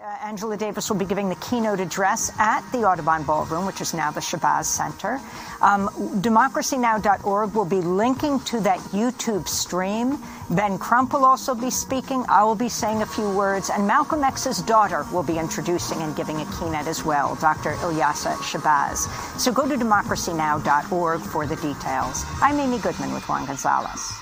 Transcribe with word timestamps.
Uh, 0.00 0.16
Angela 0.22 0.56
Davis 0.56 0.88
will 0.88 0.96
be 0.96 1.04
giving 1.04 1.28
the 1.28 1.34
keynote 1.36 1.80
address 1.80 2.30
at 2.38 2.60
the 2.70 2.84
Audubon 2.84 3.24
Ballroom, 3.24 3.66
which 3.66 3.80
is 3.80 3.92
now 3.92 4.12
the 4.12 4.20
Shabazz 4.20 4.66
Center. 4.66 5.14
Um, 5.60 5.88
democracynow.org 6.22 7.52
will 7.52 7.64
be 7.64 7.80
linking 7.80 8.38
to 8.40 8.60
that 8.60 8.78
YouTube 8.90 9.48
stream. 9.48 10.22
Ben 10.50 10.78
Crump 10.78 11.14
will 11.14 11.24
also 11.24 11.52
be 11.52 11.68
speaking. 11.68 12.24
I 12.28 12.44
will 12.44 12.54
be 12.54 12.68
saying 12.68 13.02
a 13.02 13.06
few 13.06 13.28
words, 13.28 13.70
and 13.70 13.88
Malcolm 13.88 14.22
X's 14.22 14.62
daughter 14.62 15.04
will 15.12 15.24
be 15.24 15.36
introducing 15.36 16.00
and 16.00 16.14
giving 16.14 16.40
a 16.40 16.46
keynote 16.60 16.86
as 16.86 17.04
well, 17.04 17.34
Dr. 17.34 17.72
Ilyasah 17.72 18.34
Shabazz. 18.34 19.08
So 19.40 19.50
go 19.50 19.66
to 19.66 19.74
democracynow.org 19.74 21.20
for 21.22 21.44
the 21.44 21.56
details. 21.56 22.24
I'm 22.40 22.60
Amy 22.60 22.78
Goodman 22.78 23.12
with 23.12 23.28
Juan 23.28 23.46
Gonzalez. 23.46 24.12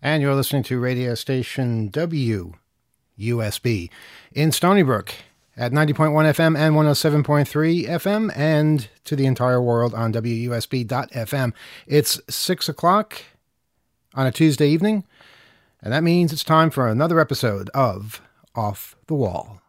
And 0.00 0.22
you're 0.22 0.34
listening 0.34 0.62
to 0.62 0.80
radio 0.80 1.14
station 1.14 1.88
W. 1.88 2.54
USB 3.20 3.90
in 4.32 4.52
Stony 4.52 4.82
Brook 4.82 5.14
at 5.56 5.72
90.1 5.72 6.12
FM 6.12 6.56
and 6.56 6.74
107.3 6.74 7.86
FM 7.86 8.32
and 8.34 8.88
to 9.04 9.14
the 9.14 9.26
entire 9.26 9.60
world 9.60 9.94
on 9.94 10.12
WUSB.FM. 10.12 11.52
It's 11.86 12.20
6 12.28 12.68
o'clock 12.68 13.22
on 14.14 14.26
a 14.26 14.32
Tuesday 14.32 14.68
evening, 14.68 15.04
and 15.82 15.92
that 15.92 16.02
means 16.02 16.32
it's 16.32 16.44
time 16.44 16.70
for 16.70 16.88
another 16.88 17.20
episode 17.20 17.68
of 17.74 18.22
Off 18.54 18.96
the 19.06 19.14
Wall. 19.14 19.59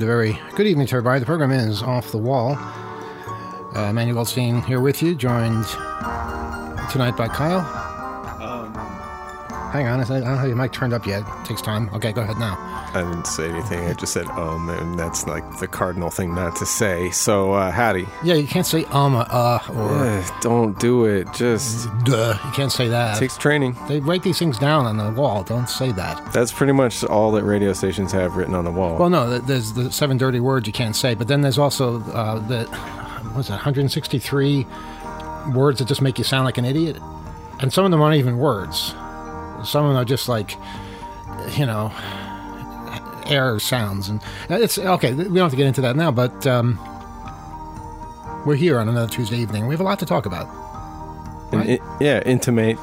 And 0.00 0.08
a 0.08 0.12
very 0.14 0.40
good 0.56 0.66
evening 0.66 0.86
to 0.86 0.96
everybody. 0.96 1.20
The 1.20 1.26
program 1.26 1.50
is 1.50 1.82
Off 1.82 2.10
the 2.10 2.16
Wall. 2.16 2.56
Uh, 3.74 3.92
Manuel 3.92 4.14
Goldstein 4.14 4.62
here 4.62 4.80
with 4.80 5.02
you, 5.02 5.14
joined 5.14 5.66
tonight 6.90 7.18
by 7.18 7.28
Kyle. 7.28 7.58
Um, 8.40 8.72
Hang 9.72 9.88
on, 9.88 10.00
I 10.00 10.04
don't 10.04 10.22
have 10.22 10.46
your 10.46 10.56
mic 10.56 10.72
turned 10.72 10.94
up 10.94 11.06
yet. 11.06 11.22
It 11.28 11.44
takes 11.44 11.60
time. 11.60 11.90
Okay, 11.92 12.12
go 12.12 12.22
ahead 12.22 12.38
now. 12.38 12.56
I 12.94 13.02
didn't 13.02 13.26
say 13.26 13.50
anything. 13.50 13.80
I 13.80 13.92
just 13.92 14.14
said 14.14 14.26
um, 14.28 14.70
and 14.70 14.98
that's 14.98 15.26
like 15.26 15.58
the 15.58 15.68
cardinal 15.68 16.08
thing 16.08 16.34
not 16.34 16.56
to 16.56 16.64
say. 16.64 17.10
So, 17.10 17.52
uh, 17.52 17.70
Hattie. 17.70 18.08
Yeah, 18.24 18.36
you 18.36 18.48
can't 18.48 18.66
say 18.66 18.86
um, 18.86 19.14
uh, 19.14 19.58
or. 19.68 20.06
Don't 20.40 20.78
do 20.78 21.04
it. 21.04 21.26
Just. 21.34 21.88
Duh. 22.04 22.38
You 22.44 22.50
can't 22.52 22.72
say 22.72 22.88
that. 22.88 23.16
It 23.16 23.20
takes 23.20 23.36
training. 23.36 23.76
They 23.88 24.00
write 24.00 24.22
these 24.22 24.38
things 24.38 24.58
down 24.58 24.86
on 24.86 24.96
the 24.96 25.10
wall. 25.12 25.42
Don't 25.42 25.68
say 25.68 25.92
that. 25.92 26.32
That's 26.32 26.52
pretty 26.52 26.72
much 26.72 27.04
all 27.04 27.32
that 27.32 27.44
radio 27.44 27.72
stations 27.72 28.12
have 28.12 28.36
written 28.36 28.54
on 28.54 28.64
the 28.64 28.70
wall. 28.70 28.96
Well, 28.96 29.10
no, 29.10 29.38
there's 29.38 29.72
the 29.72 29.90
seven 29.90 30.16
dirty 30.16 30.40
words 30.40 30.66
you 30.66 30.72
can't 30.72 30.96
say, 30.96 31.14
but 31.14 31.28
then 31.28 31.40
there's 31.40 31.58
also 31.58 32.00
uh, 32.12 32.38
the, 32.46 32.64
what's 33.32 33.48
that, 33.48 33.54
163 33.54 34.66
words 35.52 35.78
that 35.78 35.88
just 35.88 36.02
make 36.02 36.18
you 36.18 36.24
sound 36.24 36.44
like 36.44 36.58
an 36.58 36.64
idiot? 36.64 36.96
And 37.60 37.72
some 37.72 37.84
of 37.84 37.90
them 37.90 38.00
aren't 38.00 38.16
even 38.16 38.38
words. 38.38 38.94
Some 39.64 39.84
of 39.84 39.90
them 39.90 39.96
are 39.96 40.04
just 40.04 40.28
like, 40.28 40.56
you 41.56 41.66
know, 41.66 41.92
air 43.26 43.58
sounds, 43.60 44.08
and 44.08 44.20
it's 44.48 44.78
okay. 44.78 45.12
We 45.12 45.24
don't 45.24 45.36
have 45.36 45.50
to 45.50 45.56
get 45.56 45.66
into 45.66 45.82
that 45.82 45.94
now, 45.96 46.10
but 46.10 46.46
um, 46.46 46.78
we're 48.44 48.56
here 48.56 48.78
on 48.78 48.88
another 48.88 49.10
Tuesday 49.10 49.36
evening. 49.36 49.66
We 49.66 49.74
have 49.74 49.80
a 49.80 49.84
lot 49.84 49.98
to 50.00 50.06
talk 50.06 50.26
about. 50.26 50.46
Right? 51.52 51.68
In, 51.68 51.78
yeah, 52.00 52.22
intimate. 52.24 52.78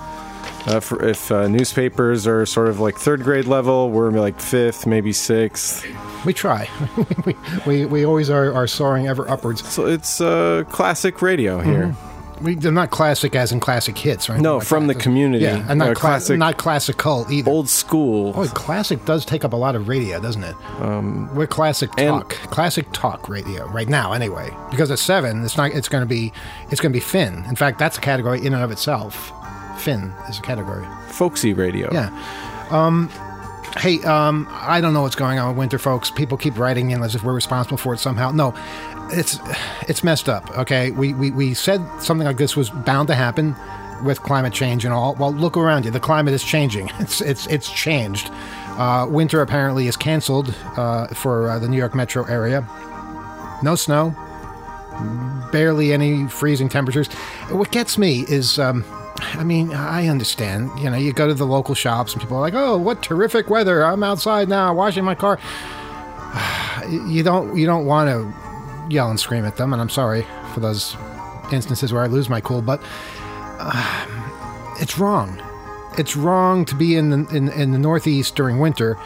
Uh, 0.66 0.82
for, 0.82 1.02
if 1.04 1.32
uh, 1.32 1.48
newspapers 1.48 2.28
are 2.28 2.46
sort 2.46 2.68
of 2.68 2.80
like 2.80 2.98
third 2.98 3.24
grade 3.24 3.46
level, 3.46 3.90
we're 3.90 4.12
like 4.12 4.40
fifth, 4.42 4.86
maybe 4.86 5.14
sixth. 5.14 5.86
We 6.26 6.34
try. 6.34 6.70
we, 7.26 7.36
we, 7.66 7.86
we 7.86 8.06
always 8.06 8.30
are, 8.30 8.54
are 8.54 8.68
soaring 8.68 9.08
ever 9.08 9.30
upwards. 9.30 9.66
So 9.68 9.86
it's 9.86 10.20
uh, 10.20 10.66
classic 10.70 11.22
radio 11.22 11.62
here. 11.62 11.88
Mm-hmm 11.88 12.07
we, 12.42 12.56
they're 12.56 12.72
not 12.72 12.92
classic 12.92 13.36
as 13.36 13.52
in 13.52 13.60
classic 13.60 13.98
hits, 13.98 14.30
right? 14.30 14.40
No, 14.40 14.58
like 14.58 14.68
from 14.68 14.88
that. 14.88 14.96
the 14.96 15.00
community. 15.00 15.44
Yeah, 15.44 15.66
and 15.70 15.80
not, 15.80 15.96
cla- 15.96 15.96
classic, 15.96 16.38
not 16.38 16.58
classical 16.58 17.26
either. 17.32 17.50
Old 17.50 17.70
school. 17.70 18.34
Oh, 18.36 18.46
classic 18.48 19.04
does 19.06 19.26
take 19.26 19.44
up 19.44 19.54
a 19.54 19.56
lot 19.56 19.76
of 19.76 19.88
radio, 19.88 20.20
doesn't 20.20 20.44
it? 20.44 20.56
Um, 20.80 21.34
We're 21.36 21.48
classic 21.48 21.92
talk, 21.92 22.30
classic 22.30 22.88
talk 22.94 23.28
radio 23.30 23.68
right 23.68 23.90
now, 23.90 24.14
anyway. 24.14 24.50
Because 24.70 24.92
at 24.92 25.00
seven, 25.00 25.44
it's 25.44 25.58
not. 25.58 25.72
It's 25.72 25.90
going 25.90 26.04
to 26.04 26.08
be. 26.08 26.32
It's 26.70 26.82
going 26.82 26.92
to 26.92 26.98
be 26.98 27.04
Finn. 27.04 27.44
In 27.48 27.56
fact, 27.56 27.80
that's 27.80 27.98
a 27.98 28.02
category 28.02 28.40
in 28.46 28.54
and 28.54 28.64
of 28.64 28.72
itself. 28.72 29.32
Finn 29.82 30.14
is 30.30 30.40
a 30.40 30.42
category. 30.42 30.86
Folksy 31.10 31.54
radio. 31.54 31.92
Yeah. 31.94 32.10
Um, 32.72 33.10
hey, 33.78 34.02
um, 34.04 34.48
I 34.52 34.82
don't 34.82 34.94
know 34.94 35.04
what's 35.04 35.16
going 35.16 35.40
on 35.40 35.50
with 35.50 35.58
winter, 35.58 35.78
folks. 35.78 36.12
People 36.12 36.38
keep 36.38 36.58
writing 36.58 36.92
in 36.92 37.02
as 37.04 37.16
if 37.16 37.24
we're 37.24 37.34
responsible 37.34 37.78
for 37.78 37.94
it 37.94 38.00
somehow. 38.00 38.32
No, 38.32 38.54
it's 39.12 39.40
it's 39.88 40.04
messed 40.04 40.30
up. 40.30 40.50
Okay, 40.58 40.92
we, 40.92 41.14
we 41.14 41.32
we 41.32 41.54
said 41.54 41.82
something 42.02 42.26
like 42.26 42.38
this 42.38 42.56
was 42.56 42.70
bound 42.70 43.08
to 43.08 43.16
happen 43.16 43.56
with 44.04 44.22
climate 44.22 44.54
change 44.54 44.86
and 44.86 44.94
all. 44.94 45.16
Well, 45.16 45.32
look 45.32 45.58
around 45.58 45.86
you. 45.86 45.92
The 45.92 46.00
climate 46.00 46.34
is 46.34 46.44
changing. 46.44 46.90
It's 47.00 47.22
it's 47.22 47.48
it's 47.48 47.72
changed. 47.72 48.30
Uh, 48.78 49.08
winter 49.10 49.42
apparently 49.42 49.88
is 49.88 49.98
canceled 49.98 50.54
uh, 50.76 51.08
for 51.08 51.50
uh, 51.50 51.60
the 51.60 51.68
New 51.68 51.78
York 51.78 51.96
metro 51.96 52.26
area. 52.26 52.68
No 53.64 53.76
snow, 53.76 54.16
barely 55.52 55.94
any 55.94 56.28
freezing 56.28 56.70
temperatures. 56.70 57.08
What 57.50 57.72
gets 57.72 57.98
me 57.98 58.26
is. 58.28 58.60
Um, 58.60 58.86
I 59.20 59.44
mean, 59.44 59.74
I 59.74 60.08
understand. 60.10 60.70
You 60.80 60.92
know, 60.92 60.98
you 60.98 61.12
go 61.12 61.28
to 61.28 61.34
the 61.34 61.46
local 61.46 61.74
shops 61.74 62.14
and 62.14 62.22
people 62.22 62.38
are 62.38 62.42
like, 62.42 62.54
"Oh, 62.54 62.78
what 62.78 63.02
terrific 63.02 63.50
weather! 63.50 63.84
I'm 63.84 64.04
outside 64.04 64.48
now, 64.48 64.74
washing 64.74 65.04
my 65.04 65.16
car." 65.16 65.40
You 66.88 67.22
don't 67.22 67.58
you 67.58 67.66
don't 67.66 67.86
want 67.86 68.10
to 68.10 68.47
yell 68.90 69.10
and 69.10 69.20
scream 69.20 69.46
at 69.46 69.58
them, 69.58 69.74
and 69.74 69.82
I'm 69.82 69.90
sorry 69.90 70.26
for 70.54 70.60
those 70.60 70.96
instances 71.52 71.94
where 71.94 72.04
I 72.04 72.08
lose 72.08 72.30
my 72.30 72.42
cool, 72.42 72.62
but 72.62 72.82
uh, 73.60 74.76
it's 74.80 74.98
wrong. 74.98 75.42
It's 75.98 76.16
wrong 76.16 76.66
to 76.66 76.76
be 76.76 76.96
in 76.96 77.10
the, 77.10 77.36
in, 77.36 77.50
in 77.50 77.72
the 77.72 77.80
Northeast 77.80 78.36
during 78.36 78.60
winter 78.60 78.98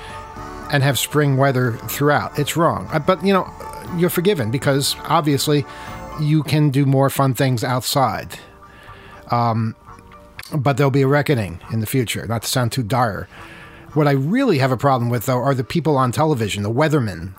and 0.71 0.83
have 0.83 0.97
spring 0.97 1.37
weather 1.37 1.73
throughout. 1.87 2.37
It's 2.37 2.57
wrong. 2.57 2.87
Uh, 2.91 2.99
but, 2.99 3.25
you 3.25 3.33
know, 3.33 3.51
you're 3.97 4.09
forgiven 4.09 4.51
because 4.51 4.95
obviously 5.03 5.65
you 6.19 6.43
can 6.43 6.69
do 6.69 6.85
more 6.85 7.09
fun 7.09 7.33
things 7.33 7.63
outside. 7.63 8.39
Um, 9.29 9.75
but 10.53 10.77
there'll 10.77 10.91
be 10.91 11.01
a 11.01 11.07
reckoning 11.07 11.61
in 11.71 11.79
the 11.79 11.85
future, 11.85 12.25
not 12.27 12.41
to 12.41 12.47
sound 12.47 12.71
too 12.71 12.83
dire. 12.83 13.27
What 13.93 14.07
I 14.07 14.11
really 14.11 14.57
have 14.59 14.71
a 14.71 14.77
problem 14.77 15.09
with, 15.09 15.25
though, 15.25 15.39
are 15.39 15.53
the 15.53 15.63
people 15.63 15.97
on 15.97 16.11
television, 16.11 16.63
the 16.63 16.71
weathermen, 16.71 17.33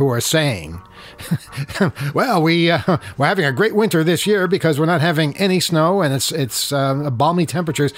who 0.00 0.08
are 0.08 0.20
saying 0.20 0.80
well, 2.14 2.42
we 2.42 2.70
uh, 2.70 2.96
we're 3.18 3.26
having 3.26 3.44
a 3.44 3.52
great 3.52 3.74
winter 3.74 4.02
this 4.02 4.26
year 4.26 4.48
because 4.48 4.80
we're 4.80 4.86
not 4.86 5.02
having 5.02 5.36
any 5.36 5.60
snow 5.60 6.00
and 6.00 6.14
it's 6.14 6.32
it's 6.32 6.72
uh, 6.72 7.10
balmy 7.10 7.46
temperatures. 7.46 7.92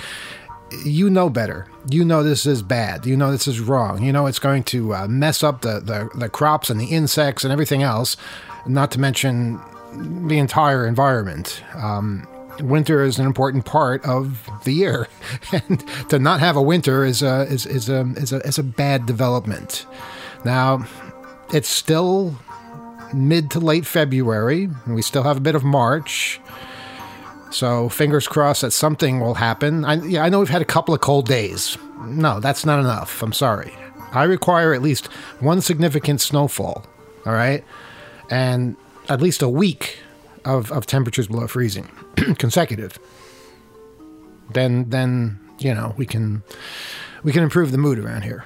You 0.84 1.08
know 1.08 1.30
better. 1.30 1.68
You 1.88 2.04
know 2.04 2.22
this 2.22 2.44
is 2.44 2.62
bad. 2.62 3.06
You 3.06 3.16
know 3.16 3.30
this 3.30 3.46
is 3.46 3.60
wrong. 3.60 4.02
You 4.02 4.12
know 4.12 4.26
it's 4.26 4.40
going 4.40 4.64
to 4.64 4.94
uh, 4.94 5.06
mess 5.06 5.42
up 5.42 5.62
the, 5.62 5.80
the 5.80 6.10
the 6.18 6.28
crops 6.28 6.70
and 6.70 6.80
the 6.80 6.86
insects 6.86 7.44
and 7.44 7.52
everything 7.52 7.82
else. 7.82 8.16
Not 8.66 8.90
to 8.92 9.00
mention 9.00 9.60
the 10.26 10.38
entire 10.38 10.86
environment. 10.86 11.62
Um, 11.76 12.26
winter 12.60 13.02
is 13.02 13.18
an 13.18 13.26
important 13.26 13.64
part 13.64 14.04
of 14.04 14.48
the 14.64 14.72
year, 14.72 15.08
and 15.52 15.84
to 16.08 16.18
not 16.18 16.40
have 16.40 16.56
a 16.56 16.62
winter 16.62 17.04
is 17.04 17.22
a 17.22 17.42
is 17.42 17.66
is 17.66 17.88
a 17.88 18.00
is 18.16 18.32
a, 18.32 18.38
is 18.40 18.58
a 18.58 18.64
bad 18.64 19.06
development. 19.06 19.86
Now, 20.44 20.86
it's 21.52 21.68
still 21.68 22.38
mid 23.14 23.50
to 23.52 23.60
late 23.60 23.86
February. 23.86 24.64
And 24.84 24.94
we 24.94 25.02
still 25.02 25.22
have 25.22 25.36
a 25.36 25.40
bit 25.40 25.54
of 25.54 25.64
March. 25.64 26.40
So 27.50 27.88
fingers 27.88 28.26
crossed 28.26 28.62
that 28.62 28.70
something 28.72 29.20
will 29.20 29.34
happen. 29.34 29.84
I, 29.84 29.94
yeah, 29.94 30.24
I 30.24 30.28
know 30.28 30.38
we've 30.38 30.48
had 30.48 30.62
a 30.62 30.66
couple 30.66 30.94
of 30.94 31.00
cold 31.00 31.26
days. 31.26 31.76
No, 32.04 32.40
that's 32.40 32.64
not 32.64 32.80
enough. 32.80 33.22
I'm 33.22 33.32
sorry. 33.32 33.72
I 34.12 34.24
require 34.24 34.74
at 34.74 34.82
least 34.82 35.06
one 35.40 35.60
significant 35.60 36.20
snowfall. 36.20 36.86
All 37.24 37.32
right, 37.32 37.64
and 38.30 38.76
at 39.08 39.20
least 39.20 39.42
a 39.42 39.48
week 39.48 39.98
of, 40.44 40.72
of 40.72 40.86
temperatures 40.86 41.28
below 41.28 41.46
freezing, 41.46 41.88
consecutive. 42.38 42.98
Then 44.52 44.90
then 44.90 45.38
you 45.58 45.72
know 45.72 45.94
we 45.96 46.04
can 46.04 46.42
we 47.22 47.32
can 47.32 47.42
improve 47.44 47.70
the 47.70 47.78
mood 47.78 47.98
around 47.98 48.22
here. 48.22 48.44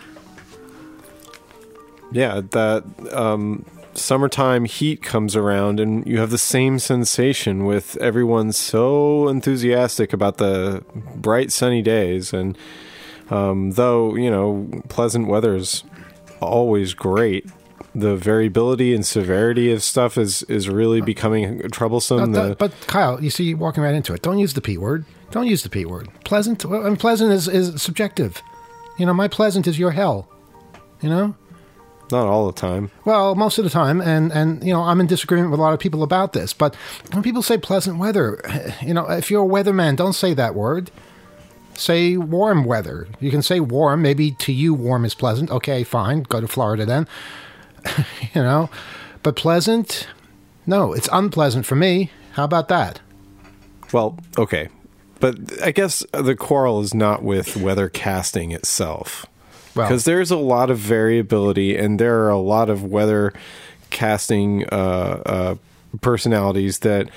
Yeah, 2.13 2.41
that 2.51 2.85
um, 3.13 3.65
summertime 3.95 4.65
heat 4.65 5.03
comes 5.03 5.35
around 5.37 5.81
and 5.81 6.07
you 6.07 6.19
have 6.19 6.31
the 6.31 6.39
same 6.39 6.79
sensation 6.79 7.65
with 7.65 7.97
everyone 7.99 8.53
so 8.53 9.29
enthusiastic 9.29 10.13
about 10.13 10.39
the 10.39 10.85
bright 11.15 11.51
sunny 11.51 11.83
days 11.83 12.33
and 12.33 12.57
um, 13.31 13.73
though 13.73 14.15
you 14.15 14.31
know 14.31 14.69
pleasant 14.89 15.27
weather 15.27 15.57
is 15.57 15.83
always 16.41 16.95
great 16.95 17.47
the 17.95 18.15
variability 18.15 18.95
and 18.95 19.07
severity 19.07 19.73
of 19.73 19.83
stuff 19.83 20.19
is 20.19 20.43
is 20.45 20.69
really 20.69 21.01
becoming 21.01 21.63
troublesome 21.71 22.33
but, 22.33 22.59
but 22.59 22.73
kyle 22.87 23.23
you 23.23 23.31
see 23.31 23.55
walking 23.55 23.83
right 23.83 23.95
into 23.95 24.13
it 24.13 24.23
don't 24.23 24.39
use 24.39 24.53
the 24.55 24.61
p 24.61 24.77
word. 24.77 25.05
Don't 25.31 25.47
use 25.47 25.63
the 25.63 25.69
p 25.69 25.85
word. 25.85 26.09
Pleasant 26.25 26.65
and 26.65 26.99
pleasant 26.99 27.33
is, 27.33 27.49
is 27.49 27.83
subjective. 27.83 28.41
You 28.99 29.07
know 29.07 29.15
my 29.15 29.29
pleasant 29.29 29.67
is 29.67 29.79
your 29.79 29.91
hell. 29.91 30.29
You 31.01 31.09
know 31.09 31.37
not 32.11 32.27
all 32.27 32.47
the 32.47 32.53
time. 32.53 32.91
Well, 33.05 33.35
most 33.35 33.59
of 33.59 33.65
the 33.65 33.71
time, 33.71 34.01
and 34.01 34.33
and 34.33 34.63
you 34.65 34.73
know, 34.73 34.83
I'm 34.83 35.01
in 35.01 35.07
disagreement 35.07 35.51
with 35.51 35.61
a 35.61 35.63
lot 35.63 35.75
of 35.75 35.81
people 35.81 36.03
about 36.03 36.33
this. 36.33 36.53
But 36.53 36.75
when 37.13 37.23
people 37.23 37.43
say 37.43 37.59
pleasant 37.59 37.99
weather, 37.99 38.41
you 38.83 38.95
know, 38.95 39.09
if 39.11 39.31
you're 39.31 39.45
a 39.45 39.49
weatherman, 39.49 39.97
don't 39.97 40.13
say 40.13 40.35
that 40.35 40.55
word. 40.55 40.91
Say 41.75 42.17
warm 42.17 42.65
weather. 42.65 43.07
You 43.21 43.31
can 43.31 43.43
say 43.43 43.61
warm. 43.61 44.01
Maybe 44.01 44.31
to 44.33 44.53
you, 44.53 44.73
warm 44.73 45.05
is 45.05 45.15
pleasant. 45.15 45.51
Okay, 45.51 45.85
fine. 45.85 46.23
Go 46.23 46.41
to 46.41 46.49
Florida 46.49 46.87
then. 46.87 47.07
you 48.35 48.43
know, 48.43 48.71
but 49.23 49.37
pleasant? 49.37 50.09
No, 50.67 50.93
it's 50.93 51.09
unpleasant 51.13 51.67
for 51.67 51.77
me. 51.77 52.11
How 52.33 52.45
about 52.45 52.69
that? 52.69 53.01
Well, 53.93 54.19
okay. 54.39 54.69
But 55.21 55.63
I 55.63 55.71
guess 55.71 56.05
the 56.13 56.35
quarrel 56.35 56.81
is 56.81 56.93
not 56.93 57.23
with 57.23 57.57
weather 57.57 57.89
casting 57.89 58.53
itself 58.53 59.27
because 59.85 60.05
there's 60.05 60.31
a 60.31 60.37
lot 60.37 60.71
of 60.71 60.79
variability 60.79 61.77
and 61.77 61.99
there 61.99 62.25
are 62.25 62.31
a 62.31 62.39
lot 62.39 62.69
of 62.71 62.85
weather 62.85 63.33
casting 63.91 64.65
uh, 64.71 65.23
uh, 65.27 65.55
personalities 66.01 66.81
that 66.81 67.09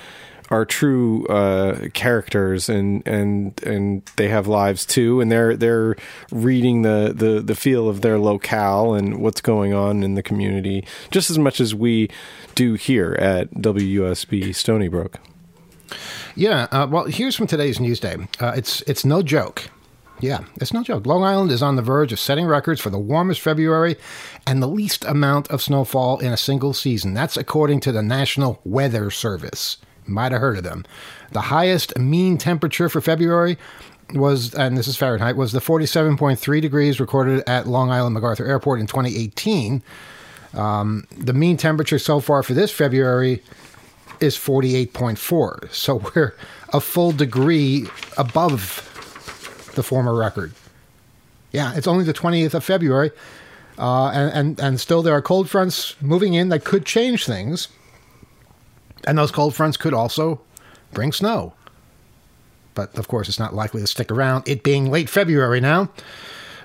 are 0.50 0.64
true 0.64 1.26
uh, 1.26 1.88
characters 1.94 2.68
and 2.68 3.06
and 3.06 3.62
and 3.62 4.02
they 4.16 4.28
have 4.28 4.48
lives 4.48 4.84
too 4.84 5.20
and 5.20 5.30
they're 5.30 5.56
they're 5.56 5.96
reading 6.32 6.82
the, 6.82 7.12
the 7.14 7.40
the 7.40 7.54
feel 7.54 7.88
of 7.88 8.00
their 8.00 8.18
locale 8.18 8.94
and 8.94 9.20
what's 9.20 9.40
going 9.40 9.72
on 9.72 10.02
in 10.02 10.14
the 10.14 10.22
community 10.22 10.84
just 11.10 11.30
as 11.30 11.38
much 11.38 11.60
as 11.60 11.74
we 11.74 12.08
do 12.54 12.74
here 12.74 13.16
at 13.20 13.50
WUSB 13.54 14.54
Stony 14.54 14.88
Brook. 14.88 15.18
Yeah, 16.36 16.68
uh, 16.70 16.86
well, 16.88 17.04
here's 17.04 17.36
from 17.36 17.46
today's 17.46 17.78
Newsday. 17.78 18.28
Uh, 18.40 18.52
it's 18.56 18.82
it's 18.82 19.04
no 19.04 19.22
joke 19.22 19.68
Yeah, 20.20 20.44
it's 20.56 20.72
no 20.72 20.82
joke. 20.82 21.06
Long 21.06 21.24
Island 21.24 21.50
is 21.50 21.62
on 21.62 21.76
the 21.76 21.82
verge 21.82 22.12
of 22.12 22.20
setting 22.20 22.46
records 22.46 22.80
for 22.80 22.90
the 22.90 22.98
warmest 22.98 23.40
February 23.40 23.96
and 24.46 24.62
the 24.62 24.68
least 24.68 25.04
amount 25.04 25.48
of 25.48 25.62
snowfall 25.62 26.18
in 26.18 26.32
a 26.32 26.36
single 26.36 26.74
season. 26.74 27.14
That's 27.14 27.36
according 27.36 27.80
to 27.80 27.92
the 27.92 28.02
National 28.02 28.60
Weather 28.64 29.10
Service. 29.10 29.78
Might 30.06 30.32
have 30.32 30.40
heard 30.40 30.58
of 30.58 30.64
them. 30.64 30.84
The 31.32 31.42
highest 31.42 31.96
mean 31.98 32.36
temperature 32.36 32.88
for 32.88 33.00
February 33.00 33.56
was, 34.12 34.54
and 34.54 34.76
this 34.76 34.88
is 34.88 34.96
Fahrenheit, 34.96 35.36
was 35.36 35.52
the 35.52 35.60
47.3 35.60 36.60
degrees 36.60 37.00
recorded 37.00 37.42
at 37.46 37.66
Long 37.66 37.90
Island 37.90 38.14
MacArthur 38.14 38.44
Airport 38.44 38.80
in 38.80 38.86
2018. 38.86 39.82
Um, 40.54 41.06
the 41.16 41.32
mean 41.32 41.56
temperature 41.56 41.98
so 41.98 42.20
far 42.20 42.42
for 42.42 42.54
this 42.54 42.72
February 42.72 43.42
is 44.20 44.36
48.4. 44.36 45.72
So 45.72 46.02
we're 46.14 46.34
a 46.72 46.80
full 46.80 47.12
degree 47.12 47.86
above 48.18 48.89
the 49.72 49.82
former 49.82 50.14
record. 50.14 50.52
Yeah, 51.52 51.74
it's 51.74 51.86
only 51.86 52.04
the 52.04 52.14
20th 52.14 52.54
of 52.54 52.64
February. 52.64 53.10
Uh, 53.78 54.08
and, 54.10 54.32
and, 54.32 54.60
and 54.60 54.80
still 54.80 55.02
there 55.02 55.14
are 55.14 55.22
cold 55.22 55.48
fronts 55.48 56.00
moving 56.02 56.34
in 56.34 56.50
that 56.50 56.64
could 56.64 56.84
change 56.84 57.24
things. 57.24 57.68
And 59.06 59.16
those 59.16 59.30
cold 59.30 59.54
fronts 59.54 59.76
could 59.76 59.94
also 59.94 60.40
bring 60.92 61.12
snow. 61.12 61.54
But 62.74 62.96
of 62.98 63.08
course, 63.08 63.28
it's 63.28 63.38
not 63.38 63.54
likely 63.54 63.80
to 63.80 63.86
stick 63.86 64.10
around. 64.10 64.46
It 64.46 64.62
being 64.62 64.90
late 64.90 65.08
February 65.08 65.60
now. 65.60 65.90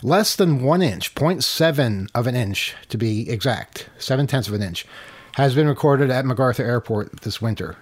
Less 0.04 0.36
than 0.36 0.62
one 0.62 0.82
inch, 0.82 1.16
0.7 1.16 2.10
of 2.14 2.28
an 2.28 2.36
inch 2.36 2.76
to 2.90 2.98
be 2.98 3.30
exact, 3.30 3.90
seven 3.98 4.28
tenths 4.28 4.48
of 4.48 4.54
an 4.54 4.62
inch, 4.62 4.86
has 5.34 5.56
been 5.56 5.68
recorded 5.68 6.12
at 6.12 6.26
MacArthur 6.26 6.64
Airport 6.64 7.22
this 7.22 7.42
winter. 7.42 7.78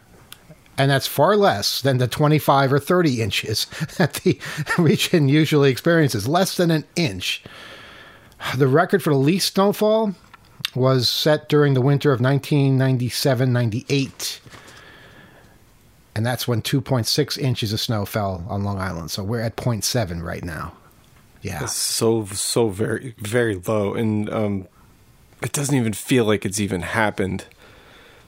And 0.77 0.89
that's 0.89 1.07
far 1.07 1.37
less 1.37 1.81
than 1.81 1.99
the 1.99 2.07
25 2.07 2.73
or 2.73 2.79
30 2.79 3.21
inches 3.21 3.65
that 3.97 4.15
the 4.15 4.39
region 4.77 5.29
usually 5.29 5.69
experiences, 5.69 6.27
less 6.27 6.57
than 6.57 6.71
an 6.71 6.85
inch. 6.95 7.43
The 8.57 8.67
record 8.67 9.03
for 9.03 9.11
the 9.11 9.19
least 9.19 9.53
snowfall 9.53 10.15
was 10.75 11.07
set 11.07 11.47
during 11.47 11.75
the 11.75 11.81
winter 11.81 12.11
of 12.11 12.19
1997 12.19 13.53
98 13.53 14.41
and 16.15 16.25
that's 16.25 16.47
when 16.47 16.61
2.6 16.61 17.37
inches 17.37 17.73
of 17.73 17.79
snow 17.79 18.05
fell 18.05 18.45
on 18.47 18.63
Long 18.63 18.79
Island. 18.79 19.11
So 19.11 19.23
we're 19.23 19.41
at 19.41 19.55
0.7 19.55 20.21
right 20.21 20.43
now. 20.43 20.73
Yeah, 21.41 21.59
that's 21.59 21.73
so 21.73 22.25
so 22.27 22.69
very 22.69 23.15
very 23.17 23.55
low, 23.55 23.93
and 23.95 24.29
um, 24.29 24.67
it 25.41 25.51
doesn't 25.51 25.75
even 25.75 25.91
feel 25.91 26.23
like 26.23 26.45
it's 26.45 26.59
even 26.61 26.81
happened 26.81 27.45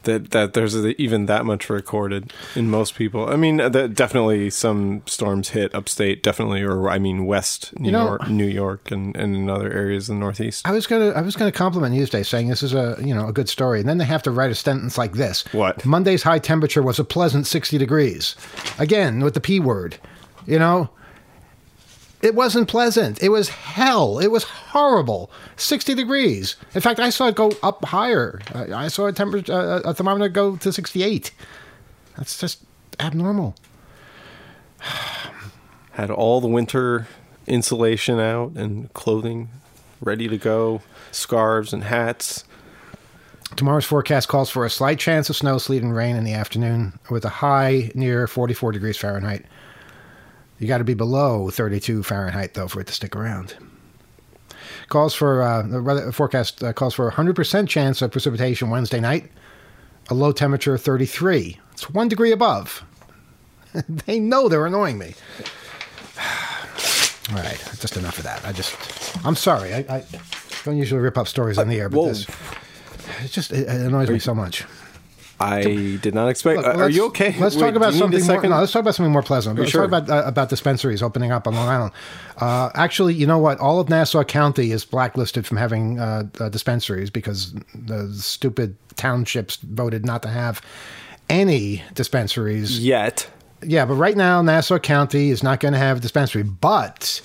that 0.06 0.32
that 0.32 0.54
there's 0.54 0.76
a, 0.76 1.00
even 1.02 1.26
that 1.28 1.46
much 1.46 1.70
recorded 1.70 2.34
in 2.56 2.70
most 2.70 2.96
people. 2.96 3.30
I 3.30 3.36
mean, 3.36 3.60
uh, 3.60 3.70
that 3.70 3.94
definitely 3.94 4.50
some 4.50 5.04
storms 5.06 5.50
hit 5.50 5.74
upstate, 5.76 6.24
definitely, 6.24 6.62
or 6.64 6.90
I 6.90 6.98
mean, 6.98 7.26
West 7.26 7.78
New 7.80 7.88
you 7.88 7.92
know, 7.92 8.06
York, 8.06 8.30
New 8.30 8.46
York, 8.46 8.92
and, 8.92 9.16
and 9.16 9.36
in 9.36 9.50
other 9.50 9.72
areas 9.72 10.10
in 10.10 10.16
the 10.16 10.20
Northeast. 10.20 10.68
I 10.68 10.72
was 10.72 10.88
gonna 10.88 11.10
I 11.10 11.22
was 11.22 11.36
gonna 11.36 11.52
compliment 11.52 11.96
Newsday, 11.96 12.26
saying 12.26 12.48
this 12.48 12.64
is 12.64 12.74
a 12.74 12.98
you 13.00 13.14
know 13.14 13.28
a 13.28 13.34
good 13.34 13.50
story, 13.50 13.80
and 13.80 13.90
then 13.90 13.98
they 13.98 14.06
have 14.06 14.24
to 14.24 14.32
write 14.32 14.52
a 14.52 14.56
sentence 14.56 14.98
like 14.98 15.14
this: 15.14 15.44
What 15.54 15.86
Monday's 15.86 16.24
high 16.24 16.40
temperature 16.40 16.82
was 16.82 17.00
a 17.00 17.04
pleasant 17.04 17.48
sixty 17.48 17.78
degrees. 17.78 18.36
Again, 18.80 19.22
with 19.22 19.34
the 19.34 19.42
p 19.42 19.60
word, 19.60 19.98
you 20.46 20.60
know. 20.60 20.90
It 22.26 22.34
wasn't 22.34 22.68
pleasant. 22.68 23.22
It 23.22 23.30
was 23.30 23.50
hell. 23.50 24.18
It 24.18 24.32
was 24.32 24.46
horrible. 24.46 25.30
60 25.58 25.94
degrees. 25.94 26.56
In 26.74 26.82
fact, 26.82 27.00
I 27.00 27.12
saw 27.12 27.28
it 27.28 27.36
go 27.36 27.52
up 27.62 27.86
higher. 27.86 28.42
I 28.52 28.88
saw 28.88 29.06
a 29.06 29.14
temperature 29.14 29.54
uh, 29.54 29.82
a 29.82 29.94
thermometer 29.94 30.28
go 30.28 30.56
to 30.56 30.74
68. 30.74 31.32
That's 32.18 32.40
just 32.40 32.64
abnormal. 33.00 33.56
Had 35.92 36.10
all 36.10 36.42
the 36.42 36.48
winter 36.48 37.08
insulation 37.46 38.20
out 38.20 38.54
and 38.54 38.92
clothing 38.94 39.50
ready 40.02 40.28
to 40.28 40.38
go, 40.40 40.82
scarves 41.12 41.74
and 41.74 41.84
hats. 41.84 42.44
Tomorrow's 43.56 43.86
forecast 43.86 44.30
calls 44.30 44.50
for 44.50 44.66
a 44.66 44.70
slight 44.72 44.98
chance 44.98 45.30
of 45.30 45.36
snow, 45.36 45.60
sleet, 45.60 45.84
and 45.84 45.96
rain 45.96 46.16
in 46.16 46.24
the 46.24 46.34
afternoon 46.34 46.98
with 47.12 47.24
a 47.24 47.30
high 47.30 47.92
near 47.94 48.26
44 48.26 48.72
degrees 48.72 48.98
Fahrenheit. 48.98 49.46
You 50.60 50.68
got 50.68 50.78
to 50.78 50.84
be 50.84 50.94
below 50.94 51.50
32 51.50 52.04
Fahrenheit, 52.04 52.54
though, 52.54 52.68
for 52.68 52.80
it 52.80 52.88
to 52.88 52.94
stick 52.94 53.16
around. 53.16 53.56
Calls 54.88 55.14
for 55.14 55.42
uh, 55.42 55.64
the 55.64 56.12
forecast 56.14 56.64
uh, 56.64 56.72
calls 56.72 56.94
for 56.94 57.08
a 57.08 57.12
100% 57.12 57.68
chance 57.68 58.02
of 58.02 58.12
precipitation 58.12 58.70
Wednesday 58.70 59.00
night, 59.00 59.32
a 60.10 60.14
low 60.14 60.32
temperature 60.32 60.76
of 60.76 60.82
33. 60.82 61.60
It's 61.72 61.90
one 61.90 62.08
degree 62.08 62.32
above. 62.32 62.84
they 63.90 64.20
know 64.20 64.48
they're 64.48 64.66
annoying 64.66 64.98
me. 64.98 65.16
All 67.32 67.38
right, 67.38 67.60
just 67.80 67.98
enough 67.98 68.20
of 68.20 68.24
that. 68.24 68.46
I 68.46 68.52
just, 68.52 68.76
I'm 69.26 69.36
sorry. 69.36 69.74
I, 69.74 69.80
I 69.90 70.06
don't 70.64 70.78
usually 70.78 71.02
rip 71.02 71.18
up 71.18 71.28
stories 71.28 71.58
on 71.58 71.68
the 71.68 71.80
air, 71.80 71.90
but 71.90 71.98
Whoa. 71.98 72.08
this, 72.10 72.28
it 73.24 73.32
just 73.32 73.52
it 73.52 73.68
annoys 73.68 74.10
me 74.10 74.20
so 74.20 74.36
much. 74.36 74.64
I 75.40 75.98
did 76.02 76.14
not 76.14 76.30
expect. 76.30 76.62
Look, 76.62 76.76
are 76.78 76.90
you 76.90 77.06
okay? 77.08 77.36
Let's 77.38 77.56
Wait, 77.56 77.62
talk 77.62 77.76
about 77.76 77.94
something 77.94 78.26
more. 78.26 78.42
No, 78.42 78.60
let's 78.60 78.72
talk 78.72 78.82
about 78.82 78.96
something 78.96 79.12
more 79.12 79.24
pleasant. 79.24 79.60
Let's 79.60 79.72
sure? 79.72 79.82
talk 79.82 79.88
about 79.88 80.10
uh, 80.10 80.28
about 80.28 80.50
dispensaries 80.50 81.04
opening 81.04 81.32
up 81.32 81.46
on 81.48 81.56
Long 81.56 81.68
Island. 81.68 81.92
Uh, 82.38 82.70
actually, 82.74 83.16
you 83.16 83.28
know 83.28 83.38
what? 83.38 83.60
All 83.60 83.80
of 83.80 83.90
Nassau 83.90 84.24
County 84.24 84.72
is 84.72 84.86
blacklisted 84.86 85.46
from 85.46 85.58
having 85.58 86.00
uh, 86.00 86.24
uh, 86.40 86.50
dispensaries 86.50 87.10
because 87.10 87.54
the 87.74 88.14
stupid 88.14 88.78
townships 88.96 89.58
voted 89.58 90.06
not 90.06 90.22
to 90.24 90.30
have 90.30 90.62
any 91.30 91.84
dispensaries 91.94 92.80
yet. 92.80 93.30
Yeah, 93.62 93.86
but 93.86 93.96
right 93.96 94.16
now 94.16 94.42
Nassau 94.42 94.80
County 94.80 95.32
is 95.32 95.42
not 95.42 95.60
going 95.60 95.74
to 95.74 95.80
have 95.80 95.98
a 95.98 96.00
dispensary. 96.00 96.44
But 96.44 97.22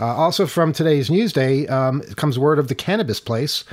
uh, 0.00 0.06
also 0.06 0.46
from 0.46 0.72
today's 0.72 1.08
Newsday 1.08 1.70
um, 1.70 2.02
comes 2.16 2.38
word 2.38 2.58
of 2.58 2.68
the 2.68 2.74
cannabis 2.74 3.20
place 3.20 3.64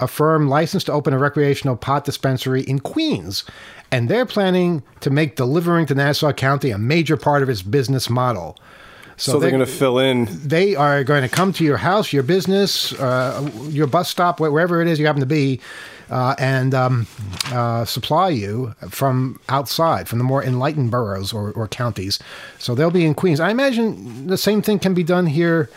a 0.00 0.08
firm 0.08 0.48
licensed 0.48 0.86
to 0.86 0.92
open 0.92 1.14
a 1.14 1.18
recreational 1.18 1.76
pot 1.76 2.04
dispensary 2.04 2.62
in 2.62 2.80
Queens, 2.80 3.44
and 3.92 4.08
they're 4.08 4.26
planning 4.26 4.82
to 5.00 5.10
make 5.10 5.36
delivering 5.36 5.86
to 5.86 5.94
Nassau 5.94 6.32
County 6.32 6.70
a 6.70 6.78
major 6.78 7.16
part 7.16 7.42
of 7.42 7.48
its 7.48 7.62
business 7.62 8.10
model. 8.10 8.56
So, 9.16 9.32
so 9.32 9.38
they're, 9.38 9.50
going 9.50 9.60
to 9.60 9.66
fill 9.66 9.98
in. 9.98 10.28
They 10.30 10.74
are 10.74 11.04
going 11.04 11.20
to 11.20 11.28
come 11.28 11.52
to 11.52 11.64
your 11.64 11.76
house, 11.76 12.10
your 12.10 12.22
business, 12.22 12.94
uh, 12.94 13.50
your 13.68 13.86
bus 13.86 14.08
stop, 14.08 14.40
wherever 14.40 14.80
it 14.80 14.88
is 14.88 14.98
you 14.98 15.04
happen 15.04 15.20
to 15.20 15.26
be, 15.26 15.60
uh, 16.08 16.34
and 16.38 16.74
um, 16.74 17.06
uh, 17.52 17.84
supply 17.84 18.30
you 18.30 18.74
from 18.88 19.38
outside, 19.50 20.08
from 20.08 20.16
the 20.18 20.24
more 20.24 20.42
enlightened 20.42 20.90
boroughs 20.90 21.34
or, 21.34 21.52
or, 21.52 21.68
counties. 21.68 22.18
So 22.58 22.74
they'll 22.74 22.90
be 22.90 23.04
in 23.04 23.14
Queens. 23.14 23.40
I 23.40 23.50
imagine 23.50 24.26
the 24.26 24.38
same 24.38 24.62
thing 24.62 24.78
can 24.78 24.94
be 24.94 25.04
done 25.04 25.26
here 25.26 25.68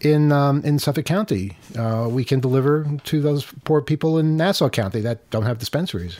in 0.00 0.32
um, 0.32 0.62
in 0.64 0.78
Suffolk 0.78 1.04
County. 1.04 1.56
Uh, 1.76 2.08
we 2.10 2.24
can 2.24 2.40
deliver 2.40 2.86
to 3.04 3.20
those 3.20 3.44
poor 3.64 3.80
people 3.82 4.18
in 4.18 4.36
Nassau 4.36 4.68
County 4.68 5.00
that 5.00 5.28
don't 5.30 5.44
have 5.44 5.58
dispensaries. 5.58 6.18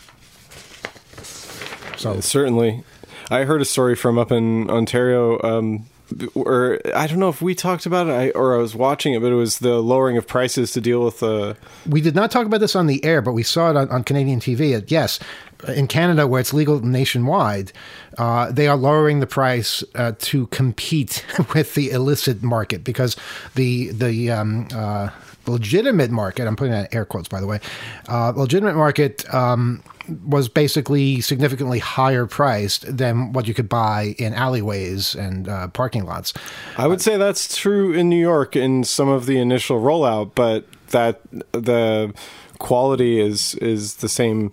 So 1.97 2.21
certainly, 2.21 2.85
I 3.31 3.45
heard 3.45 3.61
a 3.61 3.65
story 3.65 3.97
from 3.97 4.19
up 4.19 4.31
in 4.31 4.71
Ontario. 4.71 5.41
Um, 5.43 5.87
or 6.35 6.81
I 6.95 7.07
don't 7.07 7.19
know 7.19 7.29
if 7.29 7.43
we 7.43 7.55
talked 7.55 7.85
about 7.87 8.07
it 8.09 8.13
I, 8.13 8.31
or 8.31 8.55
I 8.55 8.59
was 8.59 8.75
watching 8.75 9.15
it, 9.15 9.21
but 9.21 9.31
it 9.31 9.35
was 9.35 9.59
the 9.59 9.83
lowering 9.83 10.17
of 10.17 10.27
prices 10.27 10.73
to 10.73 10.81
deal 10.81 11.05
with 11.05 11.21
the. 11.21 11.51
Uh, 11.51 11.55
we 11.87 12.01
did 12.01 12.15
not 12.15 12.31
talk 12.31 12.47
about 12.47 12.61
this 12.61 12.75
on 12.75 12.87
the 12.87 13.05
air, 13.05 13.21
but 13.21 13.33
we 13.33 13.43
saw 13.43 13.71
it 13.71 13.77
on, 13.77 13.91
on 13.91 14.05
Canadian 14.05 14.41
TV. 14.41 14.83
Yes, 14.89 15.19
in 15.67 15.87
Canada, 15.87 16.27
where 16.27 16.41
it's 16.41 16.53
legal 16.53 16.81
nationwide, 16.81 17.73
uh, 18.17 18.51
they 18.53 18.69
are 18.69 18.77
lowering 18.77 19.21
the 19.21 19.27
price 19.27 19.83
uh, 19.95 20.13
to 20.19 20.47
compete 20.49 21.25
with 21.55 21.75
the 21.75 21.91
illicit 21.91 22.43
market 22.43 22.85
because 22.85 23.17
the 23.55 23.91
the 23.91 24.31
um, 24.31 24.69
uh, 24.75 25.11
legitimate 25.47 26.11
market. 26.11 26.47
I'm 26.47 26.57
putting 26.57 26.73
that 26.73 26.93
in 26.93 26.97
air 26.97 27.05
quotes, 27.05 27.29
by 27.29 27.41
the 27.41 27.47
way. 27.47 27.61
Uh, 28.09 28.33
legitimate 28.37 28.77
market. 28.77 29.33
Um, 29.33 29.83
was 30.27 30.49
basically 30.49 31.21
significantly 31.21 31.79
higher 31.79 32.27
priced 32.27 32.97
than 32.97 33.33
what 33.35 33.47
you 33.47 33.53
could 33.53 33.69
buy 33.69 34.15
in 34.19 34.33
alleyways 34.33 35.15
and 35.15 35.49
uh, 35.49 35.69
parking 35.69 36.07
lots. 36.07 36.33
I 36.79 36.87
would 36.87 37.03
say 37.03 37.19
that's 37.19 37.55
true 37.55 37.93
in 37.93 38.09
New 38.09 38.21
York 38.21 38.57
in 38.57 38.85
some 38.85 39.09
of 39.09 39.27
the 39.27 39.39
initial 39.39 39.83
rollout, 39.83 40.33
but 40.35 40.65
that 40.89 41.21
the 41.53 42.15
quality 42.59 43.21
is 43.21 43.55
is 43.57 43.97
the 43.97 44.09
same. 44.09 44.53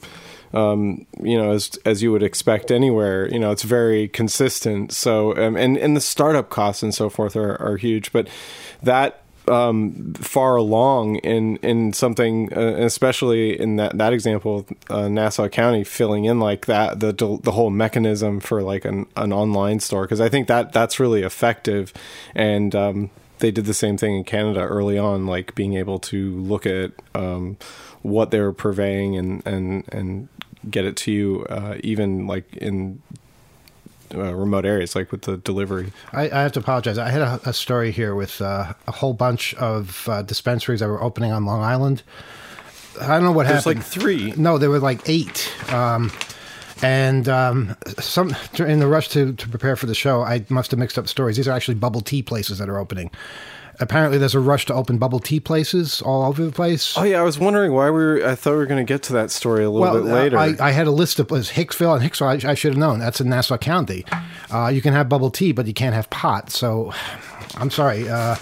Um, 0.56 1.06
you 1.22 1.38
know, 1.38 1.52
as 1.52 1.78
as 1.86 2.02
you 2.02 2.12
would 2.12 2.24
expect 2.24 2.72
anywhere. 2.72 3.30
You 3.32 3.40
know, 3.40 3.52
it's 3.52 3.64
very 3.64 4.08
consistent. 4.08 4.94
So, 4.94 5.36
um, 5.38 5.58
and 5.58 5.78
and 5.78 5.96
the 5.96 6.02
startup 6.02 6.50
costs 6.50 6.82
and 6.82 6.94
so 6.94 7.10
forth 7.10 7.36
are, 7.36 7.62
are 7.62 7.78
huge. 7.78 8.12
But 8.12 8.30
that 8.82 9.26
um, 9.48 10.14
far 10.16 10.56
along 10.56 11.18
in 11.18 11.58
in 11.58 11.94
something, 11.94 12.52
uh, 12.56 12.76
especially 12.78 13.60
in 13.60 13.76
that 13.78 13.98
that 13.98 14.14
example, 14.14 14.66
uh, 14.90 15.08
Nassau 15.08 15.48
County 15.48 15.84
filling 15.84 16.26
in 16.26 16.40
like 16.40 16.66
that 16.66 17.00
the 17.00 17.12
the 17.14 17.52
whole 17.52 17.70
mechanism 17.70 18.40
for 18.40 18.64
like 18.64 18.86
an 18.86 19.06
an 19.16 19.32
online 19.34 19.80
store 19.80 20.04
because 20.04 20.22
I 20.22 20.30
think 20.30 20.48
that 20.48 20.74
that's 20.74 21.00
really 21.00 21.22
effective, 21.22 21.94
and 22.34 22.76
um, 22.76 23.10
they 23.40 23.52
did 23.52 23.66
the 23.66 23.74
same 23.74 23.98
thing 23.98 24.16
in 24.16 24.24
Canada 24.24 24.62
early 24.62 24.98
on, 24.98 25.28
like 25.28 25.56
being 25.56 25.76
able 25.76 26.00
to 26.00 26.36
look 26.38 26.66
at 26.66 26.92
um, 27.14 27.58
what 28.02 28.32
they 28.32 28.40
were 28.40 28.54
purveying 28.54 29.16
and 29.18 29.46
and 29.46 29.84
and 29.92 30.30
get 30.70 30.86
it 30.86 30.96
to 30.98 31.12
you, 31.12 31.46
uh, 31.50 31.78
even 31.84 32.28
like 32.28 32.56
in 32.58 33.02
uh, 34.14 34.34
remote 34.34 34.66
areas, 34.66 34.96
like 34.96 35.12
with 35.12 35.24
the 35.24 35.38
delivery. 35.38 35.92
I, 36.14 36.24
I 36.30 36.42
have 36.42 36.52
to 36.54 36.60
apologize. 36.60 36.98
I 36.98 37.10
had 37.10 37.22
a, 37.22 37.40
a 37.46 37.54
story 37.54 37.92
here 37.92 38.16
with 38.16 38.42
uh, 38.42 38.74
a 38.88 38.92
whole 38.92 39.14
bunch 39.14 39.54
of 39.56 40.08
uh, 40.08 40.22
dispensaries 40.22 40.80
that 40.80 40.88
were 40.88 41.02
opening 41.02 41.32
on 41.32 41.46
Long 41.46 41.62
Island. 41.62 42.04
I 43.02 43.08
don't 43.08 43.24
know 43.24 43.32
what 43.32 43.48
There's 43.48 43.66
happened. 43.66 43.80
like 43.82 43.86
three. 43.86 44.34
No, 44.38 44.58
there 44.58 44.70
were 44.70 44.80
like 44.80 45.10
eight. 45.10 45.52
Um, 45.74 46.12
and 46.82 47.28
um, 47.30 47.76
some 48.00 48.36
in 48.58 48.80
the 48.80 48.88
rush 48.88 49.10
to, 49.10 49.34
to 49.34 49.50
prepare 49.50 49.76
for 49.76 49.86
the 49.86 49.96
show, 49.96 50.22
I 50.22 50.46
must 50.50 50.72
have 50.72 50.80
mixed 50.80 50.98
up 50.98 51.08
stories. 51.08 51.38
These 51.38 51.48
are 51.48 51.52
actually 51.52 51.76
bubble 51.76 52.02
tea 52.02 52.22
places 52.22 52.58
that 52.60 52.70
are 52.70 52.78
opening 52.78 53.12
apparently 53.80 54.18
there's 54.18 54.36
a 54.36 54.40
rush 54.40 54.66
to 54.68 54.74
open 54.74 54.98
bubble 54.98 55.20
tea 55.20 55.40
places 55.40 56.02
all 56.02 56.24
over 56.24 56.46
the 56.46 56.52
place. 56.52 56.98
Oh 56.98 57.04
yeah, 57.04 57.20
I 57.20 57.24
was 57.24 57.40
wondering 57.40 57.74
why 57.74 57.86
we 57.86 57.92
were. 57.92 58.26
I 58.26 58.36
thought 58.36 58.52
we 58.52 58.58
were 58.58 58.66
going 58.66 58.86
to 58.86 58.94
get 58.94 59.04
to 59.04 59.14
that 59.14 59.32
story 59.32 59.64
a 59.64 59.70
little 59.70 59.82
well, 59.82 60.04
bit 60.04 60.12
later. 60.12 60.38
I, 60.38 60.56
I, 60.60 60.72
had 60.72 60.88
a 60.88 60.92
list 60.92 61.20
of 61.20 61.32
was 61.32 61.52
Hicksville 61.52 61.96
and 62.00 62.04
Hicksville. 62.04 62.46
I, 62.46 62.52
I, 62.52 62.54
should 62.54 62.74
have 62.74 62.80
known. 62.80 63.00
That's 63.00 63.22
in 63.22 63.30
Nassau 63.30 63.58
County. 63.58 64.06
Uh, 64.52 64.68
you 64.68 64.82
can 64.82 64.94
have 64.94 65.10
bubble 65.10 65.32
tea, 65.32 65.52
but 65.52 65.66
you 65.66 65.74
can't 65.74 65.96
have 65.96 66.10
pot. 66.10 66.50
So, 66.50 66.94
I'm 67.56 67.72
sorry. 67.72 68.08
Uh, 68.08 68.36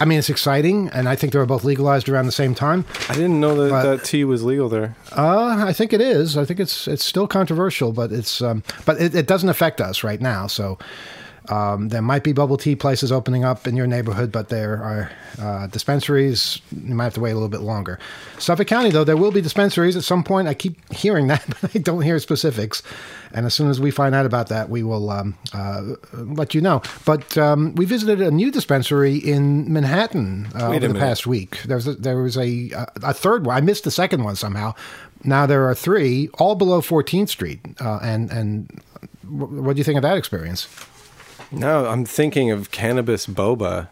I 0.00 0.06
mean, 0.06 0.18
it's 0.18 0.30
exciting, 0.30 0.88
and 0.90 1.08
I 1.08 1.14
think 1.14 1.32
they 1.32 1.38
were 1.38 1.46
both 1.46 1.64
legalized 1.64 2.08
around 2.08 2.26
the 2.26 2.32
same 2.32 2.54
time. 2.54 2.84
I 3.08 3.14
didn't 3.14 3.38
know 3.40 3.54
that, 3.62 3.70
but, 3.70 3.82
that 3.82 4.04
tea 4.04 4.24
was 4.24 4.42
legal 4.42 4.68
there. 4.68 4.96
Uh, 5.12 5.64
I 5.66 5.72
think 5.72 5.92
it 5.92 6.00
is. 6.00 6.36
I 6.36 6.44
think 6.44 6.58
it's 6.58 6.88
it's 6.88 7.04
still 7.04 7.28
controversial, 7.28 7.92
but 7.92 8.12
it's 8.12 8.42
um, 8.42 8.64
but 8.84 9.00
it, 9.00 9.14
it 9.14 9.26
doesn't 9.26 9.48
affect 9.48 9.80
us 9.80 10.02
right 10.02 10.20
now. 10.20 10.48
So 10.48 10.78
um, 11.48 11.88
there 11.90 12.00
might 12.00 12.24
be 12.24 12.32
bubble 12.32 12.56
tea 12.56 12.74
places 12.74 13.12
opening 13.12 13.44
up 13.44 13.66
in 13.66 13.76
your 13.76 13.86
neighborhood, 13.86 14.32
but 14.32 14.48
there 14.48 14.82
are 14.82 15.10
uh, 15.38 15.66
dispensaries. 15.66 16.60
You 16.72 16.94
might 16.94 17.04
have 17.04 17.14
to 17.14 17.20
wait 17.20 17.32
a 17.32 17.34
little 17.34 17.50
bit 17.50 17.60
longer. 17.60 17.98
Suffolk 18.38 18.66
County, 18.66 18.90
though, 18.90 19.04
there 19.04 19.16
will 19.16 19.30
be 19.30 19.42
dispensaries 19.42 19.94
at 19.96 20.04
some 20.04 20.24
point. 20.24 20.48
I 20.48 20.54
keep 20.54 20.92
hearing 20.92 21.26
that, 21.28 21.44
but 21.60 21.76
I 21.76 21.78
don't 21.78 22.02
hear 22.02 22.18
specifics. 22.18 22.82
And 23.32 23.44
as 23.44 23.52
soon 23.52 23.68
as 23.68 23.80
we 23.80 23.90
find 23.90 24.14
out 24.14 24.24
about 24.24 24.48
that, 24.48 24.70
we 24.70 24.82
will 24.82 25.10
um, 25.10 25.36
uh, 25.52 25.82
let 26.12 26.54
you 26.54 26.60
know. 26.60 26.82
But 27.04 27.36
um, 27.36 27.74
we 27.74 27.84
visited 27.84 28.20
a 28.20 28.30
new 28.30 28.50
dispensary 28.50 29.16
in 29.16 29.70
Manhattan 29.72 30.48
uh, 30.54 30.68
over 30.68 30.80
the 30.80 30.88
minute. 30.88 31.00
past 31.00 31.26
week. 31.26 31.62
There 31.64 31.76
was 31.76 31.86
a, 31.88 31.94
there 31.94 32.16
was 32.22 32.38
a 32.38 32.70
a 33.02 33.12
third 33.12 33.44
one. 33.44 33.56
I 33.56 33.60
missed 33.60 33.84
the 33.84 33.90
second 33.90 34.22
one 34.24 34.36
somehow. 34.36 34.74
Now 35.24 35.46
there 35.46 35.68
are 35.68 35.74
three, 35.74 36.28
all 36.34 36.54
below 36.54 36.80
14th 36.80 37.28
Street. 37.28 37.60
Uh, 37.80 37.98
and 38.02 38.30
and 38.30 38.80
what 39.28 39.74
do 39.74 39.78
you 39.78 39.84
think 39.84 39.96
of 39.96 40.02
that 40.02 40.16
experience? 40.16 40.68
No, 41.54 41.86
I'm 41.86 42.04
thinking 42.04 42.50
of 42.50 42.70
cannabis 42.70 43.26
boba. 43.26 43.88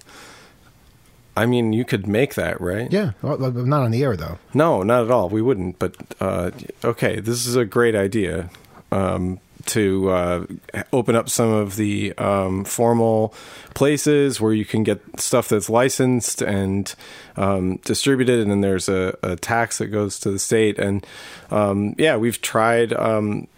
I 1.37 1.47
mean, 1.47 1.73
you 1.73 1.85
could 1.85 2.07
make 2.07 2.35
that, 2.35 2.61
right? 2.61 2.93
Yeah, 2.93 3.13
well, 3.23 3.39
not 3.39 3.83
on 3.83 3.91
the 3.91 4.03
air 4.03 4.17
though. 4.17 4.39
No, 4.53 4.83
not 4.83 5.05
at 5.05 5.11
all. 5.11 5.29
We 5.29 5.41
wouldn't. 5.41 5.79
But 5.79 5.97
uh, 6.21 6.51
okay, 6.85 7.21
this 7.21 7.47
is 7.47 7.57
a 7.57 7.65
great 7.65 7.95
idea 7.95 8.51
um, 8.91 9.41
to 9.67 10.11
uh, 10.11 10.47
open 10.93 11.17
up 11.17 11.31
some 11.31 11.51
of 11.51 11.77
the 11.77 12.13
um, 12.19 12.65
formal 12.65 13.33
places 13.75 14.41
where 14.41 14.53
you 14.53 14.67
can 14.67 14.83
get 14.83 15.01
stuff 15.19 15.49
that's 15.49 15.71
licensed 15.71 16.43
and 16.43 16.95
um, 17.37 17.77
distributed, 17.79 18.41
and 18.41 18.51
then 18.51 18.61
there's 18.61 18.89
a, 18.91 19.17
a, 19.23 19.37
tax 19.37 19.79
that 19.79 19.87
goes 19.87 20.19
to 20.21 20.31
the 20.31 20.39
state. 20.39 20.79
And 20.79 21.07
um, 21.51 21.95
yeah, 21.97 22.17
we've 22.17 22.43
tried 22.43 22.93
um, 22.93 23.49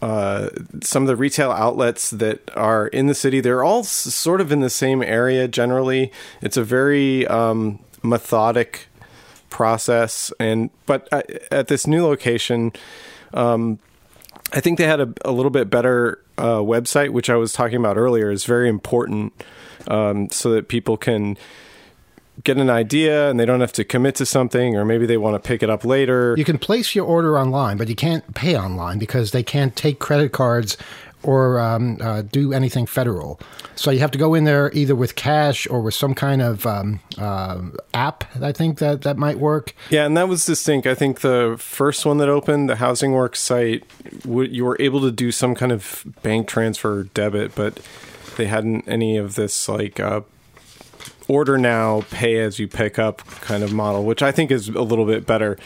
uh, 0.00 0.48
some 0.82 1.02
of 1.02 1.06
the 1.08 1.16
retail 1.16 1.50
outlets 1.50 2.10
that 2.10 2.50
are 2.56 2.86
in 2.88 3.06
the 3.06 3.14
city. 3.14 3.40
They're 3.40 3.64
all 3.64 3.80
s- 3.80 3.90
sort 3.90 4.40
of 4.40 4.52
in 4.52 4.60
the 4.60 4.70
same 4.70 5.02
area 5.02 5.48
generally. 5.48 6.12
It's 6.40 6.56
a 6.56 6.64
very 6.64 7.26
um, 7.26 7.80
methodic 8.02 8.86
process, 9.50 10.32
and 10.38 10.70
but 10.86 11.08
at, 11.10 11.52
at 11.52 11.68
this 11.68 11.86
new 11.86 12.06
location, 12.06 12.72
um, 13.34 13.78
I 14.52 14.60
think 14.60 14.78
they 14.78 14.86
had 14.86 15.00
a, 15.00 15.12
a 15.24 15.32
little 15.32 15.50
bit 15.50 15.68
better 15.68 16.22
uh, 16.36 16.58
website, 16.58 17.10
which 17.10 17.28
I 17.28 17.36
was 17.36 17.52
talking 17.52 17.76
about 17.76 17.96
earlier, 17.96 18.30
is 18.30 18.44
very 18.44 18.68
important, 18.68 19.32
um, 19.88 20.28
so 20.30 20.50
that 20.52 20.68
people 20.68 20.96
can 20.96 21.36
get 22.44 22.56
an 22.56 22.70
idea 22.70 23.30
and 23.30 23.38
they 23.38 23.46
don't 23.46 23.60
have 23.60 23.72
to 23.72 23.84
commit 23.84 24.14
to 24.16 24.26
something 24.26 24.76
or 24.76 24.84
maybe 24.84 25.06
they 25.06 25.16
want 25.16 25.34
to 25.34 25.46
pick 25.46 25.62
it 25.62 25.70
up 25.70 25.84
later. 25.84 26.34
You 26.36 26.44
can 26.44 26.58
place 26.58 26.94
your 26.94 27.04
order 27.04 27.38
online, 27.38 27.76
but 27.76 27.88
you 27.88 27.94
can't 27.94 28.34
pay 28.34 28.56
online 28.56 28.98
because 28.98 29.32
they 29.32 29.42
can't 29.42 29.74
take 29.76 29.98
credit 29.98 30.32
cards 30.32 30.76
or 31.22 31.58
um, 31.58 31.98
uh, 32.00 32.22
do 32.22 32.52
anything 32.52 32.86
federal. 32.86 33.40
So 33.74 33.90
you 33.90 33.98
have 34.00 34.10
to 34.12 34.18
go 34.18 34.34
in 34.34 34.44
there 34.44 34.70
either 34.72 34.94
with 34.94 35.14
cash 35.16 35.66
or 35.68 35.80
with 35.80 35.94
some 35.94 36.14
kind 36.14 36.42
of 36.42 36.64
um, 36.64 37.00
uh, 37.16 37.60
app. 37.92 38.24
I 38.40 38.52
think 38.52 38.78
that 38.78 39.02
that 39.02 39.16
might 39.16 39.38
work. 39.38 39.74
Yeah, 39.90 40.06
and 40.06 40.16
that 40.16 40.28
was 40.28 40.46
distinct. 40.46 40.86
I 40.86 40.94
think 40.94 41.20
the 41.20 41.56
first 41.58 42.06
one 42.06 42.18
that 42.18 42.28
opened, 42.28 42.68
the 42.68 42.76
Housing 42.76 43.12
Works 43.12 43.40
site, 43.40 43.84
you 44.24 44.64
were 44.64 44.76
able 44.80 45.00
to 45.00 45.10
do 45.10 45.32
some 45.32 45.54
kind 45.54 45.72
of 45.72 46.04
bank 46.22 46.46
transfer 46.46 47.04
debit, 47.04 47.54
but 47.54 47.80
they 48.36 48.46
hadn't 48.46 48.86
any 48.88 49.16
of 49.16 49.34
this 49.34 49.68
like 49.68 49.98
uh, 49.98 50.20
order 51.28 51.58
now, 51.58 52.02
pay 52.10 52.40
as 52.40 52.58
you 52.58 52.66
pick 52.66 52.98
up 52.98 53.18
kind 53.42 53.62
of 53.62 53.72
model, 53.72 54.04
which 54.04 54.22
I 54.22 54.32
think 54.32 54.50
is 54.50 54.68
a 54.68 54.82
little 54.82 55.04
bit 55.04 55.26
better. 55.26 55.58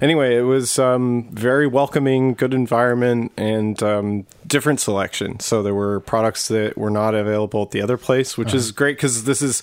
Anyway, 0.00 0.34
it 0.34 0.42
was 0.42 0.78
um, 0.78 1.28
very 1.30 1.66
welcoming, 1.66 2.32
good 2.32 2.54
environment, 2.54 3.32
and 3.36 3.82
um, 3.82 4.26
different 4.46 4.80
selection. 4.80 5.38
So 5.40 5.62
there 5.62 5.74
were 5.74 6.00
products 6.00 6.48
that 6.48 6.78
were 6.78 6.90
not 6.90 7.14
available 7.14 7.62
at 7.62 7.70
the 7.70 7.82
other 7.82 7.98
place, 7.98 8.38
which 8.38 8.48
uh-huh. 8.48 8.56
is 8.56 8.72
great 8.72 8.96
because 8.96 9.24
this 9.24 9.42
is 9.42 9.62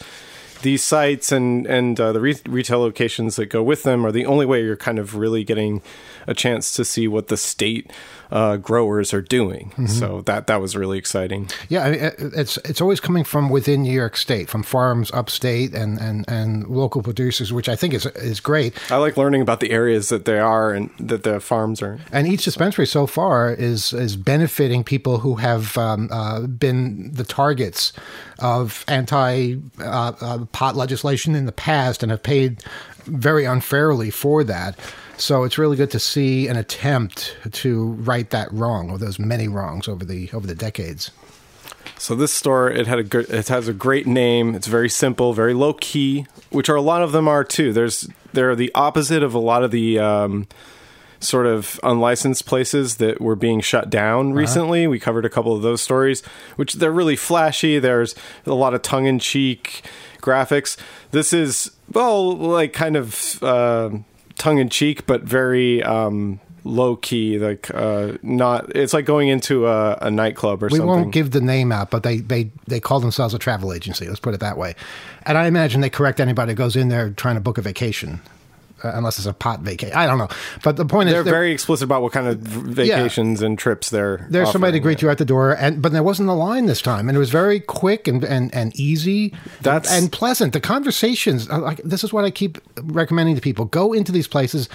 these 0.62 0.84
sites 0.84 1.32
and 1.32 1.66
and 1.68 2.00
uh, 2.00 2.12
the 2.12 2.20
re- 2.20 2.40
retail 2.48 2.80
locations 2.80 3.36
that 3.36 3.48
go 3.48 3.62
with 3.62 3.84
them 3.84 4.06
are 4.06 4.12
the 4.12 4.26
only 4.26 4.46
way 4.46 4.64
you're 4.64 4.76
kind 4.76 5.00
of 5.00 5.16
really 5.16 5.44
getting 5.44 5.82
a 6.28 6.34
chance 6.34 6.74
to 6.74 6.86
see 6.86 7.08
what 7.08 7.30
the 7.30 7.38
state 7.38 7.92
uh, 8.32 8.58
growers 8.58 9.14
are 9.14 9.22
doing. 9.22 9.70
Mm-hmm. 9.72 9.88
So 9.88 10.22
that 10.22 10.48
that 10.48 10.62
was 10.62 10.76
really 10.76 10.98
exciting. 10.98 11.50
Yeah, 11.70 11.86
I 11.86 11.92
mean, 11.92 12.12
it's 12.36 12.58
it's 12.58 12.82
always 12.82 13.00
coming 13.00 13.24
from 13.24 13.50
within 13.50 13.84
New 13.84 13.94
York 13.94 14.18
State, 14.18 14.50
from 14.50 14.64
farms 14.64 15.12
upstate 15.14 15.74
and, 15.74 15.98
and, 16.00 16.26
and 16.28 16.68
local 16.68 17.02
producers, 17.02 17.54
which 17.54 17.70
I 17.70 17.76
think 17.76 17.94
is 17.94 18.06
is 18.06 18.40
great. 18.40 18.74
I 18.92 18.98
like 18.98 19.18
learning 19.18 19.42
about 19.42 19.62
the 19.62 19.72
areas 19.72 20.10
that 20.10 20.26
they 20.26 20.40
are 20.40 20.74
and 20.74 20.90
that 21.00 21.24
the 21.24 21.40
farms 21.40 21.82
are. 21.82 22.00
And 22.12 22.28
each 22.28 22.44
dispensary 22.44 22.86
so 22.86 23.08
far 23.08 23.54
is 23.54 23.94
is 23.94 24.16
benefiting 24.16 24.84
people 24.84 25.20
who 25.20 25.36
have 25.36 25.78
um, 25.78 26.10
uh, 26.12 26.42
been 26.42 27.12
the 27.14 27.24
targets 27.24 27.94
of 28.40 28.84
anti 28.88 29.56
uh, 29.80 30.12
uh 30.20 30.46
pot 30.52 30.76
legislation 30.76 31.36
in 31.36 31.46
the 31.46 31.52
past 31.52 32.04
and 32.04 32.12
have 32.12 32.24
paid 32.24 32.64
very 33.06 33.46
unfairly 33.46 34.10
for 34.10 34.44
that. 34.44 34.78
So 35.18 35.44
it's 35.44 35.58
really 35.58 35.76
good 35.76 35.90
to 35.92 36.00
see 36.00 36.48
an 36.48 36.58
attempt 36.58 37.36
to 37.52 37.88
right 37.94 38.30
that 38.30 38.52
wrong 38.54 38.92
or 38.92 39.00
those 39.00 39.18
many 39.18 39.48
wrongs 39.48 39.88
over 39.88 40.06
the 40.06 40.30
over 40.32 40.46
the 40.46 40.56
decades. 40.56 41.12
So 41.98 42.14
this 42.14 42.32
store 42.32 42.70
it 42.70 42.86
had 42.86 43.00
a 43.00 43.04
good, 43.04 43.30
it 43.30 43.48
has 43.48 43.68
a 43.68 43.74
great 43.74 44.06
name. 44.06 44.54
It's 44.54 44.68
very 44.68 44.90
simple, 44.90 45.34
very 45.34 45.56
low 45.56 45.74
key, 45.74 46.28
which 46.52 46.70
are 46.70 46.76
a 46.76 46.82
lot 46.82 47.02
of 47.02 47.12
them 47.12 47.28
are 47.28 47.44
too. 47.44 47.74
There's 47.74 48.08
they're 48.34 48.56
the 48.56 48.72
opposite 48.76 49.24
of 49.24 49.34
a 49.34 49.40
lot 49.40 49.64
of 49.64 49.72
the 49.72 49.98
um, 49.98 50.48
sort 51.20 51.48
of 51.48 51.80
unlicensed 51.82 52.46
places 52.46 52.98
that 52.98 53.20
were 53.20 53.36
being 53.36 53.60
shut 53.60 53.90
down 53.90 54.28
uh-huh. 54.28 54.36
recently. 54.36 54.86
We 54.86 55.00
covered 55.00 55.26
a 55.26 55.30
couple 55.30 55.56
of 55.56 55.64
those 55.64 55.82
stories, 55.82 56.24
which 56.58 56.76
they're 56.76 56.92
really 56.92 57.16
flashy. 57.16 57.80
There's 57.80 58.14
a 58.46 58.54
lot 58.54 58.76
of 58.76 58.84
tongue 58.84 59.08
in 59.08 59.18
cheek 59.18 59.82
graphics. 60.22 60.78
This 61.10 61.34
is 61.34 61.72
well, 61.92 62.38
like 62.38 62.74
kind 62.74 62.96
of. 62.96 63.42
Uh, 63.42 63.90
tongue 64.38 64.60
in 64.60 64.70
cheek, 64.70 65.06
but 65.06 65.24
very 65.24 65.84
um, 65.84 66.40
low 66.64 66.96
key. 66.96 67.40
Like 67.40 67.70
uh, 67.74 68.18
not. 68.22 68.76
It's 68.76 68.94
like 68.94 69.06
going 69.06 69.30
into 69.30 69.68
a, 69.68 69.98
a 70.02 70.12
nightclub 70.12 70.64
or 70.64 70.68
we 70.68 70.78
something. 70.78 70.88
We 70.88 71.02
won't 71.02 71.14
give 71.14 71.32
the 71.32 71.42
name 71.42 71.72
out, 71.72 71.90
but 71.90 72.04
they 72.04 72.18
they 72.18 72.52
they 72.68 72.80
call 72.80 73.00
themselves 73.00 73.34
a 73.34 73.40
travel 73.40 73.74
agency. 73.74 74.08
Let's 74.08 74.20
put 74.20 74.34
it 74.34 74.40
that 74.40 74.58
way. 74.58 74.76
And 75.24 75.38
I 75.38 75.48
imagine 75.48 75.82
they 75.82 75.90
correct 75.90 76.20
anybody 76.20 76.52
who 76.54 76.56
goes 76.56 76.76
in 76.76 76.90
there 76.90 77.10
trying 77.10 77.36
to 77.36 77.42
book 77.42 77.58
a 77.58 77.62
vacation 77.62 78.22
unless 78.84 79.18
it's 79.18 79.28
a 79.28 79.34
pot 79.34 79.62
vacation. 79.62 79.96
I 79.96 80.06
don't 80.06 80.18
know. 80.18 80.30
But 80.64 80.78
the 80.78 80.86
point 80.86 81.10
they're 81.10 81.20
is, 81.20 81.26
they're 81.26 81.34
very 81.34 81.52
explicit 81.52 81.86
about 81.86 82.02
what 82.02 82.12
kind 82.12 82.28
of 82.28 82.38
vacations 82.40 83.42
yeah, 83.42 83.48
and 83.48 83.60
trips 83.60 83.90
they're. 83.90 84.28
There's 84.30 84.52
somebody 84.52 84.74
to 84.74 84.80
greet 84.80 85.02
you 85.02 85.10
at 85.10 85.18
the 85.18 85.26
door, 85.26 85.54
and 85.54 85.82
but 85.82 85.92
there 85.92 86.04
wasn't 86.04 86.30
a 86.30 86.34
line 86.34 86.66
this 86.66 86.82
time, 86.82 87.10
and 87.10 87.16
it 87.16 87.20
was 87.20 87.30
very 87.30 87.60
quick 87.60 88.08
and 88.08 88.24
and, 88.24 88.54
and 88.54 88.76
easy. 88.80 89.34
That's 89.62 89.90
and, 89.92 90.04
and 90.04 90.12
pleasant. 90.12 90.54
The 90.54 90.62
conversations, 90.62 91.50
uh, 91.50 91.60
like 91.60 91.82
this, 91.84 92.04
is 92.04 92.14
what 92.14 92.26
I 92.26 92.32
keep 92.32 92.58
recommending 92.84 93.36
to 93.36 93.42
people: 93.42 93.66
go 93.66 93.94
into 93.94 94.12
these 94.12 94.28
places. 94.28 94.70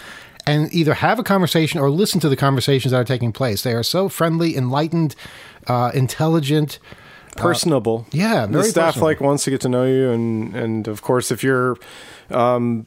And 0.45 0.75
either 0.75 0.95
have 0.95 1.21
a 1.21 1.23
conversation 1.23 1.79
or 1.79 1.89
listen 1.89 2.19
to 2.19 2.29
the 2.29 2.35
conversations 2.35 2.91
that 2.91 2.97
are 2.99 3.05
taking 3.05 3.31
place. 3.31 3.63
They 3.63 3.75
are 3.75 3.85
so 3.85 4.09
friendly, 4.09 4.57
enlightened, 4.57 5.15
uh, 5.69 5.93
intelligent, 5.95 6.81
personable. 7.37 8.07
Uh, 8.07 8.11
yeah, 8.11 8.47
the 8.47 8.65
staff 8.65 8.95
personable. 8.95 9.07
like 9.07 9.21
wants 9.21 9.45
to 9.45 9.51
get 9.51 9.61
to 9.61 9.69
know 9.69 9.85
you, 9.85 10.11
and 10.11 10.57
and 10.57 10.89
of 10.89 11.03
course, 11.03 11.31
if 11.31 11.45
you're 11.45 11.77
um, 12.31 12.87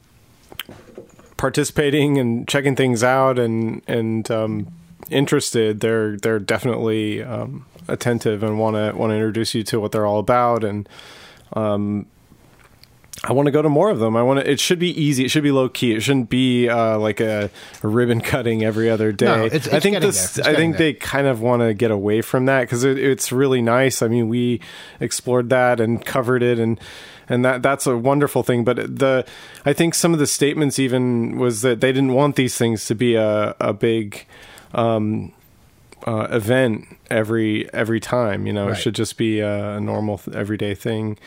participating 1.36 2.18
and 2.18 2.46
checking 2.48 2.76
things 2.76 3.02
out 3.02 3.38
and 3.38 3.82
and 3.86 4.30
um, 4.30 4.72
interested, 5.10 5.80
they're 5.80 6.16
they're 6.16 6.38
definitely 6.38 7.22
um, 7.22 7.66
attentive 7.88 8.42
and 8.42 8.58
want 8.58 8.76
to 8.76 8.96
want 8.96 9.10
to 9.10 9.14
introduce 9.14 9.54
you 9.54 9.62
to 9.64 9.80
what 9.80 9.92
they're 9.92 10.06
all 10.06 10.18
about. 10.18 10.64
And 10.64 10.88
um, 11.52 12.06
I 13.24 13.32
want 13.32 13.46
to 13.46 13.52
go 13.52 13.62
to 13.62 13.68
more 13.68 13.90
of 13.90 13.98
them. 13.98 14.16
I 14.16 14.22
want 14.22 14.40
to. 14.40 14.50
It 14.50 14.60
should 14.60 14.78
be 14.78 14.90
easy. 15.00 15.24
It 15.24 15.30
should 15.30 15.42
be 15.42 15.50
low 15.50 15.68
key. 15.68 15.94
It 15.94 16.00
shouldn't 16.00 16.28
be 16.28 16.68
uh, 16.68 16.98
like 16.98 17.20
a, 17.20 17.50
a, 17.82 17.88
ribbon 17.88 18.20
cutting 18.20 18.62
every 18.62 18.90
other 18.90 19.10
day. 19.10 19.26
No, 19.26 19.44
it's, 19.44 19.66
it's 19.66 19.74
I 19.74 19.80
think 19.80 20.00
this. 20.00 20.38
I 20.38 20.54
think 20.54 20.76
there. 20.76 20.92
they 20.92 20.94
kind 20.94 21.26
of 21.26 21.40
want 21.40 21.62
to 21.62 21.74
get 21.74 21.90
away 21.90 22.20
from 22.20 22.46
that 22.46 22.62
because 22.62 22.84
it, 22.84 22.98
it's 22.98 23.32
really 23.32 23.62
nice. 23.62 24.02
I 24.02 24.08
mean, 24.08 24.28
we 24.28 24.60
explored 25.00 25.50
that 25.50 25.80
and 25.80 26.04
covered 26.04 26.42
it, 26.42 26.58
and 26.58 26.78
and 27.28 27.44
that 27.44 27.62
that's 27.62 27.86
a 27.86 27.96
wonderful 27.96 28.42
thing. 28.42 28.64
But 28.64 28.98
the 28.98 29.26
I 29.64 29.72
think 29.72 29.94
some 29.94 30.12
of 30.12 30.18
the 30.18 30.26
statements 30.26 30.78
even 30.78 31.38
was 31.38 31.62
that 31.62 31.80
they 31.80 31.92
didn't 31.92 32.12
want 32.12 32.36
these 32.36 32.56
things 32.56 32.86
to 32.86 32.94
be 32.94 33.14
a 33.14 33.54
a 33.60 33.72
big. 33.72 34.26
Um, 34.74 35.32
uh, 36.06 36.28
event 36.30 36.86
every 37.10 37.72
every 37.72 37.98
time. 37.98 38.46
You 38.46 38.52
know, 38.52 38.66
right. 38.66 38.76
it 38.76 38.80
should 38.80 38.94
just 38.94 39.16
be 39.16 39.40
a, 39.40 39.76
a 39.76 39.80
normal 39.80 40.20
everyday 40.32 40.74
thing. 40.74 41.18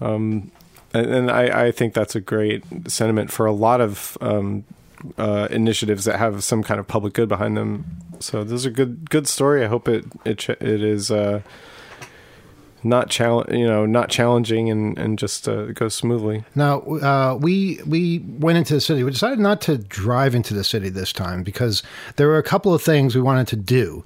Um, 0.00 0.50
and, 0.92 1.30
I, 1.30 1.66
I, 1.66 1.72
think 1.72 1.94
that's 1.94 2.16
a 2.16 2.20
great 2.20 2.64
sentiment 2.88 3.30
for 3.30 3.46
a 3.46 3.52
lot 3.52 3.80
of 3.80 4.18
um, 4.20 4.64
uh, 5.18 5.46
initiatives 5.50 6.04
that 6.04 6.18
have 6.18 6.42
some 6.42 6.62
kind 6.62 6.80
of 6.80 6.88
public 6.88 7.12
good 7.12 7.28
behind 7.28 7.56
them. 7.56 7.84
So 8.18 8.44
this 8.44 8.54
is 8.54 8.66
a 8.66 8.70
good 8.70 9.08
good 9.08 9.28
story. 9.28 9.64
I 9.64 9.68
hope 9.68 9.88
it 9.88 10.04
it 10.24 10.48
it 10.48 10.82
is 10.82 11.10
uh, 11.10 11.42
not 12.82 13.10
challenge 13.10 13.52
you 13.52 13.66
know 13.66 13.86
not 13.86 14.08
challenging 14.08 14.70
and 14.70 14.98
and 14.98 15.18
just 15.18 15.48
uh, 15.48 15.66
goes 15.72 15.94
smoothly. 15.94 16.44
Now 16.54 16.80
uh, 16.80 17.38
we 17.40 17.80
we 17.86 18.18
went 18.18 18.58
into 18.58 18.74
the 18.74 18.80
city. 18.80 19.02
We 19.02 19.10
decided 19.10 19.38
not 19.38 19.60
to 19.62 19.78
drive 19.78 20.34
into 20.34 20.54
the 20.54 20.64
city 20.64 20.88
this 20.88 21.12
time 21.12 21.42
because 21.42 21.82
there 22.16 22.26
were 22.28 22.38
a 22.38 22.42
couple 22.42 22.74
of 22.74 22.82
things 22.82 23.14
we 23.14 23.20
wanted 23.20 23.48
to 23.48 23.56
do. 23.56 24.04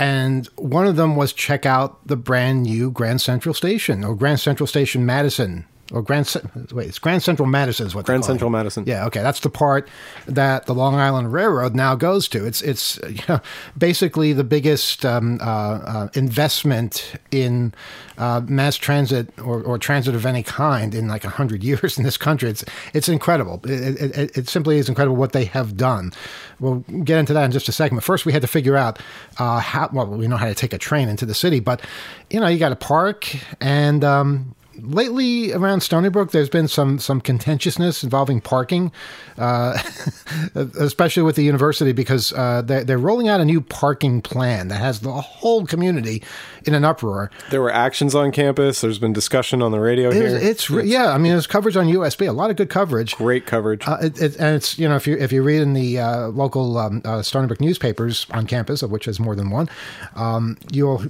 And 0.00 0.46
one 0.54 0.86
of 0.86 0.94
them 0.94 1.16
was 1.16 1.32
check 1.32 1.66
out 1.66 2.06
the 2.06 2.16
brand 2.16 2.62
new 2.62 2.90
Grand 2.90 3.20
Central 3.20 3.52
Station 3.52 4.04
or 4.04 4.14
Grand 4.14 4.38
Central 4.38 4.68
Station 4.68 5.04
Madison 5.04 5.66
or 5.92 6.02
Grand 6.02 6.34
wait, 6.72 6.88
it's 6.88 6.98
Grand 6.98 7.22
Central 7.22 7.46
Madison 7.46 7.86
is 7.86 7.94
what 7.94 8.04
Grand 8.04 8.24
Central 8.24 8.48
it. 8.48 8.52
Madison. 8.52 8.84
Yeah, 8.86 9.06
okay, 9.06 9.22
that's 9.22 9.40
the 9.40 9.48
part 9.48 9.88
that 10.26 10.66
the 10.66 10.74
Long 10.74 10.96
Island 10.96 11.32
Railroad 11.32 11.74
now 11.74 11.94
goes 11.94 12.28
to. 12.28 12.44
It's 12.44 12.60
it's 12.60 12.98
you 13.08 13.22
know, 13.28 13.40
basically 13.76 14.32
the 14.34 14.44
biggest 14.44 15.06
um, 15.06 15.38
uh, 15.40 15.44
uh, 15.44 16.08
investment 16.14 17.14
in 17.30 17.72
uh, 18.18 18.42
mass 18.46 18.76
transit 18.76 19.30
or, 19.38 19.62
or, 19.62 19.78
transit 19.78 20.14
of 20.14 20.26
any 20.26 20.42
kind 20.42 20.94
in 20.94 21.08
like 21.08 21.24
hundred 21.24 21.64
years 21.64 21.96
in 21.96 22.04
this 22.04 22.18
country. 22.18 22.50
It's 22.50 22.64
it's 22.92 23.08
incredible. 23.08 23.60
It, 23.64 24.18
it, 24.18 24.36
it, 24.36 24.48
simply 24.48 24.78
is 24.78 24.88
incredible 24.88 25.16
what 25.16 25.32
they 25.32 25.46
have 25.46 25.76
done. 25.76 26.12
We'll 26.60 26.80
get 27.04 27.18
into 27.18 27.32
that 27.32 27.44
in 27.44 27.52
just 27.52 27.68
a 27.68 27.72
second. 27.72 27.96
But 27.96 28.04
first, 28.04 28.26
we 28.26 28.32
had 28.32 28.42
to 28.42 28.48
figure 28.48 28.76
out 28.76 28.98
uh, 29.38 29.60
how. 29.60 29.88
Well, 29.92 30.06
we 30.06 30.28
know 30.28 30.36
how 30.36 30.46
to 30.46 30.54
take 30.54 30.74
a 30.74 30.78
train 30.78 31.08
into 31.08 31.24
the 31.24 31.34
city, 31.34 31.60
but 31.60 31.80
you 32.28 32.40
know, 32.40 32.46
you 32.46 32.58
got 32.58 32.70
to 32.70 32.76
park 32.76 33.34
and. 33.60 34.04
Um, 34.04 34.54
lately 34.82 35.52
around 35.52 35.80
Stony 35.80 36.08
Brook, 36.08 36.30
there's 36.30 36.48
been 36.48 36.68
some 36.68 36.98
some 36.98 37.20
contentiousness 37.20 38.02
involving 38.02 38.40
parking, 38.40 38.92
uh, 39.36 39.78
especially 40.54 41.22
with 41.22 41.36
the 41.36 41.44
university 41.44 41.92
because 41.92 42.32
uh, 42.32 42.62
they're, 42.62 42.84
they're 42.84 42.98
rolling 42.98 43.28
out 43.28 43.40
a 43.40 43.44
new 43.44 43.60
parking 43.60 44.20
plan 44.20 44.68
that 44.68 44.80
has 44.80 45.00
the 45.00 45.12
whole 45.12 45.66
community 45.66 46.22
in 46.64 46.74
an 46.74 46.84
uproar. 46.84 47.30
There 47.50 47.62
were 47.62 47.72
actions 47.72 48.14
on 48.14 48.32
campus. 48.32 48.80
There's 48.80 48.98
been 48.98 49.12
discussion 49.12 49.62
on 49.62 49.72
the 49.72 49.80
radio 49.80 50.10
it, 50.10 50.14
here. 50.14 50.26
It's, 50.26 50.70
it's, 50.70 50.86
yeah. 50.86 51.12
I 51.12 51.18
mean, 51.18 51.32
there's 51.32 51.46
coverage 51.46 51.76
on 51.76 51.86
USB. 51.86 52.28
A 52.28 52.32
lot 52.32 52.50
of 52.50 52.56
good 52.56 52.70
coverage. 52.70 53.16
Great 53.16 53.46
coverage. 53.46 53.86
Uh, 53.86 53.98
it, 54.02 54.20
it, 54.20 54.36
and 54.36 54.56
it's 54.56 54.78
you 54.78 54.88
know 54.88 54.96
if 54.96 55.06
you 55.06 55.16
if 55.16 55.32
you 55.32 55.42
read 55.42 55.62
in 55.62 55.72
the 55.72 55.98
uh, 55.98 56.28
local 56.28 56.78
um, 56.78 57.02
uh, 57.04 57.22
Stony 57.22 57.46
Brook 57.46 57.60
newspapers 57.60 58.26
on 58.30 58.46
campus, 58.46 58.82
of 58.82 58.90
which 58.90 59.06
there's 59.06 59.20
more 59.20 59.34
than 59.34 59.50
one, 59.50 59.68
um, 60.14 60.56
you'll 60.70 61.02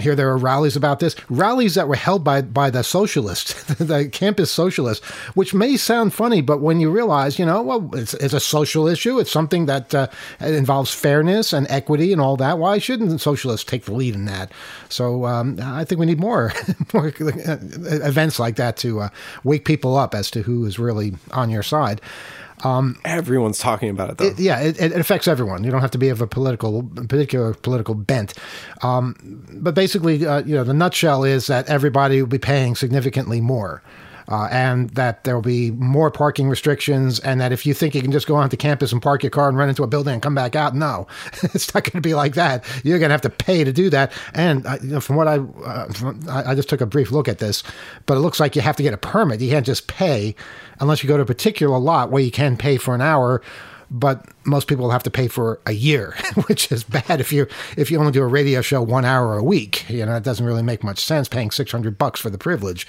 hear 0.00 0.14
there 0.14 0.30
are 0.30 0.38
rallies 0.38 0.76
about 0.76 1.00
this. 1.00 1.14
Rallies 1.28 1.74
that 1.74 1.88
were 1.88 1.96
held 1.96 2.24
by 2.24 2.42
by 2.42 2.70
the 2.70 2.82
socialists, 3.04 3.62
the 3.74 4.08
campus 4.08 4.50
socialists, 4.50 5.04
which 5.34 5.52
may 5.52 5.76
sound 5.76 6.14
funny, 6.14 6.40
but 6.40 6.62
when 6.62 6.80
you 6.80 6.90
realize, 6.90 7.38
you 7.38 7.44
know, 7.44 7.60
well, 7.60 7.90
it's, 7.92 8.14
it's 8.14 8.32
a 8.32 8.40
social 8.40 8.86
issue. 8.86 9.18
It's 9.18 9.30
something 9.30 9.66
that 9.66 9.94
uh, 9.94 10.06
involves 10.40 10.90
fairness 10.90 11.52
and 11.52 11.66
equity 11.68 12.12
and 12.12 12.20
all 12.20 12.38
that. 12.38 12.58
Why 12.58 12.78
shouldn't 12.78 13.20
socialists 13.20 13.70
take 13.70 13.84
the 13.84 13.92
lead 13.92 14.14
in 14.14 14.24
that? 14.24 14.50
So 14.88 15.26
um, 15.26 15.58
I 15.60 15.84
think 15.84 15.98
we 15.98 16.06
need 16.06 16.18
more 16.18 16.52
more 16.94 17.12
events 17.18 18.38
like 18.38 18.56
that 18.56 18.78
to 18.78 19.00
uh, 19.00 19.08
wake 19.44 19.66
people 19.66 19.98
up 19.98 20.14
as 20.14 20.30
to 20.30 20.42
who 20.42 20.64
is 20.64 20.78
really 20.78 21.12
on 21.32 21.50
your 21.50 21.62
side. 21.62 22.00
Um, 22.64 22.98
Everyone's 23.04 23.58
talking 23.58 23.90
about 23.90 24.10
it, 24.10 24.18
though. 24.18 24.24
It, 24.24 24.38
yeah, 24.38 24.60
it, 24.60 24.80
it, 24.80 24.92
affects 24.92 25.28
everyone. 25.28 25.64
You 25.64 25.70
don't 25.70 25.82
have 25.82 25.90
to 25.92 25.98
be 25.98 26.08
of 26.08 26.20
a 26.20 26.26
political, 26.26 26.82
particular 26.82 27.54
political 27.54 27.94
bent. 27.94 28.34
Um, 28.82 29.14
but 29.52 29.74
basically, 29.74 30.26
uh, 30.26 30.42
you 30.44 30.54
know, 30.54 30.64
the 30.64 30.74
nutshell 30.74 31.24
is 31.24 31.46
that 31.48 31.68
everybody 31.68 32.20
will 32.22 32.28
be 32.28 32.38
paying 32.38 32.74
significantly 32.74 33.40
more 33.40 33.82
uh, 34.28 34.48
and 34.50 34.90
that 34.90 35.24
there 35.24 35.34
will 35.34 35.42
be 35.42 35.70
more 35.72 36.10
parking 36.10 36.48
restrictions, 36.48 37.20
and 37.20 37.40
that 37.40 37.52
if 37.52 37.66
you 37.66 37.74
think 37.74 37.94
you 37.94 38.02
can 38.02 38.12
just 38.12 38.26
go 38.26 38.36
onto 38.36 38.56
campus 38.56 38.92
and 38.92 39.02
park 39.02 39.22
your 39.22 39.30
car 39.30 39.48
and 39.48 39.58
run 39.58 39.68
into 39.68 39.82
a 39.82 39.86
building 39.86 40.14
and 40.14 40.22
come 40.22 40.34
back 40.34 40.56
out, 40.56 40.74
no, 40.74 41.06
it's 41.42 41.74
not 41.74 41.84
going 41.84 41.92
to 41.92 42.00
be 42.00 42.14
like 42.14 42.34
that. 42.34 42.64
You're 42.84 42.98
going 42.98 43.10
to 43.10 43.14
have 43.14 43.20
to 43.22 43.30
pay 43.30 43.64
to 43.64 43.72
do 43.72 43.90
that. 43.90 44.12
And 44.34 44.66
uh, 44.66 44.78
you 44.82 44.88
know, 44.90 45.00
from 45.00 45.16
what 45.16 45.28
I, 45.28 45.38
uh, 45.38 45.92
from, 45.92 46.20
I 46.28 46.54
just 46.54 46.68
took 46.68 46.80
a 46.80 46.86
brief 46.86 47.10
look 47.10 47.28
at 47.28 47.38
this, 47.38 47.62
but 48.06 48.16
it 48.16 48.20
looks 48.20 48.40
like 48.40 48.56
you 48.56 48.62
have 48.62 48.76
to 48.76 48.82
get 48.82 48.94
a 48.94 48.98
permit. 48.98 49.40
You 49.40 49.50
can't 49.50 49.66
just 49.66 49.86
pay 49.86 50.34
unless 50.80 51.02
you 51.02 51.08
go 51.08 51.16
to 51.16 51.22
a 51.22 51.26
particular 51.26 51.78
lot 51.78 52.10
where 52.10 52.22
you 52.22 52.30
can 52.30 52.56
pay 52.56 52.76
for 52.76 52.94
an 52.94 53.00
hour 53.00 53.42
but 53.90 54.26
most 54.44 54.66
people 54.66 54.84
will 54.84 54.90
have 54.90 55.02
to 55.04 55.10
pay 55.10 55.28
for 55.28 55.60
a 55.66 55.72
year, 55.72 56.16
which 56.46 56.72
is 56.72 56.82
bad 56.82 57.20
if 57.20 57.32
you 57.32 57.46
if 57.76 57.90
you 57.90 57.98
only 57.98 58.12
do 58.12 58.22
a 58.22 58.26
radio 58.26 58.60
show 58.60 58.82
one 58.82 59.04
hour 59.04 59.36
a 59.36 59.42
week. 59.42 59.88
You 59.88 60.04
know, 60.04 60.16
it 60.16 60.24
doesn't 60.24 60.44
really 60.44 60.62
make 60.62 60.82
much 60.82 60.98
sense 60.98 61.28
paying 61.28 61.50
six 61.50 61.70
hundred 61.70 61.96
bucks 61.96 62.18
for 62.18 62.30
the 62.30 62.38
privilege 62.38 62.88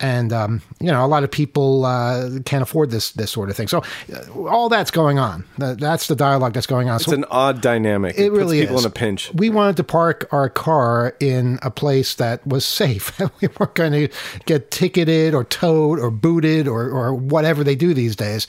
and 0.00 0.32
um, 0.32 0.62
you 0.80 0.90
know 0.90 1.04
a 1.04 1.06
lot 1.06 1.24
of 1.24 1.30
people 1.30 1.84
uh, 1.84 2.40
can't 2.44 2.62
afford 2.62 2.90
this 2.90 3.12
this 3.12 3.30
sort 3.30 3.50
of 3.50 3.56
thing. 3.56 3.68
So 3.68 3.82
uh, 4.12 4.48
all 4.48 4.68
that's 4.68 4.90
going 4.90 5.18
on. 5.18 5.44
That's 5.58 6.06
the 6.06 6.16
dialogue 6.16 6.54
that's 6.54 6.66
going 6.66 6.88
on. 6.88 6.96
It's 6.96 7.04
so 7.04 7.12
an 7.12 7.24
odd 7.30 7.60
dynamic. 7.60 8.18
It, 8.18 8.26
it 8.26 8.32
really 8.32 8.60
people 8.60 8.76
is. 8.76 8.84
in 8.84 8.90
a 8.90 8.92
pinch. 8.92 9.32
We 9.34 9.50
wanted 9.50 9.76
to 9.76 9.84
park 9.84 10.28
our 10.32 10.48
car 10.48 11.14
in 11.20 11.58
a 11.62 11.70
place 11.70 12.14
that 12.14 12.46
was 12.46 12.64
safe. 12.64 13.18
we 13.40 13.48
weren't 13.58 13.74
going 13.74 13.92
to 13.92 14.08
get 14.46 14.70
ticketed 14.70 15.34
or 15.34 15.44
towed 15.44 15.98
or 15.98 16.10
booted 16.10 16.66
or 16.66 16.88
or 16.88 17.14
whatever 17.14 17.62
they 17.62 17.76
do 17.76 17.94
these 17.94 18.16
days. 18.16 18.46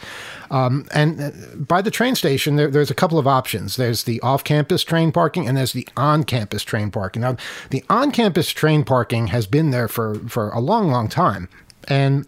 Um, 0.52 0.86
and 0.92 1.22
uh, 1.22 1.32
by 1.56 1.82
the 1.82 1.90
train 1.90 2.16
station, 2.16 2.58
there, 2.58 2.70
there's 2.70 2.92
a 2.92 2.96
couple 2.96 3.18
of 3.18 3.26
options. 3.26 3.78
There's 3.78 4.04
the 4.04 4.20
off-campus 4.20 4.84
train 4.84 5.14
parking, 5.14 5.48
and 5.48 5.58
there's 5.58 5.72
the 5.72 5.88
on-campus 5.96 6.64
train 6.64 6.92
parking. 6.92 7.22
Now, 7.22 7.38
the 7.70 7.86
on-campus 7.90 8.50
train 8.50 8.84
parking 8.84 9.28
has 9.28 9.48
been 9.48 9.72
there 9.72 9.88
for 9.88 10.16
for 10.28 10.50
a 10.50 10.60
long, 10.60 10.92
long 10.92 11.08
time, 11.08 11.41
and 11.88 12.26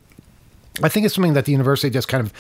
I 0.81 0.89
think 0.89 1.05
it's 1.05 1.13
something 1.13 1.33
that 1.33 1.45
the 1.45 1.51
university 1.51 1.91
just 1.91 2.07
kind 2.07 2.25
of 2.25 2.33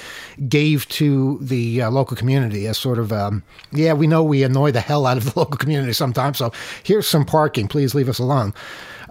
gave 0.49 0.87
to 0.89 1.37
the 1.39 1.83
uh, 1.83 1.91
local 1.91 2.17
community 2.17 2.65
as 2.67 2.77
sort 2.77 2.97
of, 2.97 3.11
um, 3.11 3.43
yeah, 3.71 3.93
we 3.93 4.07
know 4.07 4.23
we 4.23 4.41
annoy 4.41 4.71
the 4.71 4.79
hell 4.79 5.05
out 5.05 5.17
of 5.17 5.25
the 5.33 5.39
local 5.39 5.57
community 5.57 5.93
sometimes, 5.93 6.39
so 6.39 6.51
here's 6.83 7.07
some 7.07 7.25
parking. 7.25 7.67
Please 7.67 7.93
leave 7.93 8.09
us 8.09 8.19
alone. 8.19 8.53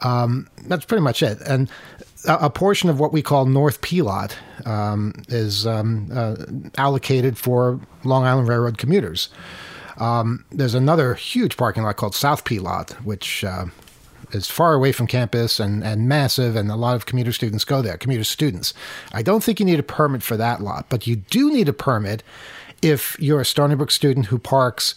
Um, 0.02 0.48
that's 0.64 0.84
pretty 0.84 1.02
much 1.02 1.22
it. 1.22 1.40
And 1.42 1.70
a, 2.26 2.50
portion 2.50 2.88
of 2.88 2.98
what 2.98 3.12
we 3.12 3.22
call 3.22 3.46
North 3.46 3.80
P 3.80 4.02
lot 4.02 4.36
um, 4.64 5.12
is 5.28 5.66
um, 5.66 6.08
uh, 6.12 6.36
allocated 6.76 7.38
for 7.38 7.80
Long 8.04 8.24
Island 8.24 8.48
Railroad 8.48 8.78
commuters. 8.78 9.28
Um, 9.98 10.44
there's 10.50 10.74
another 10.74 11.14
huge 11.14 11.56
parking 11.56 11.82
lot 11.84 11.96
called 11.96 12.14
South 12.14 12.44
P 12.44 12.58
lot, 12.58 12.92
which 13.04 13.44
uh, 13.44 13.66
is 14.34 14.50
far 14.50 14.74
away 14.74 14.92
from 14.92 15.06
campus 15.06 15.60
and, 15.60 15.84
and 15.84 16.08
massive, 16.08 16.56
and 16.56 16.70
a 16.70 16.76
lot 16.76 16.96
of 16.96 17.06
commuter 17.06 17.32
students 17.32 17.64
go 17.64 17.82
there, 17.82 17.96
commuter 17.96 18.24
students. 18.24 18.74
I 19.12 19.22
don't 19.22 19.42
think 19.42 19.60
you 19.60 19.66
need 19.66 19.78
a 19.78 19.84
permit 19.84 20.22
for 20.22 20.36
that 20.36 20.60
lot, 20.60 20.86
but 20.88 21.06
you 21.06 21.16
do 21.16 21.52
need 21.52 21.68
a 21.68 21.72
permit 21.72 22.22
if 22.80 23.16
you're 23.20 23.40
a 23.40 23.44
Stony 23.44 23.74
Brook 23.74 23.90
student 23.90 24.26
who 24.26 24.38
parks 24.38 24.94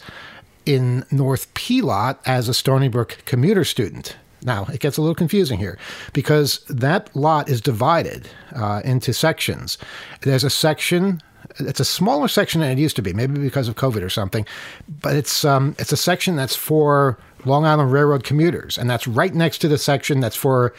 in 0.64 1.04
North 1.10 1.52
P 1.54 1.80
lot 1.80 2.20
as 2.26 2.48
a 2.48 2.54
Stony 2.54 2.88
Brook 2.88 3.18
commuter 3.24 3.64
student. 3.64 4.16
Now, 4.42 4.66
it 4.72 4.80
gets 4.80 4.96
a 4.96 5.00
little 5.00 5.14
confusing 5.14 5.58
here 5.58 5.78
because 6.12 6.60
that 6.68 7.14
lot 7.16 7.48
is 7.48 7.60
divided 7.60 8.28
uh, 8.54 8.82
into 8.84 9.12
sections. 9.12 9.78
There's 10.22 10.44
a 10.44 10.50
section 10.50 11.22
it's 11.58 11.80
a 11.80 11.84
smaller 11.84 12.28
section 12.28 12.60
than 12.60 12.70
it 12.70 12.78
used 12.78 12.96
to 12.96 13.02
be, 13.02 13.12
maybe 13.12 13.40
because 13.40 13.68
of 13.68 13.76
COVID 13.76 14.02
or 14.02 14.10
something. 14.10 14.46
But 15.00 15.16
it's 15.16 15.44
um, 15.44 15.74
it's 15.78 15.92
a 15.92 15.96
section 15.96 16.36
that's 16.36 16.56
for 16.56 17.18
Long 17.46 17.64
Island 17.64 17.92
Railroad 17.92 18.24
commuters, 18.24 18.76
and 18.76 18.88
that's 18.88 19.06
right 19.06 19.34
next 19.34 19.58
to 19.58 19.68
the 19.68 19.78
section 19.78 20.20
that's 20.20 20.36
for 20.36 20.74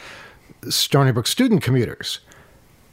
Stony 0.68 1.12
Brook 1.12 1.26
student 1.26 1.62
commuters. 1.62 2.20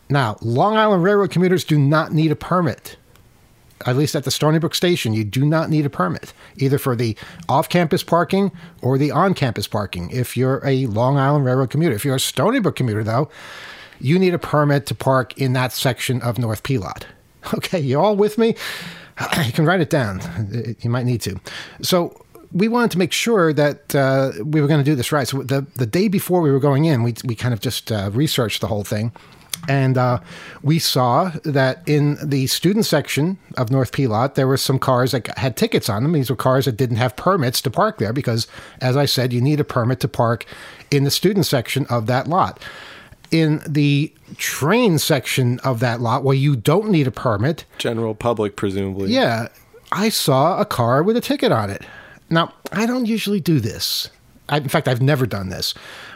Now, 0.10 0.38
Long 0.42 0.78
Island 0.78 1.04
Railroad 1.04 1.32
commuters 1.32 1.64
do 1.64 1.80
not 1.80 2.14
need 2.14 2.32
a 2.32 2.36
permit 2.36 2.98
at 3.86 3.98
least 3.98 4.16
at 4.16 4.24
the 4.24 4.32
Stony 4.32 4.60
Brook 4.60 4.74
station, 4.74 5.14
you 5.14 5.24
do 5.24 5.46
not 5.46 5.70
need 5.70 5.86
a 5.86 5.90
permit, 5.90 6.34
either 6.58 6.78
for 6.78 6.96
the 6.96 7.16
off 7.50 7.70
campus 7.70 8.04
parking 8.04 8.52
or 8.82 8.98
the 8.98 9.12
on 9.12 9.34
campus 9.34 9.68
parking. 9.68 10.10
If 10.12 10.38
you're 10.38 10.62
a 10.66 10.86
Long 10.88 11.18
Island 11.18 11.46
Railroad 11.46 11.70
commuter, 11.70 11.96
if 11.96 12.06
you're 12.06 12.16
a 12.16 12.20
Stony 12.20 12.60
Brook 12.60 12.76
commuter, 12.76 13.04
though, 13.04 13.30
you 14.00 14.18
need 14.18 14.34
a 14.34 14.40
permit 14.40 14.86
to 14.88 14.96
park 14.96 15.38
in 15.38 15.54
that 15.54 15.72
section 15.72 16.22
of 16.22 16.38
North 16.38 16.64
P. 16.64 16.80
Okay, 17.54 17.80
you 17.80 18.00
all 18.00 18.16
with 18.16 18.38
me? 18.38 18.56
You 19.46 19.54
can 19.54 19.66
write 19.66 19.80
it 19.80 19.90
down. 19.90 20.20
You 20.82 20.90
might 20.90 21.06
need 21.06 21.22
to. 21.22 21.40
So, 21.82 22.25
we 22.56 22.70
wanted 22.70 22.90
to 22.92 22.98
make 22.98 23.12
sure 23.12 23.52
that 23.52 23.94
uh, 23.94 24.32
we 24.44 24.62
were 24.62 24.68
going 24.68 24.80
to 24.80 24.84
do 24.84 24.96
this 24.96 25.12
right. 25.12 25.28
So 25.28 25.44
the 25.44 25.68
the 25.76 25.86
day 25.86 26.08
before 26.08 26.42
we 26.42 26.50
were 26.50 26.60
going 26.60 26.86
in, 26.86 27.04
we 27.04 27.14
we 27.26 27.36
kind 27.36 27.54
of 27.54 27.60
just 27.60 27.92
uh, 27.92 28.10
researched 28.14 28.62
the 28.62 28.68
whole 28.68 28.86
thing, 28.86 29.12
and 29.68 29.98
uh, 29.98 30.20
we 30.64 30.80
saw 30.80 31.32
that 31.44 31.84
in 31.86 32.18
the 32.24 32.48
student 32.48 32.86
section 32.86 33.38
of 33.58 33.72
North 33.72 33.92
P 33.92 34.08
lot, 34.08 34.36
there 34.36 34.48
were 34.48 34.58
some 34.58 34.80
cars 34.80 35.12
that 35.12 35.38
had 35.38 35.58
tickets 35.58 35.90
on 35.90 36.04
them. 36.04 36.14
These 36.14 36.30
were 36.30 36.36
cars 36.38 36.64
that 36.66 36.78
didn't 36.78 36.96
have 36.96 37.18
permits 37.18 37.62
to 37.62 37.70
park 37.70 37.98
there 37.98 38.14
because, 38.14 38.48
as 38.80 38.96
I 38.96 39.06
said, 39.06 39.34
you 39.34 39.42
need 39.42 39.60
a 39.60 39.66
permit 39.66 40.00
to 40.00 40.08
park 40.08 40.46
in 40.90 41.04
the 41.04 41.12
student 41.12 41.46
section 41.46 41.86
of 41.88 42.08
that 42.08 42.28
lot. 42.28 42.64
In 43.32 43.62
the 43.68 44.14
train 44.38 44.98
section 44.98 45.60
of 45.60 45.82
that 45.82 46.00
lot, 46.00 46.24
where 46.24 46.38
you 46.38 46.56
don't 46.56 46.90
need 46.90 47.08
a 47.08 47.12
permit, 47.12 47.66
general 47.80 48.16
public, 48.16 48.56
presumably. 48.56 49.12
Yeah, 49.12 49.50
I 49.92 50.08
saw 50.08 50.58
a 50.62 50.66
car 50.66 51.04
with 51.04 51.18
a 51.18 51.22
ticket 51.22 51.52
on 51.52 51.70
it. 51.70 51.84
Now, 52.30 52.54
I 52.72 52.86
don't 52.86 53.06
usually 53.06 53.40
do 53.40 53.60
this. 53.60 54.10
I, 54.50 54.58
in 54.58 54.70
fact, 54.70 54.88
I've 54.88 55.02
never 55.02 55.26
done 55.26 55.50
this. 55.50 55.74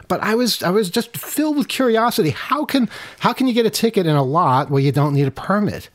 But 0.07 0.21
I 0.21 0.35
was 0.35 0.63
I 0.63 0.71
was 0.71 0.89
just 0.89 1.15
filled 1.15 1.57
with 1.57 1.67
curiosity. 1.67 2.31
How 2.31 2.65
can 2.65 2.89
how 3.19 3.33
can 3.33 3.47
you 3.47 3.53
get 3.53 3.65
a 3.65 3.69
ticket 3.69 4.07
in 4.07 4.15
a 4.15 4.23
lot 4.23 4.69
where 4.69 4.81
you 4.81 4.91
don't 4.91 5.13
need 5.13 5.27
a 5.27 5.31
permit? 5.31 5.89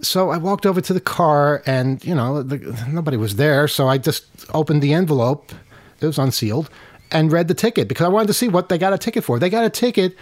So 0.00 0.30
I 0.30 0.38
walked 0.38 0.66
over 0.66 0.80
to 0.80 0.92
the 0.92 1.00
car, 1.00 1.62
and 1.66 2.04
you 2.04 2.14
know 2.14 2.42
the, 2.42 2.58
nobody 2.88 3.16
was 3.16 3.36
there. 3.36 3.68
So 3.68 3.88
I 3.88 3.98
just 3.98 4.24
opened 4.54 4.82
the 4.82 4.94
envelope. 4.94 5.52
It 6.00 6.06
was 6.06 6.18
unsealed, 6.18 6.70
and 7.10 7.30
read 7.30 7.48
the 7.48 7.54
ticket 7.54 7.88
because 7.88 8.06
I 8.06 8.08
wanted 8.08 8.28
to 8.28 8.34
see 8.34 8.48
what 8.48 8.68
they 8.68 8.78
got 8.78 8.92
a 8.92 8.98
ticket 8.98 9.22
for. 9.22 9.38
They 9.38 9.50
got 9.50 9.64
a 9.64 9.70
ticket 9.70 10.16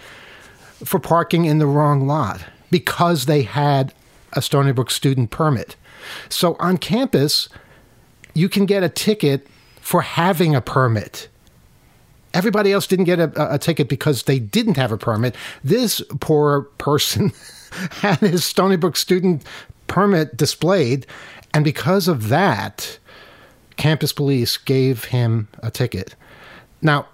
for 0.83 0.99
parking 0.99 1.45
in 1.45 1.59
the 1.59 1.67
wrong 1.67 2.07
lot 2.07 2.43
because 2.69 3.25
they 3.25 3.43
had 3.43 3.93
a 4.33 4.41
Stony 4.41 4.71
Brook 4.71 4.91
student 4.91 5.31
permit. 5.31 5.75
So 6.29 6.55
on 6.59 6.77
campus, 6.77 7.49
you 8.33 8.49
can 8.49 8.65
get 8.65 8.83
a 8.83 8.89
ticket 8.89 9.47
for 9.81 10.01
having 10.01 10.55
a 10.55 10.61
permit. 10.61 11.27
Everybody 12.33 12.71
else 12.71 12.87
didn't 12.87 13.05
get 13.05 13.19
a, 13.19 13.53
a, 13.55 13.57
ticket 13.57 13.89
because 13.89 14.23
they 14.23 14.39
didn't 14.39 14.77
have 14.77 14.91
a 14.91 14.97
permit. 14.97 15.35
This 15.63 16.01
poor 16.21 16.63
person 16.77 17.33
had 17.91 18.19
his 18.19 18.45
Stony 18.45 18.77
Brook 18.77 18.95
student 18.95 19.43
permit 19.87 20.37
displayed, 20.37 21.05
and 21.53 21.65
because 21.65 22.07
of 22.07 22.29
that, 22.29 22.97
campus 23.75 24.13
police 24.13 24.55
gave 24.55 25.05
him 25.05 25.49
a 25.61 25.69
ticket. 25.69 26.15
Now, 26.81 27.07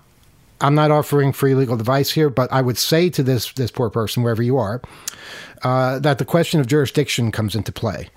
I'm 0.62 0.76
not 0.76 0.92
offering 0.92 1.34
free 1.34 1.56
legal 1.56 1.76
advice 1.76 2.12
here, 2.12 2.30
but 2.30 2.52
I 2.52 2.62
would 2.62 2.78
say 2.78 3.10
to 3.12 3.24
this 3.24 3.52
this 3.54 3.72
poor 3.72 3.90
person, 3.90 4.24
wherever 4.24 4.44
you 4.44 4.58
are, 4.58 4.82
uh, 5.64 6.00
that 6.00 6.18
the 6.18 6.26
question 6.26 6.60
of 6.60 6.68
jurisdiction 6.68 7.32
comes 7.32 7.56
into 7.56 7.72
play. 7.72 8.10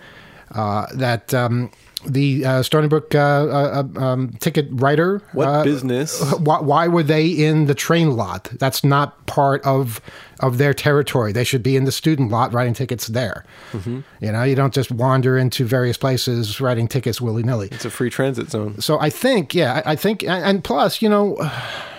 Uh, 0.55 0.87
that 0.95 1.33
um, 1.33 1.71
the 2.07 2.45
uh, 2.45 2.63
Stony 2.63 2.89
Brook 2.89 3.15
uh, 3.15 3.19
uh, 3.19 3.85
uh, 3.97 4.01
um, 4.01 4.33
ticket 4.41 4.69
writer. 4.71 5.23
What 5.33 5.49
uh, 5.49 5.65
business? 5.65 6.21
Why, 6.39 6.61
why, 6.61 6.89
were 6.89 7.03
they 7.03 7.27
in 7.29 7.67
the 7.67 7.75
train 7.75 8.17
lot? 8.17 8.45
That's 8.59 8.83
not 8.83 9.27
part 9.27 9.65
of 9.65 10.01
of 10.41 10.59
their 10.59 10.73
territory. 10.73 11.33
They 11.33 11.45
should 11.45 11.63
be 11.63 11.77
in 11.77 11.85
the 11.85 11.93
student 11.93 12.31
lot 12.31 12.53
writing 12.53 12.75
tickets 12.75 13.09
there. 13.09 13.45
Mm-hmm. 13.73 14.01
You 14.21 14.33
know, 14.33 14.43
you 14.43 14.55
don't 14.55 14.73
just 14.73 14.91
wander 14.91 15.37
into 15.37 15.65
various 15.65 15.97
places 15.97 16.61
writing 16.61 16.89
tickets 16.89 17.21
willy 17.21 17.43
nilly. 17.43 17.69
It's 17.71 17.85
a 17.85 17.91
free 17.91 18.11
transit 18.11 18.51
zone. 18.51 18.81
So 18.81 18.99
I 18.99 19.11
think, 19.11 19.55
yeah, 19.55 19.83
I, 19.85 19.93
I 19.93 19.97
think, 19.97 20.25
and 20.25 20.65
plus, 20.65 21.03
you 21.03 21.09
know, 21.09 21.37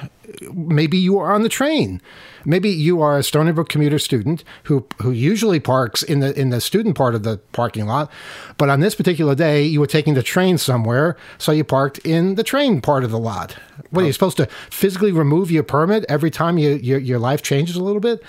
maybe 0.53 0.97
you 0.97 1.19
are 1.19 1.31
on 1.31 1.43
the 1.43 1.49
train 1.49 2.01
maybe 2.45 2.69
you 2.69 3.01
are 3.01 3.17
a 3.17 3.23
Stony 3.23 3.51
Brook 3.51 3.69
commuter 3.69 3.99
student 3.99 4.43
who 4.63 4.85
who 5.01 5.11
usually 5.11 5.59
parks 5.59 6.03
in 6.03 6.19
the 6.19 6.37
in 6.39 6.49
the 6.49 6.61
student 6.61 6.95
part 6.95 7.15
of 7.15 7.23
the 7.23 7.37
parking 7.51 7.85
lot, 7.85 8.11
but 8.57 8.69
on 8.69 8.79
this 8.79 8.95
particular 8.95 9.35
day 9.35 9.63
you 9.63 9.79
were 9.79 9.87
taking 9.87 10.13
the 10.13 10.23
train 10.23 10.57
somewhere, 10.57 11.17
so 11.37 11.51
you 11.51 11.63
parked 11.63 11.99
in 11.99 12.35
the 12.35 12.43
train 12.43 12.81
part 12.81 13.03
of 13.03 13.11
the 13.11 13.19
lot. 13.19 13.55
What 13.89 14.03
are 14.03 14.07
you 14.07 14.13
supposed 14.13 14.37
to 14.37 14.47
physically 14.69 15.11
remove 15.11 15.51
your 15.51 15.63
permit 15.63 16.05
every 16.07 16.31
time 16.31 16.57
you, 16.57 16.71
your 16.71 16.99
your 16.99 17.19
life 17.19 17.41
changes 17.41 17.75
a 17.75 17.83
little 17.83 18.01
bit? 18.01 18.23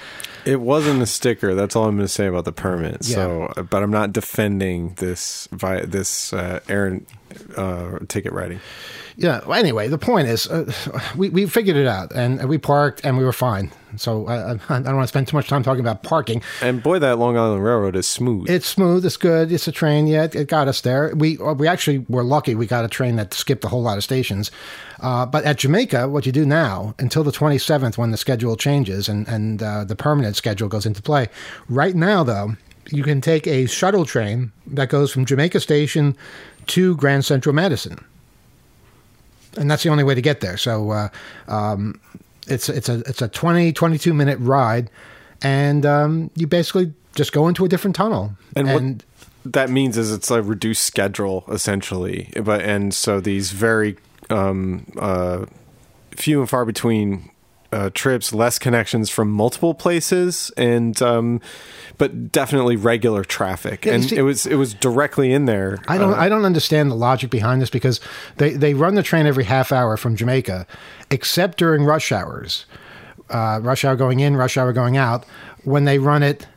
It 0.44 0.60
wasn't 0.60 1.00
a 1.02 1.06
sticker. 1.06 1.54
That's 1.54 1.76
all 1.76 1.84
I'm 1.84 1.94
going 1.94 2.04
to 2.04 2.12
say 2.12 2.26
about 2.26 2.44
the 2.44 2.52
permit. 2.52 3.06
Yeah. 3.06 3.14
So, 3.14 3.52
but 3.70 3.82
I'm 3.82 3.92
not 3.92 4.12
defending 4.12 4.94
this 4.94 5.48
via 5.52 5.86
this 5.86 6.32
uh, 6.32 6.58
errant 6.68 7.08
uh, 7.56 8.00
ticket 8.08 8.32
writing 8.32 8.60
yeah. 9.16 9.40
Well, 9.46 9.58
anyway, 9.58 9.88
the 9.88 9.98
point 9.98 10.28
is, 10.28 10.46
uh, 10.46 10.72
we 11.16 11.28
we 11.28 11.46
figured 11.46 11.76
it 11.76 11.86
out, 11.86 12.12
and 12.12 12.48
we 12.48 12.58
parked, 12.58 13.04
and 13.04 13.16
we 13.18 13.24
were 13.24 13.32
fine. 13.32 13.70
So 13.96 14.26
I, 14.26 14.52
I 14.52 14.54
don't 14.68 14.84
want 14.96 15.04
to 15.04 15.08
spend 15.08 15.28
too 15.28 15.36
much 15.36 15.48
time 15.48 15.62
talking 15.62 15.80
about 15.80 16.02
parking. 16.02 16.42
And 16.60 16.82
boy, 16.82 16.98
that 16.98 17.18
Long 17.18 17.36
Island 17.36 17.64
Railroad 17.64 17.96
is 17.96 18.06
smooth. 18.06 18.48
It's 18.48 18.66
smooth. 18.66 19.04
It's 19.04 19.16
good. 19.16 19.52
It's 19.52 19.68
a 19.68 19.72
train. 19.72 20.06
Yeah, 20.06 20.24
it, 20.24 20.34
it 20.34 20.48
got 20.48 20.68
us 20.68 20.80
there. 20.80 21.14
We 21.14 21.38
uh, 21.38 21.54
we 21.54 21.68
actually 21.68 21.98
were 22.08 22.24
lucky. 22.24 22.54
We 22.54 22.66
got 22.66 22.84
a 22.84 22.88
train 22.88 23.16
that 23.16 23.34
skipped 23.34 23.64
a 23.64 23.68
whole 23.68 23.82
lot 23.82 23.96
of 23.96 24.04
stations. 24.04 24.50
Uh, 25.00 25.26
but 25.26 25.44
at 25.44 25.58
Jamaica, 25.58 26.08
what 26.08 26.26
you 26.26 26.32
do 26.32 26.46
now 26.46 26.94
until 26.98 27.24
the 27.24 27.32
27th, 27.32 27.98
when 27.98 28.10
the 28.10 28.16
schedule 28.16 28.56
changes 28.56 29.08
and 29.08 29.26
and 29.28 29.62
uh, 29.62 29.84
the 29.84 29.96
permanent 29.96 30.36
schedule 30.36 30.68
goes 30.68 30.86
into 30.86 31.02
play. 31.02 31.28
Right 31.68 31.94
now, 31.94 32.22
though, 32.22 32.56
you 32.90 33.02
can 33.02 33.20
take 33.20 33.46
a 33.46 33.66
shuttle 33.66 34.04
train 34.04 34.52
that 34.66 34.88
goes 34.88 35.12
from 35.12 35.24
Jamaica 35.24 35.60
Station 35.60 36.16
to 36.68 36.96
Grand 36.96 37.24
Central 37.24 37.54
Madison 37.54 37.98
and 39.56 39.70
that's 39.70 39.82
the 39.82 39.88
only 39.88 40.04
way 40.04 40.14
to 40.14 40.22
get 40.22 40.40
there. 40.40 40.56
So 40.56 40.90
uh, 40.90 41.08
um, 41.48 42.00
it's 42.48 42.68
it's 42.68 42.88
a 42.88 43.00
it's 43.06 43.22
a 43.22 43.28
20 43.28 43.72
22 43.72 44.14
minute 44.14 44.38
ride, 44.40 44.90
and 45.42 45.86
um, 45.86 46.30
you 46.34 46.46
basically 46.46 46.92
just 47.14 47.32
go 47.32 47.48
into 47.48 47.64
a 47.64 47.68
different 47.68 47.96
tunnel. 47.96 48.32
And, 48.56 48.68
and 48.68 49.04
what 49.42 49.52
that 49.52 49.70
means 49.70 49.96
is 49.98 50.12
it's 50.12 50.30
a 50.30 50.42
reduced 50.42 50.84
schedule 50.84 51.44
essentially, 51.48 52.30
but 52.42 52.62
and 52.62 52.92
so 52.94 53.20
these 53.20 53.52
very 53.52 53.96
um, 54.30 54.86
uh, 54.98 55.46
few 56.16 56.40
and 56.40 56.48
far 56.48 56.64
between 56.64 57.30
uh, 57.72 57.90
trips, 57.94 58.32
less 58.32 58.58
connections 58.58 59.08
from 59.08 59.30
multiple 59.30 59.74
places, 59.74 60.50
and 60.56 61.00
um, 61.00 61.40
but 61.96 62.30
definitely 62.30 62.76
regular 62.76 63.24
traffic. 63.24 63.86
Yeah, 63.86 63.94
and 63.94 64.04
see, 64.04 64.16
it 64.16 64.22
was 64.22 64.46
it 64.46 64.56
was 64.56 64.74
directly 64.74 65.32
in 65.32 65.46
there. 65.46 65.78
I 65.88 65.96
don't 65.96 66.12
uh, 66.12 66.16
I 66.16 66.28
don't 66.28 66.44
understand 66.44 66.90
the 66.90 66.94
logic 66.94 67.30
behind 67.30 67.62
this 67.62 67.70
because 67.70 68.00
they 68.36 68.50
they 68.50 68.74
run 68.74 68.94
the 68.94 69.02
train 69.02 69.26
every 69.26 69.44
half 69.44 69.72
hour 69.72 69.96
from 69.96 70.16
Jamaica, 70.16 70.66
except 71.12 71.58
during 71.58 71.84
rush 71.84 72.10
hours, 72.10 72.66
uh, 73.30 73.60
rush 73.62 73.84
hour 73.84 73.94
going 73.94 74.20
in, 74.20 74.36
rush 74.36 74.56
hour 74.56 74.72
going 74.72 74.96
out. 74.96 75.24
When 75.64 75.84
they 75.84 75.98
run 75.98 76.24
it 76.24 76.48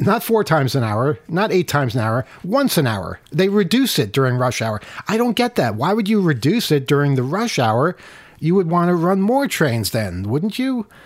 not 0.00 0.22
four 0.22 0.42
times 0.42 0.74
an 0.74 0.82
hour, 0.82 1.18
not 1.28 1.52
eight 1.52 1.68
times 1.68 1.94
an 1.94 2.00
hour, 2.00 2.26
once 2.42 2.78
an 2.78 2.86
hour. 2.86 3.20
They 3.30 3.48
reduce 3.48 3.98
it 3.98 4.12
during 4.12 4.36
rush 4.36 4.62
hour. 4.62 4.80
I 5.06 5.16
don't 5.16 5.36
get 5.36 5.54
that. 5.56 5.74
Why 5.74 5.92
would 5.92 6.08
you 6.08 6.20
reduce 6.20 6.70
it 6.70 6.86
during 6.86 7.14
the 7.14 7.22
rush 7.22 7.58
hour 7.58 7.96
you 8.38 8.56
would 8.56 8.68
want 8.68 8.88
to 8.88 8.94
run 8.94 9.20
more 9.20 9.46
trains 9.46 9.90
then, 9.90 10.24
wouldn't 10.24 10.58
you? 10.58 10.86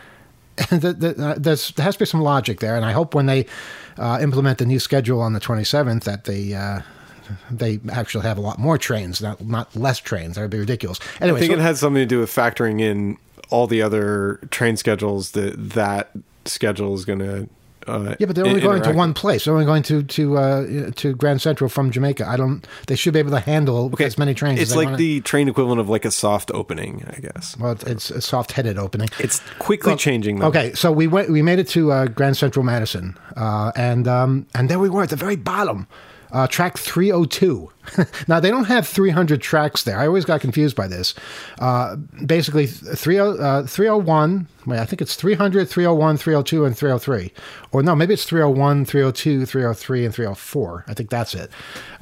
Uh, 0.72 0.78
there's, 1.36 1.72
there 1.72 1.84
has 1.84 1.96
to 1.96 1.98
be 1.98 2.06
some 2.06 2.22
logic 2.22 2.60
there, 2.60 2.76
and 2.76 2.84
I 2.86 2.92
hope 2.92 3.14
when 3.14 3.26
they 3.26 3.44
uh, 3.98 4.18
implement 4.22 4.56
the 4.56 4.64
new 4.64 4.78
schedule 4.78 5.20
on 5.20 5.34
the 5.34 5.38
27th 5.38 6.04
that 6.04 6.24
they 6.24 6.54
uh, 6.54 6.80
they 7.50 7.80
actually 7.90 8.24
have 8.24 8.38
a 8.38 8.40
lot 8.40 8.58
more 8.58 8.78
trains, 8.78 9.20
not 9.20 9.44
not 9.44 9.74
less 9.76 9.98
trains. 9.98 10.36
That 10.36 10.42
would 10.42 10.50
be 10.50 10.58
ridiculous. 10.58 10.98
Anyway, 11.20 11.38
I 11.38 11.40
think 11.40 11.52
so, 11.52 11.58
it 11.58 11.62
has 11.62 11.80
something 11.80 12.02
to 12.02 12.06
do 12.06 12.20
with 12.20 12.30
factoring 12.30 12.80
in 12.80 13.18
all 13.50 13.66
the 13.66 13.82
other 13.82 14.40
train 14.50 14.76
schedules 14.76 15.32
that 15.32 15.70
that 15.70 16.10
schedule 16.44 16.94
is 16.94 17.04
going 17.04 17.20
to 17.20 17.48
uh, 17.86 18.16
yeah, 18.18 18.26
but 18.26 18.34
they're 18.34 18.46
only 18.46 18.60
going 18.60 18.82
to 18.82 18.92
one 18.92 19.14
place. 19.14 19.44
They're 19.44 19.54
only 19.54 19.66
going 19.66 19.82
to 19.84 20.02
to 20.02 20.38
uh, 20.38 20.90
to 20.96 21.14
Grand 21.14 21.40
Central 21.40 21.70
from 21.70 21.90
Jamaica. 21.90 22.26
I 22.28 22.36
don't. 22.36 22.66
They 22.88 22.96
should 22.96 23.12
be 23.12 23.20
able 23.20 23.30
to 23.30 23.40
handle 23.40 23.90
okay. 23.92 24.04
as 24.04 24.18
many 24.18 24.34
trains. 24.34 24.60
It's 24.60 24.74
like 24.74 24.96
the 24.96 25.20
train 25.20 25.48
equivalent 25.48 25.80
of 25.80 25.88
like 25.88 26.04
a 26.04 26.10
soft 26.10 26.50
opening, 26.52 27.04
I 27.08 27.20
guess. 27.20 27.56
Well, 27.58 27.76
it's 27.86 28.10
a 28.10 28.20
soft-headed 28.20 28.78
opening. 28.78 29.08
It's 29.18 29.40
quickly 29.58 29.90
well, 29.90 29.98
changing. 29.98 30.40
Though. 30.40 30.48
Okay, 30.48 30.72
so 30.74 30.90
we 30.90 31.06
went. 31.06 31.30
We 31.30 31.42
made 31.42 31.58
it 31.58 31.68
to 31.68 31.92
uh, 31.92 32.06
Grand 32.06 32.36
Central 32.36 32.64
Madison, 32.64 33.16
uh, 33.36 33.70
and 33.76 34.08
um, 34.08 34.46
and 34.54 34.68
there 34.68 34.78
we 34.78 34.88
were 34.88 35.04
at 35.04 35.10
the 35.10 35.16
very 35.16 35.36
bottom 35.36 35.86
uh, 36.36 36.46
track 36.46 36.76
302. 36.76 37.72
now, 38.28 38.38
they 38.40 38.50
don't 38.50 38.64
have 38.64 38.86
300 38.86 39.40
tracks 39.40 39.84
there. 39.84 39.98
I 39.98 40.06
always 40.06 40.26
got 40.26 40.42
confused 40.42 40.76
by 40.76 40.86
this. 40.86 41.14
Uh, 41.58 41.96
basically, 42.26 42.66
30, 42.66 43.18
uh, 43.18 43.62
301, 43.62 44.46
wait, 44.66 44.78
I 44.78 44.84
think 44.84 45.00
it's 45.00 45.14
300, 45.14 45.66
301, 45.66 46.18
302, 46.18 46.64
and 46.66 46.76
303. 46.76 47.32
Or 47.72 47.82
no, 47.82 47.96
maybe 47.96 48.12
it's 48.12 48.24
301, 48.24 48.84
302, 48.84 49.46
303, 49.46 50.04
and 50.04 50.14
304. 50.14 50.84
I 50.86 50.92
think 50.92 51.08
that's 51.08 51.34
it. 51.34 51.50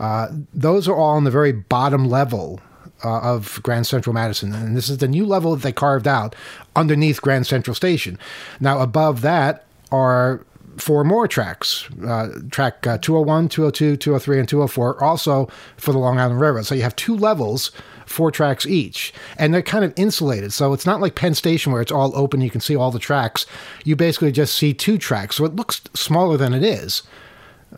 Uh, 0.01 0.29
those 0.53 0.89
are 0.89 0.97
all 0.97 1.15
on 1.15 1.23
the 1.23 1.31
very 1.31 1.53
bottom 1.53 2.09
level 2.09 2.61
uh, 3.05 3.21
of 3.21 3.61
Grand 3.63 3.87
Central 3.87 4.15
Madison. 4.15 4.53
And 4.53 4.77
this 4.77 4.89
is 4.89 4.99
the 4.99 5.07
new 5.07 5.25
level 5.25 5.55
that 5.55 5.63
they 5.63 5.73
carved 5.73 6.09
out 6.09 6.35
underneath 6.75 7.23
Grand 7.23 7.47
Central 7.47 7.77
Station. 7.77 8.19
Now, 8.59 8.81
above 8.81 9.21
that 9.21 9.65
are 9.93 10.45
four 10.77 11.05
more 11.05 11.29
tracks 11.29 11.89
uh, 12.07 12.29
track 12.51 12.87
uh, 12.87 12.99
201, 12.99 13.49
202, 13.49 13.97
203, 13.97 14.39
and 14.39 14.49
204, 14.49 15.03
also 15.03 15.49
for 15.77 15.93
the 15.93 15.99
Long 15.99 16.19
Island 16.19 16.41
Railroad. 16.41 16.67
So 16.67 16.75
you 16.75 16.83
have 16.83 16.97
two 16.97 17.17
levels, 17.17 17.71
four 18.07 18.31
tracks 18.31 18.67
each, 18.67 19.13
and 19.39 19.53
they're 19.53 19.63
kind 19.63 19.85
of 19.85 19.93
insulated. 19.97 20.53
So 20.53 20.73
it's 20.73 20.87
not 20.87 21.01
like 21.01 21.15
Penn 21.15 21.35
Station 21.35 21.73
where 21.73 21.83
it's 21.83 21.93
all 21.93 22.17
open, 22.17 22.41
you 22.41 22.51
can 22.51 22.61
see 22.61 22.77
all 22.77 22.91
the 22.91 22.99
tracks. 22.99 23.47
You 23.85 23.97
basically 23.97 24.33
just 24.33 24.55
see 24.55 24.75
two 24.75 24.99
tracks. 24.99 25.37
So 25.37 25.45
it 25.45 25.57
looks 25.57 25.83
smaller 25.95 26.37
than 26.37 26.55
it 26.55 26.63
is, 26.63 27.03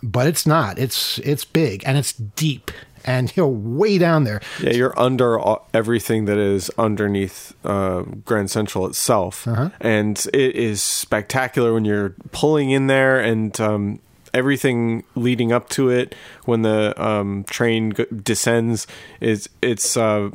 but 0.03 0.27
it's 0.27 0.47
not. 0.47 0.79
It's, 0.79 1.19
it's 1.19 1.45
big 1.45 1.83
and 1.87 1.97
it's 1.99 2.13
deep 2.13 2.71
and 3.07 3.35
you're 3.37 3.47
way 3.47 3.99
down 3.99 4.25
there. 4.25 4.41
Yeah, 4.61 4.73
you're 4.73 4.99
under 4.99 5.39
everything 5.73 6.25
that 6.27 6.39
is 6.39 6.71
underneath 6.77 7.55
uh, 7.65 8.03
Grand 8.03 8.51
Central 8.51 8.87
itself, 8.87 9.47
uh-huh. 9.47 9.71
and 9.81 10.27
it 10.35 10.57
is 10.57 10.83
spectacular 10.83 11.73
when 11.73 11.85
you're 11.85 12.15
pulling 12.33 12.71
in 12.71 12.87
there 12.87 13.21
and. 13.21 13.59
Um, 13.61 14.01
everything 14.35 15.03
leading 15.15 15.51
up 15.51 15.67
to 15.71 15.89
it 15.89 16.15
when 16.45 16.61
the 16.61 16.93
um, 17.03 17.43
train 17.45 17.95
g- 17.95 18.05
descends 18.23 18.87
is 19.19 19.49
it's 19.63 19.97
uh, 19.97 20.29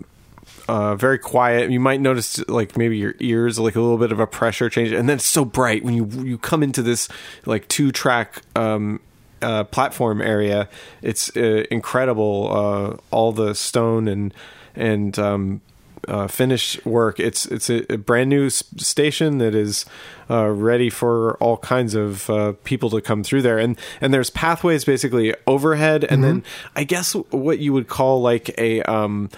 uh, 0.67 0.95
very 0.95 1.19
quiet. 1.19 1.69
You 1.69 1.79
might 1.79 2.01
notice 2.01 2.39
like 2.49 2.77
maybe 2.77 2.97
your 2.97 3.13
ears 3.19 3.59
like 3.59 3.75
a 3.75 3.81
little 3.81 3.97
bit 3.97 4.11
of 4.11 4.19
a 4.19 4.25
pressure 4.25 4.69
change, 4.69 4.91
and 4.91 5.07
then 5.07 5.17
it's 5.17 5.25
so 5.25 5.45
bright 5.45 5.83
when 5.83 5.93
you 5.93 6.05
you 6.23 6.37
come 6.37 6.63
into 6.63 6.81
this 6.81 7.09
like 7.45 7.67
two 7.67 7.91
track 7.91 8.41
um, 8.55 8.99
uh, 9.41 9.63
platform 9.65 10.21
area. 10.21 10.69
It's 11.01 11.35
uh, 11.35 11.65
incredible. 11.71 12.49
Uh, 12.51 12.97
all 13.11 13.31
the 13.31 13.55
stone 13.55 14.07
and 14.07 14.33
and 14.75 15.17
um, 15.19 15.61
uh, 16.07 16.27
finish 16.27 16.83
work. 16.85 17.19
It's 17.19 17.45
it's 17.45 17.69
a, 17.69 17.91
a 17.93 17.97
brand 17.97 18.29
new 18.29 18.47
s- 18.47 18.63
station 18.77 19.37
that 19.37 19.53
is 19.53 19.85
uh, 20.29 20.49
ready 20.49 20.89
for 20.89 21.35
all 21.37 21.57
kinds 21.57 21.95
of 21.95 22.29
uh, 22.29 22.53
people 22.63 22.89
to 22.91 23.01
come 23.01 23.23
through 23.23 23.41
there, 23.41 23.59
and 23.59 23.77
and 23.99 24.13
there's 24.13 24.29
pathways 24.29 24.85
basically 24.85 25.33
overhead, 25.45 26.03
and 26.03 26.21
mm-hmm. 26.21 26.21
then 26.21 26.43
I 26.75 26.83
guess 26.83 27.13
what 27.13 27.59
you 27.59 27.73
would 27.73 27.87
call 27.87 28.21
like 28.21 28.57
a 28.57 28.81
um 28.83 29.29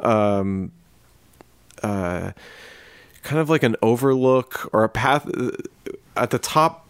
um 0.00 0.72
uh 1.82 2.32
kind 3.22 3.40
of 3.40 3.50
like 3.50 3.62
an 3.62 3.76
overlook 3.82 4.68
or 4.72 4.84
a 4.84 4.88
path 4.88 5.28
uh, 5.28 5.50
at 6.16 6.30
the 6.30 6.38
top 6.38 6.86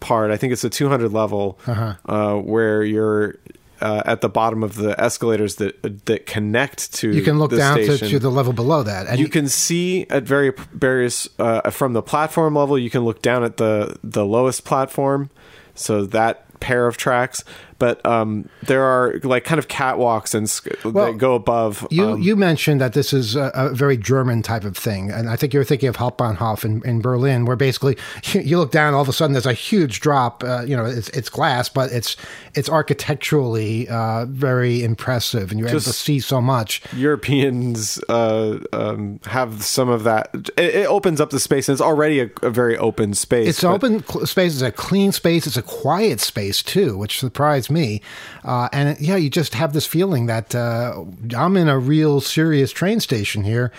part. 0.00 0.30
I 0.30 0.36
think 0.36 0.52
it's 0.52 0.64
a 0.64 0.70
200 0.70 1.12
level 1.12 1.58
uh-huh. 1.66 1.94
uh, 2.06 2.34
where 2.36 2.82
you're 2.82 3.36
uh, 3.80 4.02
at 4.06 4.20
the 4.20 4.28
bottom 4.28 4.62
of 4.62 4.74
the 4.76 4.98
escalators 5.00 5.56
that 5.56 6.04
that 6.06 6.26
connect 6.26 6.94
to. 6.94 7.10
You 7.10 7.22
can 7.22 7.38
look 7.38 7.50
down 7.50 7.78
to, 7.78 7.98
to, 7.98 8.18
the 8.18 8.30
level 8.30 8.52
below 8.52 8.82
that, 8.82 9.06
and 9.06 9.18
you, 9.18 9.26
you 9.26 9.30
can 9.30 9.48
see 9.48 10.06
at 10.08 10.22
very 10.22 10.52
various 10.72 11.28
uh, 11.38 11.70
from 11.70 11.92
the 11.92 12.02
platform 12.02 12.54
level. 12.54 12.78
You 12.78 12.90
can 12.90 13.04
look 13.04 13.22
down 13.22 13.44
at 13.44 13.58
the 13.58 13.98
the 14.02 14.24
lowest 14.24 14.64
platform, 14.64 15.30
so 15.74 16.06
that 16.06 16.55
pair 16.60 16.86
of 16.86 16.96
tracks 16.96 17.44
but 17.78 18.04
um, 18.06 18.48
there 18.62 18.82
are 18.82 19.20
like 19.22 19.44
kind 19.44 19.58
of 19.58 19.68
catwalks 19.68 20.34
and 20.34 20.94
well, 20.94 21.12
that 21.12 21.18
go 21.18 21.34
above. 21.34 21.86
You 21.90 22.10
um, 22.10 22.22
you 22.22 22.36
mentioned 22.36 22.80
that 22.80 22.94
this 22.94 23.12
is 23.12 23.36
a, 23.36 23.50
a, 23.54 23.70
very 23.70 23.96
German 23.96 24.42
type 24.42 24.64
of 24.64 24.76
thing, 24.76 25.10
and 25.10 25.28
I 25.28 25.36
think 25.36 25.52
you're 25.52 25.64
thinking 25.64 25.88
of 25.88 25.96
Hauptbahnhof 25.96 26.64
in, 26.64 26.82
in 26.84 27.00
Berlin, 27.00 27.44
where 27.44 27.56
basically 27.56 27.96
you 28.32 28.58
look 28.58 28.72
down, 28.72 28.94
all 28.94 29.02
of 29.02 29.08
a 29.08 29.12
sudden 29.12 29.32
there's 29.32 29.46
a 29.46 29.52
huge 29.52 30.00
drop. 30.00 30.42
Uh, 30.42 30.62
you 30.62 30.76
know, 30.76 30.84
it's, 30.84 31.08
it's 31.10 31.28
glass, 31.28 31.68
but 31.68 31.92
it's 31.92 32.16
it's 32.54 32.68
architecturally 32.68 33.88
uh, 33.88 34.26
very 34.26 34.82
impressive, 34.82 35.50
and 35.50 35.60
you're 35.60 35.68
able 35.68 35.80
to 35.80 35.92
see 35.92 36.20
so 36.20 36.40
much. 36.40 36.82
Europeans 36.94 38.02
uh, 38.08 38.58
um, 38.72 39.20
have 39.26 39.62
some 39.62 39.88
of 39.88 40.04
that. 40.04 40.30
It, 40.56 40.74
it, 40.74 40.86
opens 40.86 41.20
up 41.20 41.30
the 41.30 41.40
space, 41.40 41.68
and 41.68 41.74
it's 41.74 41.82
already 41.82 42.20
a, 42.20 42.30
a 42.42 42.50
very 42.50 42.76
open 42.78 43.12
space. 43.12 43.48
It's 43.48 43.64
open 43.64 44.04
space. 44.26 44.54
It's 44.54 44.62
a 44.62 44.72
clean 44.72 45.12
space. 45.12 45.46
It's 45.46 45.56
a 45.56 45.62
quiet 45.62 46.20
space 46.20 46.45
too, 46.62 46.96
which 46.96 47.18
surprised 47.18 47.70
me. 47.70 48.02
Uh, 48.44 48.68
and 48.72 48.98
yeah, 49.00 49.16
you 49.16 49.30
just 49.30 49.54
have 49.54 49.72
this 49.72 49.86
feeling 49.86 50.26
that 50.26 50.54
uh, 50.54 51.04
I'm 51.36 51.56
in 51.56 51.68
a 51.68 51.78
real 51.78 52.20
serious 52.20 52.72
train 52.72 53.00
station 53.00 53.44
here. 53.44 53.72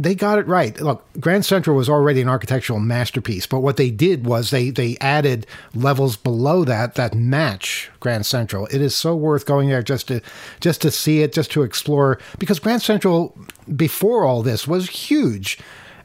They 0.00 0.14
got 0.14 0.38
it 0.38 0.46
right. 0.46 0.80
Look, 0.80 1.04
Grand 1.18 1.44
Central 1.44 1.76
was 1.76 1.88
already 1.88 2.20
an 2.20 2.28
architectural 2.28 2.78
masterpiece, 2.78 3.48
but 3.48 3.60
what 3.60 3.76
they 3.76 3.90
did 3.90 4.26
was 4.26 4.50
they 4.50 4.70
they 4.70 4.96
added 5.00 5.44
levels 5.74 6.16
below 6.16 6.64
that 6.64 6.94
that 6.94 7.14
match 7.16 7.90
Grand 7.98 8.24
Central. 8.24 8.66
It 8.66 8.80
is 8.80 8.94
so 8.94 9.16
worth 9.16 9.44
going 9.44 9.68
there 9.68 9.82
just 9.82 10.06
to 10.06 10.20
just 10.60 10.82
to 10.82 10.92
see 10.92 11.22
it, 11.22 11.32
just 11.32 11.50
to 11.50 11.64
explore 11.64 12.20
because 12.38 12.60
Grand 12.60 12.82
Central 12.82 13.36
before 13.74 14.24
all 14.24 14.44
this 14.44 14.68
was 14.68 14.88
huge. 14.88 15.58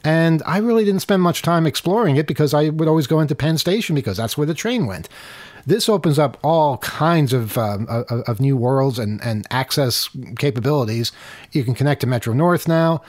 And 0.04 0.44
I 0.46 0.58
really 0.58 0.84
didn't 0.84 1.02
spend 1.02 1.22
much 1.22 1.42
time 1.42 1.66
exploring 1.66 2.18
it 2.18 2.28
because 2.28 2.54
I 2.54 2.70
would 2.70 2.88
always 2.88 3.08
go 3.08 3.20
into 3.20 3.36
Penn 3.36 3.58
Station 3.58 3.96
because 3.96 4.18
that's 4.18 4.38
where 4.38 4.48
the 4.48 4.54
train 4.54 4.86
went. 4.86 5.08
This 5.66 5.88
opens 5.88 6.20
up 6.20 6.38
all 6.44 6.78
kinds 6.80 7.32
of, 7.34 7.58
um, 7.58 7.88
of, 7.90 8.22
of 8.28 8.40
new 8.42 8.58
worlds 8.58 9.00
and, 9.00 9.22
and 9.24 9.48
access 9.50 10.10
capabilities. 10.38 11.12
You 11.52 11.64
can 11.64 11.74
connect 11.74 12.02
to 12.02 12.08
Metro 12.08 12.34
North 12.34 12.68
now 12.68 13.02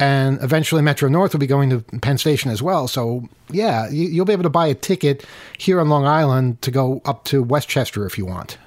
and 0.00 0.42
eventually 0.42 0.82
Metro 0.82 1.08
North 1.08 1.32
will 1.32 1.40
be 1.40 1.46
going 1.46 1.70
to 1.70 1.80
Penn 2.00 2.18
Station 2.18 2.50
as 2.50 2.62
well. 2.62 2.88
So 2.88 3.28
yeah, 3.50 3.88
you, 3.88 4.20
will 4.20 4.26
be 4.26 4.32
able 4.32 4.44
to 4.44 4.50
buy 4.50 4.68
a 4.68 4.74
ticket 4.74 5.24
here 5.56 5.80
on 5.80 5.88
Long 5.88 6.06
Island 6.06 6.62
to 6.62 6.70
go 6.70 7.02
up 7.04 7.24
to 7.24 7.42
Westchester 7.42 8.06
if 8.06 8.18
you 8.18 8.26
want. 8.26 8.58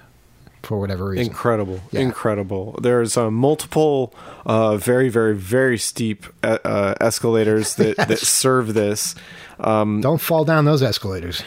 For 0.64 0.80
whatever 0.80 1.06
reason, 1.06 1.26
incredible, 1.26 1.82
yeah. 1.92 2.02
incredible. 2.02 2.78
There's 2.80 3.18
uh, 3.18 3.32
multiple, 3.32 4.14
uh, 4.46 4.78
very, 4.78 5.10
very, 5.10 5.36
very 5.36 5.80
steep 5.80 6.28
uh, 6.44 6.60
uh 6.64 6.94
escalators 7.02 7.74
that, 7.76 7.96
yes. 7.98 8.08
that 8.08 8.20
serve 8.20 8.76
this. 8.76 9.16
Um, 9.60 10.02
Don't 10.02 10.22
fall 10.22 10.46
down 10.46 10.66
those 10.66 10.84
escalators 10.84 11.42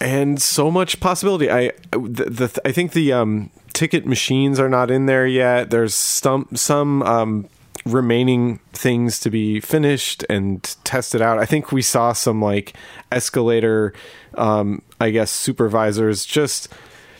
and 0.00 0.40
so 0.40 0.70
much 0.70 1.00
possibility. 1.00 1.50
I 1.50 1.72
the, 1.92 2.24
the 2.24 2.60
I 2.64 2.72
think 2.72 2.92
the 2.92 3.12
um, 3.12 3.50
ticket 3.72 4.06
machines 4.06 4.60
are 4.60 4.68
not 4.68 4.90
in 4.90 5.06
there 5.06 5.26
yet. 5.26 5.70
There's 5.70 5.94
some 5.94 6.48
some 6.54 7.02
um, 7.02 7.48
remaining 7.84 8.58
things 8.72 9.18
to 9.20 9.30
be 9.30 9.60
finished 9.60 10.24
and 10.28 10.62
tested 10.84 11.22
out. 11.22 11.38
I 11.38 11.46
think 11.46 11.72
we 11.72 11.82
saw 11.82 12.12
some 12.12 12.40
like 12.42 12.74
escalator, 13.10 13.92
um, 14.34 14.82
I 15.00 15.10
guess 15.10 15.30
supervisors 15.30 16.24
just 16.24 16.68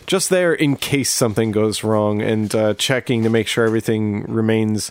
just 0.07 0.31
there 0.31 0.55
in 0.55 0.77
case 0.77 1.11
something 1.11 1.51
goes 1.51 1.85
wrong 1.85 2.23
and 2.23 2.55
uh, 2.55 2.75
checking 2.75 3.23
to 3.25 3.31
make 3.31 3.47
sure 3.47 3.67
everything 3.67 4.23
remains 4.23 4.91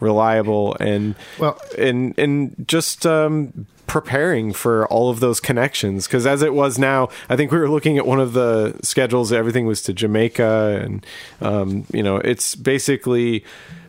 reliable 0.00 0.76
and 0.78 1.14
well 1.38 1.60
and 1.76 2.16
and 2.18 2.66
just 2.68 3.06
um, 3.06 3.66
preparing 3.88 4.52
for 4.52 4.86
all 4.86 5.10
of 5.10 5.18
those 5.18 5.40
connections 5.40 6.06
because 6.06 6.26
as 6.26 6.42
it 6.42 6.54
was 6.54 6.78
now 6.78 7.08
i 7.28 7.34
think 7.34 7.50
we 7.50 7.58
were 7.58 7.70
looking 7.70 7.98
at 7.98 8.06
one 8.06 8.20
of 8.20 8.34
the 8.34 8.78
schedules 8.82 9.32
everything 9.32 9.66
was 9.66 9.82
to 9.82 9.92
jamaica 9.92 10.80
and 10.84 11.04
um, 11.40 11.84
you 11.92 12.02
know 12.02 12.18
it's 12.18 12.54
basically 12.54 13.42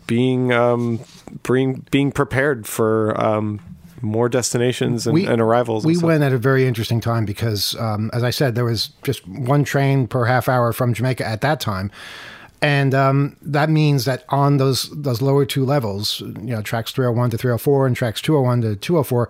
being 0.10 0.52
um, 0.52 1.00
being, 1.44 1.86
being 1.92 2.12
prepared 2.12 2.66
for 2.66 3.20
um, 3.24 3.60
more 4.02 4.28
destinations 4.28 5.06
and, 5.06 5.14
we, 5.14 5.28
and 5.28 5.40
arrivals. 5.40 5.86
We 5.86 5.98
went 5.98 6.24
at 6.24 6.34
a 6.34 6.38
very 6.38 6.66
interesting 6.66 7.00
time 7.00 7.26
because, 7.26 7.76
um, 7.76 8.10
as 8.12 8.24
I 8.24 8.32
said, 8.32 8.56
there 8.56 8.66
was 8.66 8.88
just 9.04 9.28
one 9.28 9.64
train 9.64 10.08
per 10.08 10.26
half 10.26 10.50
hour 10.50 10.74
from 10.74 10.96
Jamaica 10.96 11.28
at 11.28 11.42
that 11.42 11.60
time 11.60 11.92
and 12.62 12.94
um, 12.94 13.38
that 13.42 13.70
means 13.70 14.06
that 14.06 14.26
on 14.30 14.58
those 14.58 14.90
those 14.90 15.22
lower 15.22 15.46
two 15.46 15.66
levels, 15.66 16.20
you 16.22 16.54
know, 16.54 16.62
tracks 16.62 16.92
301 16.92 17.30
to 17.32 17.38
304 17.38 17.88
and 17.88 17.96
tracks 17.96 18.22
201 18.22 18.62
to 18.62 18.76
204, 18.76 19.30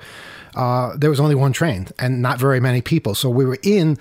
uh, 0.55 0.97
there 0.97 1.09
was 1.09 1.19
only 1.19 1.35
one 1.35 1.53
train 1.53 1.87
and 1.99 2.21
not 2.21 2.39
very 2.39 2.59
many 2.59 2.81
people. 2.81 3.13
So 3.13 3.29
we 3.29 3.45
were 3.45 3.59
in 3.61 3.97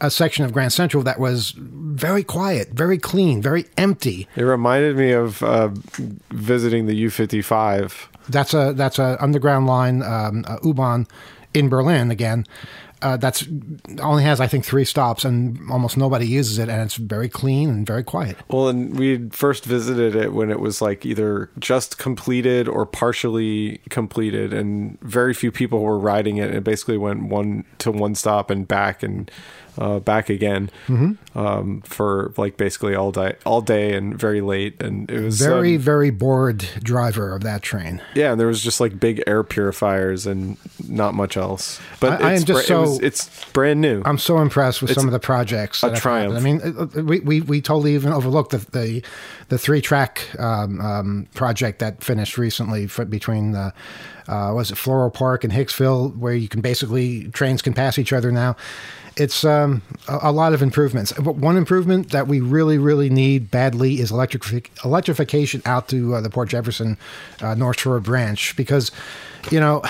a 0.00 0.10
section 0.10 0.44
of 0.44 0.52
Grand 0.52 0.72
Central 0.72 1.02
that 1.02 1.18
was 1.18 1.54
very 1.56 2.22
quiet, 2.22 2.70
very 2.70 2.98
clean, 2.98 3.42
very 3.42 3.66
empty. 3.76 4.28
It 4.36 4.44
reminded 4.44 4.96
me 4.96 5.10
of 5.10 5.42
uh, 5.42 5.70
visiting 6.30 6.86
the 6.86 7.04
U55. 7.06 8.06
That's 8.28 8.54
a 8.54 8.72
that's 8.74 9.00
a 9.00 9.16
underground 9.20 9.66
line, 9.66 10.02
um, 10.02 10.44
U-Bahn 10.62 11.06
in 11.54 11.68
Berlin 11.68 12.10
again 12.10 12.44
uh, 13.02 13.16
that's 13.16 13.46
only 14.00 14.22
has 14.22 14.40
I 14.40 14.46
think 14.46 14.64
three 14.64 14.84
stops, 14.84 15.24
and 15.24 15.58
almost 15.70 15.96
nobody 15.96 16.26
uses 16.26 16.58
it, 16.58 16.68
and 16.68 16.82
it's 16.82 16.96
very 16.96 17.28
clean 17.28 17.68
and 17.68 17.86
very 17.86 18.02
quiet. 18.02 18.36
Well, 18.48 18.68
and 18.68 18.98
we 18.98 19.28
first 19.30 19.64
visited 19.64 20.14
it 20.14 20.32
when 20.32 20.50
it 20.50 20.60
was 20.60 20.80
like 20.80 21.06
either 21.06 21.50
just 21.58 21.98
completed 21.98 22.68
or 22.68 22.86
partially 22.86 23.80
completed, 23.90 24.52
and 24.52 24.98
very 25.00 25.34
few 25.34 25.52
people 25.52 25.80
were 25.80 25.98
riding 25.98 26.38
it. 26.38 26.54
It 26.54 26.64
basically 26.64 26.98
went 26.98 27.24
one 27.24 27.64
to 27.78 27.90
one 27.90 28.14
stop 28.14 28.50
and 28.50 28.66
back, 28.66 29.02
and 29.02 29.30
uh, 29.78 30.00
back 30.00 30.28
again 30.28 30.70
mm-hmm. 30.86 31.38
um, 31.38 31.80
for 31.82 32.32
like 32.36 32.56
basically 32.56 32.94
all 32.94 33.12
day, 33.12 33.36
all 33.46 33.60
day, 33.60 33.94
and 33.94 34.18
very 34.18 34.40
late. 34.40 34.82
And 34.82 35.10
it 35.10 35.20
was 35.20 35.40
very, 35.40 35.76
um, 35.76 35.80
very 35.80 36.10
bored 36.10 36.58
driver 36.82 37.34
of 37.34 37.42
that 37.44 37.62
train. 37.62 38.02
Yeah, 38.14 38.32
and 38.32 38.40
there 38.40 38.48
was 38.48 38.62
just 38.62 38.80
like 38.80 38.98
big 38.98 39.22
air 39.26 39.44
purifiers 39.44 40.26
and 40.26 40.56
not 40.88 41.14
much 41.14 41.36
else. 41.36 41.80
But 42.00 42.20
I, 42.20 42.30
I 42.30 42.34
am 42.34 42.44
just 42.44 42.66
so 42.66 42.78
it 42.78 42.80
was, 42.80 43.00
it's 43.00 43.44
brand 43.52 43.80
new. 43.80 44.02
I'm 44.04 44.18
so 44.18 44.38
impressed 44.38 44.82
with 44.82 44.90
it's 44.90 44.98
some 44.98 45.06
of 45.06 45.12
the 45.12 45.20
projects. 45.20 45.82
A 45.82 45.94
triumph. 45.94 46.34
I 46.34 46.40
mean, 46.40 46.60
uh, 46.62 46.82
uh, 46.82 47.02
we, 47.02 47.20
we 47.20 47.40
we 47.42 47.60
totally 47.60 47.94
even 47.94 48.12
overlooked 48.12 48.50
the 48.50 48.58
the, 48.58 49.02
the 49.48 49.58
three 49.58 49.80
track 49.80 50.28
um, 50.38 50.80
um, 50.80 51.28
project 51.34 51.78
that 51.78 52.02
finished 52.02 52.36
recently 52.36 52.86
for, 52.86 53.04
between 53.04 53.52
the. 53.52 53.72
Uh, 54.26 54.52
was 54.52 54.70
it 54.70 54.76
Floral 54.76 55.10
Park 55.10 55.42
and 55.42 55.50
Hicksville, 55.50 56.14
where 56.14 56.34
you 56.34 56.48
can 56.48 56.60
basically 56.60 57.28
trains 57.30 57.62
can 57.62 57.72
pass 57.72 57.98
each 57.98 58.12
other 58.12 58.30
now 58.30 58.56
it's 59.18 59.44
um, 59.44 59.82
a, 60.06 60.18
a, 60.22 60.32
lot 60.32 60.54
of 60.54 60.62
improvements. 60.62 61.12
But 61.12 61.36
one 61.36 61.56
improvement 61.56 62.10
that 62.10 62.28
we 62.28 62.40
really, 62.40 62.78
really 62.78 63.10
need 63.10 63.50
badly 63.50 64.00
is 64.00 64.10
electric 64.10 64.70
electrification 64.84 65.60
out 65.64 65.88
to 65.88 66.14
uh, 66.14 66.20
the 66.20 66.30
Port 66.30 66.48
Jefferson 66.48 66.96
uh, 67.40 67.54
North 67.54 67.80
Shore 67.80 68.00
branch 68.00 68.56
because, 68.56 68.92
you 69.50 69.58
know, 69.58 69.82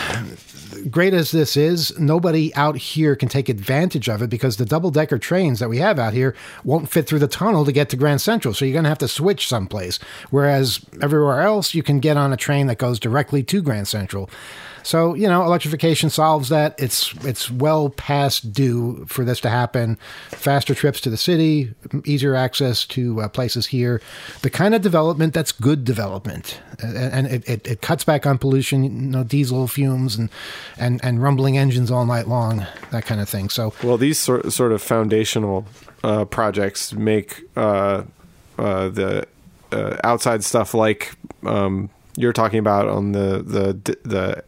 great 0.90 1.14
as 1.14 1.30
this 1.30 1.56
is, 1.56 1.98
nobody 1.98 2.54
out 2.54 2.76
here 2.76 3.16
can 3.16 3.28
take 3.28 3.48
advantage 3.48 4.08
of 4.08 4.22
it 4.22 4.30
because 4.30 4.56
the 4.56 4.64
double 4.64 4.90
decker 4.90 5.18
trains 5.18 5.60
that 5.60 5.68
we 5.68 5.78
have 5.78 5.98
out 5.98 6.12
here 6.12 6.34
won't 6.64 6.88
fit 6.88 7.06
through 7.06 7.18
the 7.18 7.28
tunnel 7.28 7.64
to 7.64 7.72
get 7.72 7.88
to 7.90 7.96
Grand 7.96 8.20
Central. 8.20 8.54
So 8.54 8.64
you're 8.64 8.72
going 8.72 8.84
to 8.84 8.90
have 8.90 8.98
to 8.98 9.08
switch 9.08 9.48
someplace. 9.48 9.98
Whereas 10.30 10.80
everywhere 11.00 11.40
else, 11.40 11.74
you 11.74 11.82
can 11.82 12.00
get 12.00 12.16
on 12.16 12.32
a 12.32 12.36
train 12.36 12.66
that 12.66 12.78
goes 12.78 12.98
directly 12.98 13.42
to 13.44 13.62
Grand 13.62 13.88
Central. 13.88 14.30
So 14.88 15.12
you 15.12 15.28
know, 15.28 15.44
electrification 15.44 16.08
solves 16.08 16.48
that. 16.48 16.74
It's 16.78 17.12
it's 17.24 17.50
well 17.50 17.90
past 17.90 18.54
due 18.54 19.04
for 19.06 19.22
this 19.22 19.38
to 19.40 19.50
happen. 19.50 19.98
Faster 20.30 20.74
trips 20.74 21.00
to 21.02 21.10
the 21.10 21.18
city, 21.18 21.74
easier 22.06 22.34
access 22.34 22.86
to 22.86 23.20
uh, 23.20 23.28
places 23.28 23.66
here, 23.66 24.00
the 24.40 24.48
kind 24.48 24.74
of 24.74 24.80
development 24.80 25.34
that's 25.34 25.52
good 25.52 25.84
development, 25.84 26.60
and, 26.78 27.26
it, 27.26 27.46
it, 27.46 27.66
it, 27.66 27.82
cuts 27.82 28.02
back 28.02 28.24
on 28.24 28.38
pollution, 28.38 28.82
you 28.84 28.90
know, 28.90 29.24
diesel 29.24 29.68
fumes 29.68 30.16
and 30.16 30.30
and 30.76 31.00
and 31.04 31.22
rumbling 31.22 31.56
engines 31.56 31.90
all 31.90 32.06
night 32.06 32.28
long, 32.28 32.66
that 32.90 33.06
kind 33.06 33.20
of 33.20 33.28
thing. 33.28 33.48
So 33.48 33.72
well, 33.82 33.96
these 33.96 34.18
sort 34.18 34.52
sort 34.52 34.72
of 34.72 34.82
foundational 34.82 35.66
uh, 36.02 36.24
projects 36.24 36.92
make 36.92 37.42
uh, 37.56 38.04
uh 38.58 38.88
the 38.88 39.26
uh, 39.72 39.96
outside 40.04 40.44
stuff 40.44 40.74
like. 40.74 41.14
Um, 41.44 41.90
you're 42.16 42.32
talking 42.32 42.58
about 42.58 42.88
on 42.88 43.12
the 43.12 43.42
the 43.42 43.96
the 44.02 44.44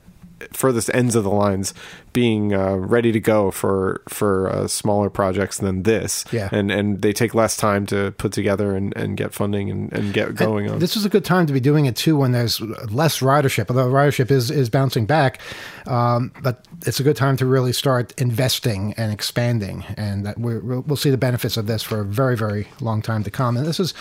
furthest 0.53 0.91
ends 0.93 1.15
of 1.15 1.23
the 1.25 1.31
lines 1.31 1.73
being 2.13 2.55
uh, 2.55 2.75
ready 2.75 3.13
to 3.13 3.21
go 3.21 3.51
for 3.51 4.03
for 4.09 4.49
uh, 4.49 4.69
smaller 4.69 5.11
projects 5.11 5.59
than 5.59 5.83
this. 5.83 6.25
Yeah, 6.33 6.49
and 6.53 6.71
and 6.71 7.03
they 7.03 7.13
take 7.13 7.35
less 7.35 7.57
time 7.57 7.87
to 7.87 8.13
put 8.13 8.33
together 8.33 8.77
and, 8.77 8.97
and 8.97 9.17
get 9.17 9.33
funding 9.33 9.71
and, 9.71 9.93
and 9.93 10.13
get 10.13 10.35
going 10.35 10.67
and 10.67 10.75
on. 10.75 10.81
This 10.81 10.97
is 10.97 11.05
a 11.05 11.09
good 11.09 11.25
time 11.25 11.47
to 11.47 11.53
be 11.53 11.61
doing 11.61 11.87
it 11.87 11.97
too 11.97 12.17
when 12.17 12.33
there's 12.33 12.61
less 12.61 13.21
ridership. 13.21 13.71
Although 13.71 13.91
ridership 13.91 14.31
is 14.31 14.51
is 14.51 14.69
bouncing 14.69 15.07
back, 15.07 15.41
um, 15.87 16.33
but 16.43 16.67
it's 16.87 17.01
a 17.01 17.03
good 17.03 17.17
time 17.17 17.37
to 17.39 17.47
really 17.47 17.73
start 17.73 18.13
investing 18.21 18.95
and 18.97 19.13
expanding, 19.13 19.85
and 19.97 20.27
that 20.27 20.39
we 20.39 20.59
will 20.59 20.97
see 20.97 21.11
the 21.11 21.19
benefits 21.19 21.57
of 21.57 21.67
this 21.67 21.83
for 21.83 22.01
a 22.01 22.05
very 22.05 22.37
very 22.37 22.69
long 22.81 23.03
time 23.03 23.23
to 23.25 23.31
come. 23.31 23.57
And 23.57 23.67
this 23.67 23.81
is 23.81 23.95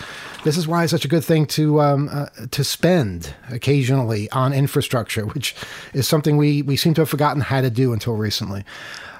this 0.44 0.56
is 0.56 0.66
why 0.66 0.84
it's 0.84 0.90
such 0.90 1.04
a 1.04 1.08
good 1.08 1.24
thing 1.24 1.46
to 1.46 1.80
um, 1.80 2.08
uh, 2.10 2.26
to 2.50 2.64
spend 2.64 3.34
occasionally 3.50 4.30
on 4.30 4.52
infrastructure, 4.52 5.26
which 5.26 5.54
is 5.92 6.08
something 6.08 6.36
we 6.36 6.62
we 6.62 6.76
seem 6.76 6.94
to 6.94 7.02
have 7.02 7.08
forgotten 7.08 7.42
how 7.42 7.60
to 7.60 7.70
do 7.70 7.92
until 8.00 8.16
recently. 8.16 8.64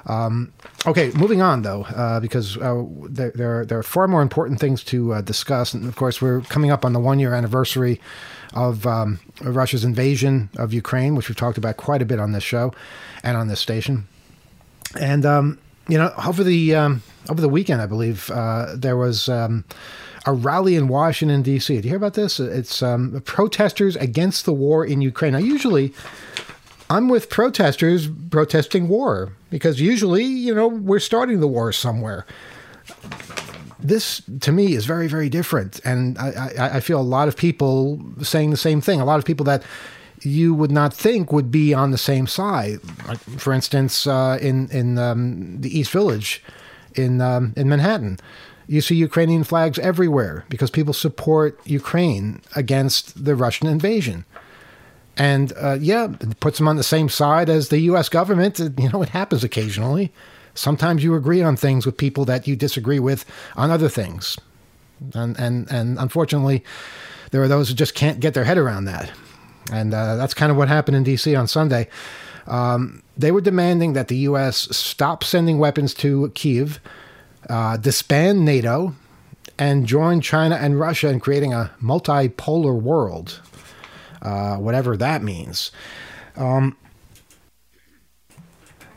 Um, 0.06 0.52
okay, 0.86 1.10
moving 1.10 1.42
on 1.42 1.62
though, 1.62 1.82
uh, 1.82 2.20
because 2.20 2.56
uh, 2.56 2.84
there, 3.02 3.32
there, 3.34 3.60
are, 3.60 3.66
there 3.66 3.78
are 3.78 3.82
far 3.82 4.08
more 4.08 4.22
important 4.22 4.58
things 4.58 4.82
to 4.84 5.12
uh, 5.14 5.20
discuss. 5.20 5.74
And 5.74 5.86
of 5.86 5.96
course, 5.96 6.22
we're 6.22 6.40
coming 6.42 6.70
up 6.70 6.84
on 6.84 6.94
the 6.94 7.00
one 7.00 7.18
year 7.18 7.34
anniversary 7.34 8.00
of, 8.54 8.86
um, 8.86 9.20
Russia's 9.42 9.84
invasion 9.84 10.48
of 10.56 10.72
Ukraine, 10.72 11.14
which 11.14 11.28
we've 11.28 11.36
talked 11.36 11.58
about 11.58 11.76
quite 11.76 12.00
a 12.00 12.06
bit 12.06 12.18
on 12.18 12.32
this 12.32 12.42
show 12.42 12.72
and 13.22 13.36
on 13.36 13.48
this 13.48 13.60
station. 13.60 14.08
And, 14.98 15.24
um, 15.26 15.58
you 15.86 15.98
know, 15.98 16.12
over 16.26 16.42
the, 16.42 16.74
um, 16.74 17.02
over 17.28 17.40
the 17.40 17.48
weekend, 17.48 17.82
I 17.82 17.86
believe, 17.86 18.30
uh, 18.30 18.74
there 18.74 18.96
was 18.96 19.28
um, 19.28 19.64
a 20.26 20.32
rally 20.32 20.76
in 20.76 20.88
Washington, 20.88 21.42
D.C. 21.42 21.80
Do 21.80 21.82
you 21.86 21.90
hear 21.90 21.96
about 21.96 22.14
this? 22.14 22.40
It's 22.40 22.82
um, 22.82 23.20
protesters 23.24 23.96
against 23.96 24.44
the 24.46 24.52
war 24.52 24.84
in 24.84 25.00
Ukraine. 25.00 25.32
Now, 25.32 25.38
usually, 25.38 25.92
I'm 26.90 27.08
with 27.08 27.30
protesters 27.30 28.08
protesting 28.08 28.88
war 28.88 29.32
because 29.48 29.80
usually, 29.80 30.24
you 30.24 30.52
know, 30.52 30.66
we're 30.66 30.98
starting 30.98 31.38
the 31.38 31.46
war 31.46 31.72
somewhere. 31.72 32.26
This 33.78 34.22
to 34.40 34.50
me 34.50 34.74
is 34.74 34.86
very, 34.86 35.06
very 35.06 35.28
different. 35.28 35.80
And 35.84 36.18
I, 36.18 36.50
I, 36.58 36.68
I, 36.76 36.80
feel 36.80 37.00
a 37.00 37.02
lot 37.02 37.28
of 37.28 37.36
people 37.36 38.02
saying 38.22 38.50
the 38.50 38.56
same 38.56 38.80
thing. 38.80 39.00
A 39.00 39.04
lot 39.04 39.20
of 39.20 39.24
people 39.24 39.44
that 39.44 39.62
you 40.22 40.52
would 40.52 40.72
not 40.72 40.92
think 40.92 41.32
would 41.32 41.50
be 41.50 41.72
on 41.72 41.92
the 41.92 41.96
same 41.96 42.26
side. 42.26 42.80
Like, 43.06 43.20
for 43.20 43.52
instance, 43.52 44.06
uh, 44.06 44.38
in, 44.40 44.68
in 44.70 44.98
um, 44.98 45.60
the 45.60 45.78
East 45.78 45.92
Village 45.92 46.42
in, 46.96 47.20
um, 47.20 47.54
in 47.56 47.68
Manhattan, 47.68 48.18
you 48.66 48.80
see 48.80 48.96
Ukrainian 48.96 49.44
flags 49.44 49.78
everywhere 49.78 50.44
because 50.48 50.70
people 50.70 50.92
support 50.92 51.58
Ukraine 51.64 52.42
against 52.56 53.24
the 53.24 53.36
Russian 53.36 53.68
invasion. 53.68 54.24
And 55.16 55.52
uh, 55.56 55.76
yeah, 55.80 56.12
it 56.20 56.40
puts 56.40 56.58
them 56.58 56.68
on 56.68 56.76
the 56.76 56.82
same 56.82 57.08
side 57.08 57.48
as 57.50 57.68
the 57.68 57.80
U.S. 57.80 58.08
government. 58.08 58.58
You 58.58 58.88
know, 58.90 59.02
it 59.02 59.10
happens 59.10 59.44
occasionally. 59.44 60.12
Sometimes 60.54 61.04
you 61.04 61.14
agree 61.14 61.42
on 61.42 61.56
things 61.56 61.86
with 61.86 61.96
people 61.96 62.24
that 62.24 62.46
you 62.46 62.56
disagree 62.56 62.98
with 62.98 63.24
on 63.56 63.70
other 63.70 63.88
things, 63.88 64.38
and 65.14 65.38
and 65.38 65.70
and 65.70 65.98
unfortunately, 65.98 66.64
there 67.30 67.42
are 67.42 67.48
those 67.48 67.68
who 67.68 67.74
just 67.74 67.94
can't 67.94 68.20
get 68.20 68.34
their 68.34 68.44
head 68.44 68.58
around 68.58 68.84
that. 68.86 69.12
And 69.72 69.94
uh, 69.94 70.16
that's 70.16 70.34
kind 70.34 70.50
of 70.50 70.58
what 70.58 70.68
happened 70.68 70.96
in 70.96 71.04
D.C. 71.04 71.34
on 71.36 71.46
Sunday. 71.46 71.88
Um, 72.46 73.02
they 73.16 73.30
were 73.30 73.40
demanding 73.40 73.92
that 73.92 74.08
the 74.08 74.16
U.S. 74.16 74.76
stop 74.76 75.22
sending 75.22 75.58
weapons 75.58 75.94
to 75.94 76.30
Kiev, 76.34 76.80
uh, 77.48 77.76
disband 77.76 78.44
NATO, 78.44 78.94
and 79.58 79.86
join 79.86 80.20
China 80.20 80.56
and 80.56 80.80
Russia 80.80 81.08
in 81.08 81.20
creating 81.20 81.52
a 81.52 81.70
multipolar 81.80 82.80
world 82.80 83.40
uh, 84.22 84.56
whatever 84.56 84.96
that 84.96 85.22
means. 85.22 85.70
Um, 86.36 86.76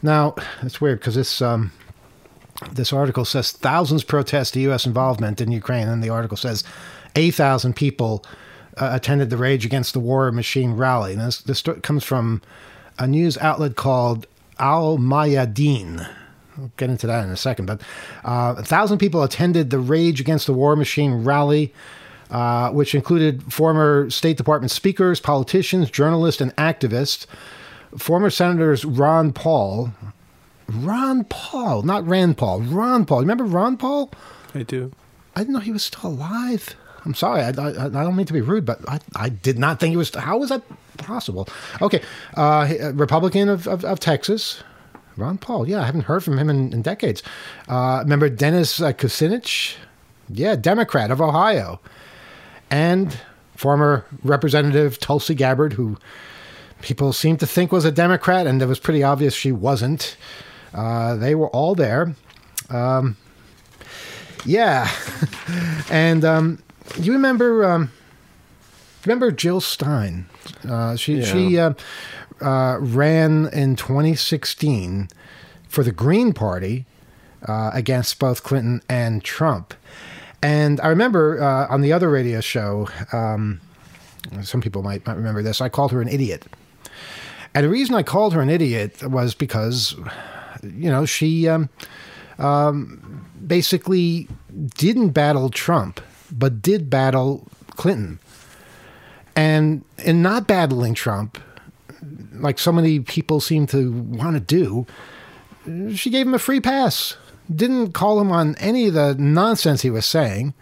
now, 0.02 0.36
it's 0.62 0.82
weird 0.82 1.00
because 1.00 1.16
this 1.16 1.42
um, 1.42 1.72
this 2.72 2.94
article 2.94 3.26
says 3.26 3.52
thousands 3.52 4.04
protest 4.04 4.54
the 4.54 4.62
U.S. 4.62 4.86
involvement 4.86 5.42
in 5.42 5.52
Ukraine, 5.52 5.88
and 5.88 6.04
the 6.04 6.10
article 6.10 6.38
says 6.38 6.64
a 7.16 7.32
thousand 7.32 7.76
people 7.76 8.26
uh, 8.78 8.90
attended 8.94 9.30
the 9.30 9.38
Rage 9.38 9.66
Against 9.66 9.94
the 9.94 10.00
War 10.00 10.32
Machine 10.32 10.74
rally. 10.74 11.14
And 11.14 11.22
this, 11.22 11.42
this 11.42 11.62
comes 11.82 12.04
from 12.04 12.42
a 13.00 13.08
news 13.08 13.38
outlet 13.38 13.76
called 13.76 14.28
Al 14.60 14.98
Mayadeen. 14.98 16.08
We'll 16.58 16.72
get 16.78 16.90
into 16.90 17.08
that 17.08 17.24
in 17.24 17.32
a 17.32 17.38
second, 17.38 17.66
but 17.66 17.82
uh, 18.24 18.56
a 18.58 18.64
thousand 18.64 19.00
people 19.00 19.24
attended 19.24 19.70
the 19.70 19.80
Rage 19.80 20.20
Against 20.20 20.48
the 20.48 20.54
War 20.54 20.76
Machine 20.76 21.24
rally 21.24 21.74
uh, 22.30 22.72
which 22.72 22.96
included 22.96 23.52
former 23.52 24.10
State 24.10 24.38
Department 24.38 24.72
speakers, 24.72 25.20
politicians, 25.20 25.90
journalists, 25.90 26.42
and 26.42 26.56
activists. 26.56 27.26
Former 27.98 28.32
Senators 28.32 28.86
Ron 28.86 29.32
Paul, 29.32 29.92
Ron 30.68 31.26
Paul, 31.26 31.84
not 31.84 32.08
Rand 32.08 32.38
Paul, 32.38 32.62
Ron 32.62 33.06
Paul. 33.06 33.20
Remember 33.22 33.44
Ron 33.44 33.78
Paul? 33.78 34.12
I 34.56 34.64
do. 34.64 34.92
I 35.36 35.42
didn't 35.42 35.54
know 35.54 35.60
he 35.60 35.72
was 35.72 35.84
still 35.84 36.10
alive. 36.10 36.76
I'm 37.06 37.14
sorry. 37.14 37.42
I, 37.42 37.50
I, 37.50 37.86
I 37.86 37.90
don't 37.90 38.16
mean 38.16 38.26
to 38.28 38.34
be 38.34 38.42
rude, 38.42 38.66
but 38.66 38.80
I, 38.88 39.00
I 39.16 39.30
did 39.30 39.60
not 39.60 39.80
think 39.80 39.92
he 39.92 39.98
was. 39.98 40.14
How 40.16 40.38
was 40.38 40.50
that 40.50 40.62
possible? 40.98 41.48
Okay. 41.82 42.02
Uh, 42.36 42.92
Republican 42.94 43.50
of, 43.50 43.68
of, 43.68 43.84
of, 43.84 44.00
Texas, 44.00 44.64
Ron 45.18 45.38
Paul. 45.38 45.68
Yeah, 45.68 45.82
I 45.82 45.86
haven't 45.86 46.04
heard 46.04 46.24
from 46.24 46.38
him 46.38 46.50
in, 46.50 46.72
in 46.72 46.82
decades. 46.82 47.22
Uh, 47.68 48.00
remember 48.04 48.30
Dennis 48.30 48.80
uh, 48.80 48.94
Kucinich? 48.94 49.76
Yeah, 50.30 50.56
Democrat 50.56 51.12
of 51.12 51.20
Ohio 51.20 51.82
and 52.74 53.20
former 53.56 54.04
Representative 54.24 55.00
Tulsi 55.00 55.36
Gabbard, 55.36 55.74
who 55.74 55.96
people 56.82 57.14
seem 57.14 57.38
to 57.38 57.46
think 57.46 57.72
was 57.72 57.86
a 57.86 57.92
Democrat, 57.92 58.48
and 58.48 58.60
it 58.64 58.66
was 58.66 58.80
pretty 58.80 59.04
obvious 59.04 59.36
she 59.36 59.52
wasn't. 59.52 60.18
Uh, 60.74 61.16
they 61.16 61.36
were 61.36 61.50
all 61.50 61.76
there. 61.76 62.16
Um, 62.72 63.16
yeah, 64.44 64.90
and 65.92 66.26
um, 66.26 66.64
you 67.00 67.14
remember 67.14 67.64
um, 67.64 67.92
remember 69.06 69.30
Jill 69.30 69.62
Stein? 69.62 70.26
Uh, 70.68 70.96
she 70.96 71.20
yeah. 71.20 71.26
she 71.26 71.60
uh, 71.60 71.74
uh 72.42 72.78
ran 72.80 73.50
in 73.54 73.76
2016 73.76 75.10
for 75.68 75.84
the 75.84 75.92
Green 75.92 76.34
Party 76.34 76.88
uh, 77.48 77.70
against 77.72 78.18
both 78.18 78.42
Clinton 78.42 78.82
and 78.90 79.24
Trump. 79.24 79.76
And 80.44 80.82
I 80.82 80.90
remember 80.90 81.42
uh, 81.42 81.74
on 81.74 81.80
the 81.80 81.94
other 81.94 82.10
radio 82.10 82.42
show, 82.42 82.90
um, 83.14 83.62
some 84.42 84.60
people 84.60 84.84
might 84.84 85.08
not 85.08 85.16
remember 85.16 85.42
this, 85.42 85.62
I 85.62 85.70
called 85.70 85.94
her 85.94 86.02
an 86.02 86.10
idiot. 86.10 86.46
And 87.56 87.64
the 87.64 87.70
reason 87.70 87.96
I 87.96 88.04
called 88.04 88.34
her 88.34 88.42
an 88.42 88.50
idiot 88.50 89.02
was 89.04 89.34
because, 89.34 89.96
you 90.62 90.90
know, 90.90 91.06
she 91.06 91.48
um, 91.48 91.70
um, 92.40 93.26
basically 93.48 94.28
didn't 94.76 95.10
battle 95.10 95.50
Trump, 95.50 96.02
but 96.30 96.62
did 96.62 96.90
battle 96.90 97.48
Clinton. 97.72 98.20
And 99.38 99.86
in 100.00 100.22
not 100.22 100.46
battling 100.46 100.94
Trump, 100.94 101.42
like 102.34 102.60
so 102.60 102.74
many 102.74 103.00
people 103.00 103.40
seem 103.40 103.66
to 103.68 103.94
want 103.94 104.34
to 104.36 104.42
do, 104.42 104.86
she 105.96 106.10
gave 106.10 106.28
him 106.28 106.34
a 106.34 106.40
free 106.40 106.60
pass 106.60 107.16
didn't 107.54 107.94
call 107.94 108.20
him 108.20 108.32
on 108.32 108.56
any 108.56 108.88
of 108.88 108.94
the 108.94 109.16
nonsense 109.16 109.82
he 109.82 109.90
was 109.90 110.06
saying, 110.06 110.54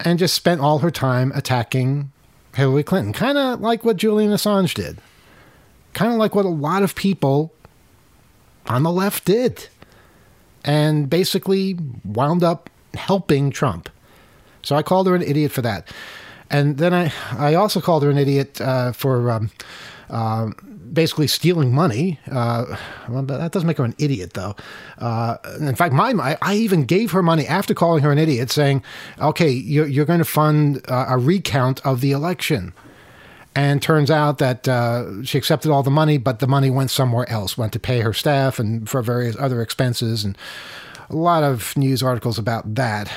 and 0.00 0.18
just 0.18 0.34
spent 0.34 0.60
all 0.60 0.78
her 0.80 0.90
time 0.90 1.32
attacking 1.34 2.12
Hillary 2.54 2.82
Clinton. 2.82 3.12
Kind 3.12 3.38
of 3.38 3.60
like 3.60 3.84
what 3.84 3.96
Julian 3.96 4.30
Assange 4.32 4.74
did. 4.74 4.98
Kind 5.92 6.12
of 6.12 6.18
like 6.18 6.34
what 6.34 6.44
a 6.44 6.48
lot 6.48 6.82
of 6.82 6.94
people 6.94 7.52
on 8.66 8.82
the 8.82 8.92
left 8.92 9.24
did. 9.24 9.68
and 10.66 11.08
basically 11.08 11.78
wound 12.04 12.42
up 12.42 12.68
helping 12.94 13.50
Trump. 13.50 13.88
So 14.62 14.74
I 14.74 14.82
called 14.82 15.06
her 15.06 15.14
an 15.14 15.22
idiot 15.22 15.52
for 15.52 15.62
that. 15.62 15.88
And 16.50 16.78
then 16.78 16.92
I, 16.92 17.12
I 17.32 17.54
also 17.54 17.80
called 17.80 18.02
her 18.02 18.10
an 18.10 18.18
idiot 18.18 18.60
uh, 18.60 18.92
for 18.92 19.30
um, 19.30 19.50
uh, 20.10 20.50
basically 20.92 21.26
stealing 21.26 21.74
money. 21.74 22.18
Uh, 22.30 22.76
well, 23.08 23.22
that 23.22 23.52
doesn't 23.52 23.66
make 23.66 23.78
her 23.78 23.84
an 23.84 23.94
idiot, 23.98 24.34
though. 24.34 24.54
Uh, 24.98 25.36
in 25.60 25.74
fact, 25.74 25.92
my 25.92 26.36
I 26.42 26.54
even 26.54 26.84
gave 26.84 27.12
her 27.12 27.22
money 27.22 27.46
after 27.46 27.74
calling 27.74 28.02
her 28.02 28.12
an 28.12 28.18
idiot, 28.18 28.50
saying, 28.50 28.82
"Okay, 29.20 29.50
you're, 29.50 29.86
you're 29.86 30.04
going 30.04 30.18
to 30.18 30.24
fund 30.24 30.82
uh, 30.88 31.06
a 31.08 31.18
recount 31.18 31.84
of 31.84 32.00
the 32.00 32.12
election." 32.12 32.72
And 33.54 33.80
turns 33.80 34.10
out 34.10 34.36
that 34.36 34.68
uh, 34.68 35.22
she 35.24 35.38
accepted 35.38 35.70
all 35.70 35.82
the 35.82 35.90
money, 35.90 36.18
but 36.18 36.40
the 36.40 36.46
money 36.46 36.68
went 36.68 36.90
somewhere 36.90 37.28
else, 37.30 37.56
went 37.56 37.72
to 37.72 37.78
pay 37.78 38.00
her 38.00 38.12
staff 38.12 38.58
and 38.58 38.86
for 38.86 39.00
various 39.00 39.34
other 39.38 39.62
expenses, 39.62 40.24
and 40.24 40.36
a 41.08 41.16
lot 41.16 41.42
of 41.42 41.76
news 41.76 42.02
articles 42.02 42.38
about 42.38 42.74
that. 42.74 43.10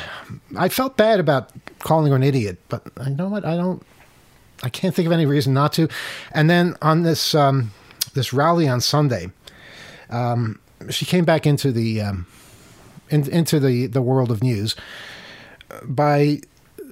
I 0.58 0.70
felt 0.70 0.96
bad 0.96 1.20
about 1.20 1.52
calling 1.80 2.10
her 2.12 2.16
an 2.16 2.24
idiot, 2.24 2.58
but 2.70 2.84
you 3.06 3.16
know 3.16 3.28
what? 3.28 3.46
I 3.46 3.56
don't. 3.58 3.84
I 4.64 4.70
can't 4.70 4.94
think 4.94 5.06
of 5.06 5.12
any 5.12 5.26
reason 5.26 5.54
not 5.54 5.74
to. 5.74 5.88
And 6.32 6.50
then 6.50 6.76
on 6.82 7.04
this 7.04 7.34
um, 7.36 7.72
this 8.14 8.34
rally 8.34 8.68
on 8.68 8.82
Sunday, 8.82 9.32
um, 10.10 10.60
she 10.90 11.06
came 11.06 11.26
back 11.26 11.46
into 11.46 11.72
the 11.72 12.02
um, 12.02 12.28
in, 13.10 13.30
into 13.30 13.60
the 13.60 13.88
the 13.88 14.02
world 14.02 14.32
of 14.32 14.44
news 14.44 14.76
by 15.84 16.42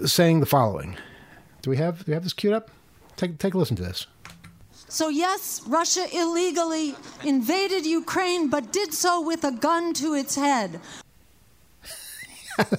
saying 0.06 0.40
the 0.40 0.46
following. 0.46 0.98
Do 1.62 1.70
we 1.70 1.78
have 1.78 2.00
do 2.00 2.12
we 2.12 2.14
have 2.14 2.24
this 2.24 2.34
queued 2.34 2.54
up? 2.54 2.72
Take, 3.18 3.40
take 3.40 3.54
a 3.56 3.58
listen 3.58 3.76
to 3.78 3.84
this. 3.84 4.06
So, 4.90 5.10
yes, 5.10 5.62
Russia 5.68 6.06
illegally 6.14 6.96
invaded 7.26 7.86
Ukraine, 7.86 8.48
but 8.48 8.72
did 8.72 8.94
so 8.94 9.20
with 9.20 9.44
a 9.44 9.52
gun 9.52 9.94
to 9.96 10.14
its 10.14 10.36
head. 10.36 10.80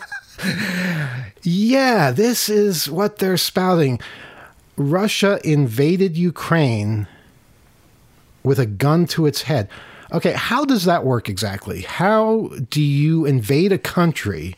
yeah, 1.43 2.11
this 2.11 2.49
is 2.49 2.89
what 2.89 3.18
they're 3.18 3.36
spouting. 3.36 4.01
Russia 4.79 5.41
invaded 5.45 6.16
Ukraine 6.16 7.07
with 8.43 8.59
a 8.59 8.66
gun 8.66 9.07
to 9.09 9.26
its 9.26 9.43
head. 9.43 9.68
Okay, 10.12 10.33
how 10.33 10.64
does 10.64 10.85
that 10.85 11.05
work 11.05 11.29
exactly? 11.29 11.83
How 11.83 12.51
do 12.70 12.81
you 12.81 13.26
invade 13.26 13.72
a 13.72 13.79
country 13.79 14.57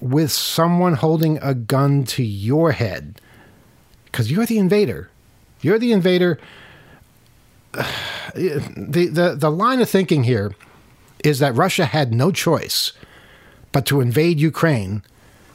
with 0.00 0.30
someone 0.30 0.94
holding 0.94 1.38
a 1.38 1.54
gun 1.54 2.04
to 2.04 2.22
your 2.22 2.72
head? 2.72 3.20
because 4.12 4.30
you're 4.30 4.46
the 4.46 4.58
invader. 4.58 5.08
You're 5.62 5.78
the 5.78 5.92
invader. 5.92 6.38
The, 8.34 9.08
the, 9.08 9.34
the 9.36 9.50
line 9.50 9.82
of 9.82 9.90
thinking 9.90 10.24
here 10.24 10.54
is 11.22 11.38
that 11.40 11.54
Russia 11.54 11.84
had 11.84 12.14
no 12.14 12.32
choice 12.32 12.92
but 13.72 13.84
to 13.86 14.00
invade 14.00 14.40
Ukraine 14.40 15.02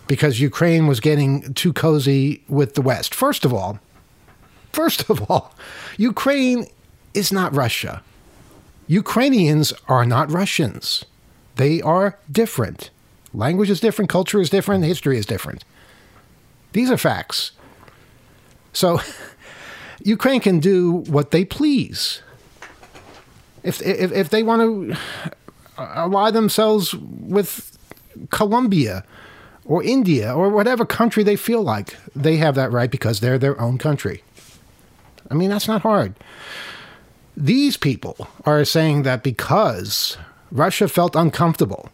because 0.07 0.39
Ukraine 0.39 0.87
was 0.87 0.99
getting 0.99 1.53
too 1.53 1.73
cozy 1.73 2.43
with 2.47 2.75
the 2.75 2.81
West. 2.81 3.13
First 3.13 3.45
of 3.45 3.53
all, 3.53 3.79
first 4.71 5.09
of 5.09 5.29
all, 5.29 5.53
Ukraine 5.97 6.67
is 7.13 7.31
not 7.31 7.55
Russia. 7.55 8.01
Ukrainians 8.87 9.73
are 9.87 10.05
not 10.05 10.31
Russians. 10.31 11.05
They 11.57 11.81
are 11.81 12.17
different. 12.31 12.89
Language 13.33 13.69
is 13.69 13.79
different, 13.79 14.09
culture 14.09 14.39
is 14.39 14.49
different, 14.49 14.85
history 14.85 15.17
is 15.17 15.25
different. 15.25 15.65
These 16.71 16.89
are 16.89 16.97
facts. 16.97 17.51
So 18.71 19.01
Ukraine 20.03 20.39
can 20.39 20.59
do 20.59 20.91
what 20.91 21.31
they 21.31 21.43
please. 21.43 22.21
If, 23.63 23.81
if, 23.81 24.11
if 24.11 24.29
they 24.29 24.43
want 24.43 24.61
to 24.61 24.97
ally 25.77 26.31
themselves 26.31 26.93
with 26.93 27.77
Colombia 28.29 29.03
or 29.67 29.83
India 29.83 30.33
or 30.33 30.49
whatever 30.49 30.85
country 30.85 31.23
they 31.23 31.35
feel 31.35 31.61
like, 31.61 31.95
they 32.15 32.37
have 32.37 32.55
that 32.55 32.71
right 32.71 32.89
because 32.89 33.19
they're 33.19 33.37
their 33.37 33.59
own 33.59 33.77
country. 33.77 34.23
I 35.29 35.33
mean, 35.33 35.49
that's 35.49 35.67
not 35.67 35.81
hard. 35.81 36.15
These 37.35 37.77
people 37.77 38.27
are 38.45 38.63
saying 38.65 39.03
that 39.03 39.23
because 39.23 40.17
Russia 40.51 40.87
felt 40.87 41.15
uncomfortable 41.15 41.89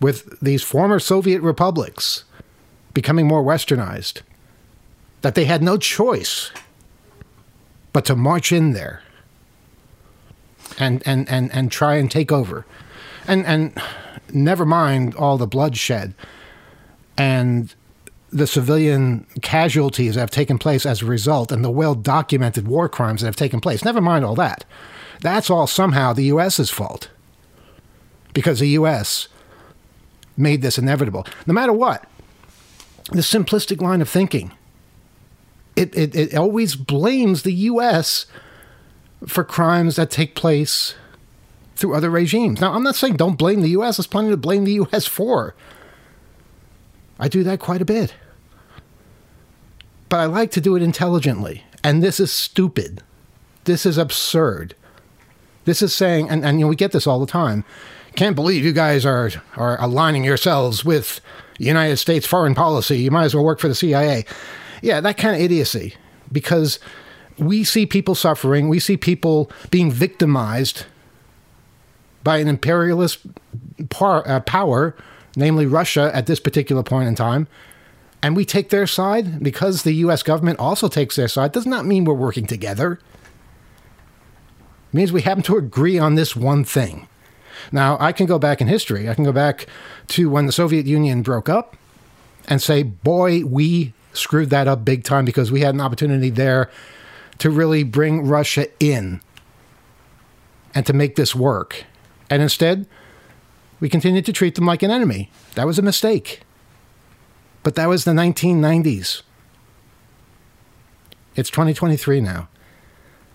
with 0.00 0.38
these 0.40 0.62
former 0.62 0.98
Soviet 0.98 1.40
republics 1.40 2.24
becoming 2.92 3.26
more 3.26 3.42
westernized, 3.44 4.22
that 5.22 5.34
they 5.34 5.44
had 5.44 5.62
no 5.62 5.76
choice 5.76 6.50
but 7.92 8.04
to 8.04 8.16
march 8.16 8.52
in 8.52 8.72
there 8.72 9.02
and 10.78 11.02
and 11.06 11.28
and, 11.28 11.52
and 11.52 11.72
try 11.72 11.96
and 11.96 12.10
take 12.10 12.30
over. 12.30 12.66
And 13.26 13.46
and 13.46 13.80
never 14.32 14.64
mind 14.66 15.14
all 15.14 15.38
the 15.38 15.46
bloodshed 15.46 16.14
and 17.18 17.74
the 18.30 18.46
civilian 18.46 19.26
casualties 19.42 20.14
that 20.14 20.20
have 20.20 20.30
taken 20.30 20.58
place 20.58 20.86
as 20.86 21.02
a 21.02 21.06
result 21.06 21.50
and 21.52 21.64
the 21.64 21.70
well 21.70 21.94
documented 21.94 22.68
war 22.68 22.88
crimes 22.88 23.20
that 23.20 23.26
have 23.26 23.36
taken 23.36 23.60
place. 23.60 23.84
Never 23.84 24.00
mind 24.00 24.24
all 24.24 24.34
that. 24.36 24.64
That's 25.20 25.50
all 25.50 25.66
somehow 25.66 26.12
the 26.12 26.24
US's 26.24 26.70
fault. 26.70 27.10
Because 28.32 28.60
the 28.60 28.68
US 28.68 29.28
made 30.36 30.62
this 30.62 30.78
inevitable. 30.78 31.26
No 31.46 31.54
matter 31.54 31.72
what, 31.72 32.04
the 33.10 33.18
simplistic 33.18 33.82
line 33.82 34.00
of 34.00 34.08
thinking 34.08 34.52
it, 35.78 35.96
it, 35.96 36.16
it 36.16 36.34
always 36.34 36.74
blames 36.74 37.42
the 37.42 37.52
U.S. 37.52 38.26
for 39.26 39.44
crimes 39.44 39.94
that 39.94 40.10
take 40.10 40.34
place 40.34 40.94
through 41.76 41.94
other 41.94 42.10
regimes. 42.10 42.60
Now, 42.60 42.74
I'm 42.74 42.82
not 42.82 42.96
saying 42.96 43.16
don't 43.16 43.38
blame 43.38 43.60
the 43.60 43.70
U.S., 43.70 43.96
there's 43.96 44.08
plenty 44.08 44.30
to 44.30 44.36
blame 44.36 44.64
the 44.64 44.72
U.S. 44.72 45.06
for. 45.06 45.54
I 47.18 47.28
do 47.28 47.42
that 47.44 47.60
quite 47.60 47.82
a 47.82 47.86
bit. 47.86 48.14
But 50.08 50.20
I 50.20 50.26
like 50.26 50.50
to 50.52 50.60
do 50.60 50.76
it 50.76 50.82
intelligently. 50.82 51.64
And 51.84 52.02
this 52.02 52.20
is 52.20 52.32
stupid. 52.32 53.02
This 53.64 53.84
is 53.84 53.98
absurd. 53.98 54.74
This 55.64 55.82
is 55.82 55.94
saying, 55.94 56.30
and, 56.30 56.44
and 56.44 56.58
you 56.58 56.64
know, 56.64 56.68
we 56.68 56.76
get 56.76 56.92
this 56.92 57.06
all 57.06 57.20
the 57.20 57.26
time. 57.26 57.64
Can't 58.16 58.34
believe 58.34 58.64
you 58.64 58.72
guys 58.72 59.04
are, 59.04 59.30
are 59.56 59.80
aligning 59.80 60.24
yourselves 60.24 60.84
with 60.84 61.20
United 61.58 61.98
States 61.98 62.26
foreign 62.26 62.54
policy. 62.54 62.98
You 62.98 63.10
might 63.10 63.24
as 63.24 63.34
well 63.34 63.44
work 63.44 63.58
for 63.58 63.68
the 63.68 63.74
CIA. 63.74 64.24
Yeah, 64.80 65.00
that 65.00 65.18
kind 65.18 65.36
of 65.36 65.42
idiocy. 65.42 65.94
Because 66.32 66.78
we 67.36 67.64
see 67.64 67.86
people 67.86 68.14
suffering, 68.14 68.68
we 68.68 68.80
see 68.80 68.96
people 68.96 69.50
being 69.70 69.90
victimized 69.90 70.86
by 72.24 72.38
an 72.38 72.48
imperialist 72.48 73.20
par, 73.90 74.26
uh, 74.26 74.40
power, 74.40 74.96
namely 75.38 75.66
Russia, 75.66 76.10
at 76.12 76.26
this 76.26 76.40
particular 76.40 76.82
point 76.82 77.08
in 77.08 77.14
time, 77.14 77.46
and 78.22 78.34
we 78.34 78.44
take 78.44 78.70
their 78.70 78.86
side 78.86 79.42
because 79.42 79.84
the 79.84 79.92
U.S. 79.92 80.24
government 80.24 80.58
also 80.58 80.88
takes 80.88 81.14
their 81.14 81.28
side, 81.28 81.52
does 81.52 81.64
not 81.64 81.86
mean 81.86 82.04
we're 82.04 82.12
working 82.14 82.46
together. 82.46 82.94
It 84.92 84.94
means 84.94 85.12
we 85.12 85.22
happen 85.22 85.44
to 85.44 85.56
agree 85.56 85.98
on 85.98 86.16
this 86.16 86.34
one 86.34 86.64
thing. 86.64 87.06
Now, 87.70 87.96
I 88.00 88.10
can 88.12 88.26
go 88.26 88.38
back 88.38 88.60
in 88.60 88.66
history. 88.66 89.08
I 89.08 89.14
can 89.14 89.24
go 89.24 89.32
back 89.32 89.66
to 90.08 90.28
when 90.28 90.46
the 90.46 90.52
Soviet 90.52 90.86
Union 90.86 91.22
broke 91.22 91.48
up 91.48 91.76
and 92.48 92.60
say, 92.60 92.82
boy, 92.82 93.44
we 93.44 93.92
screwed 94.12 94.50
that 94.50 94.66
up 94.66 94.84
big 94.84 95.04
time 95.04 95.24
because 95.24 95.52
we 95.52 95.60
had 95.60 95.74
an 95.74 95.80
opportunity 95.80 96.30
there 96.30 96.68
to 97.38 97.50
really 97.50 97.84
bring 97.84 98.26
Russia 98.26 98.66
in 98.80 99.20
and 100.74 100.84
to 100.86 100.92
make 100.92 101.14
this 101.14 101.34
work. 101.34 101.84
And 102.28 102.42
instead, 102.42 102.86
we 103.80 103.88
continued 103.88 104.26
to 104.26 104.32
treat 104.32 104.54
them 104.54 104.66
like 104.66 104.82
an 104.82 104.90
enemy. 104.90 105.30
That 105.54 105.66
was 105.66 105.78
a 105.78 105.82
mistake. 105.82 106.40
But 107.62 107.74
that 107.74 107.88
was 107.88 108.04
the 108.04 108.12
1990s. 108.12 109.22
It's 111.36 111.50
2023 111.50 112.20
now. 112.20 112.48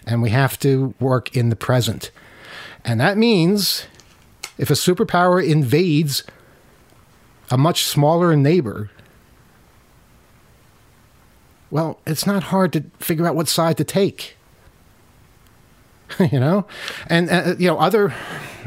And 0.05 0.21
we 0.21 0.31
have 0.31 0.59
to 0.59 0.93
work 0.99 1.35
in 1.35 1.49
the 1.49 1.55
present. 1.55 2.11
And 2.83 2.99
that 2.99 3.17
means 3.17 3.85
if 4.57 4.69
a 4.69 4.73
superpower 4.73 5.45
invades 5.45 6.23
a 7.49 7.57
much 7.57 7.85
smaller 7.85 8.35
neighbor 8.35 8.89
well, 11.73 11.99
it's 12.05 12.27
not 12.27 12.43
hard 12.43 12.71
to 12.73 12.83
figure 12.99 13.25
out 13.25 13.35
what 13.35 13.47
side 13.47 13.77
to 13.77 13.83
take. 13.83 14.37
you 16.31 16.39
know, 16.39 16.67
and 17.07 17.27
uh, 17.31 17.55
you 17.57 17.67
know 17.67 17.79
other 17.79 18.13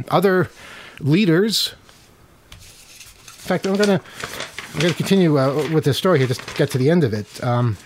other 0.08 0.50
leaders. 1.00 1.74
In 2.50 3.48
fact, 3.48 3.66
I'm 3.66 3.76
gonna 3.76 4.00
I'm 4.74 4.80
gonna 4.80 4.94
continue 4.94 5.38
uh, 5.38 5.68
with 5.72 5.84
this 5.84 5.96
story 5.96 6.18
here. 6.18 6.26
Just 6.26 6.56
get 6.56 6.70
to 6.72 6.78
the 6.78 6.90
end 6.90 7.04
of 7.04 7.14
it. 7.14 7.42
Um, 7.44 7.76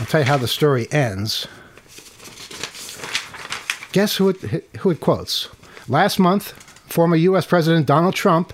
I'll 0.00 0.06
tell 0.06 0.20
you 0.20 0.26
how 0.26 0.36
the 0.36 0.48
story 0.48 0.86
ends. 0.92 1.46
Guess 3.92 4.16
who 4.16 4.30
it, 4.30 4.68
who 4.78 4.90
it 4.90 5.00
quotes? 5.00 5.48
Last 5.88 6.18
month, 6.18 6.52
former 6.90 7.16
U.S. 7.16 7.46
President 7.46 7.86
Donald 7.86 8.14
Trump 8.14 8.52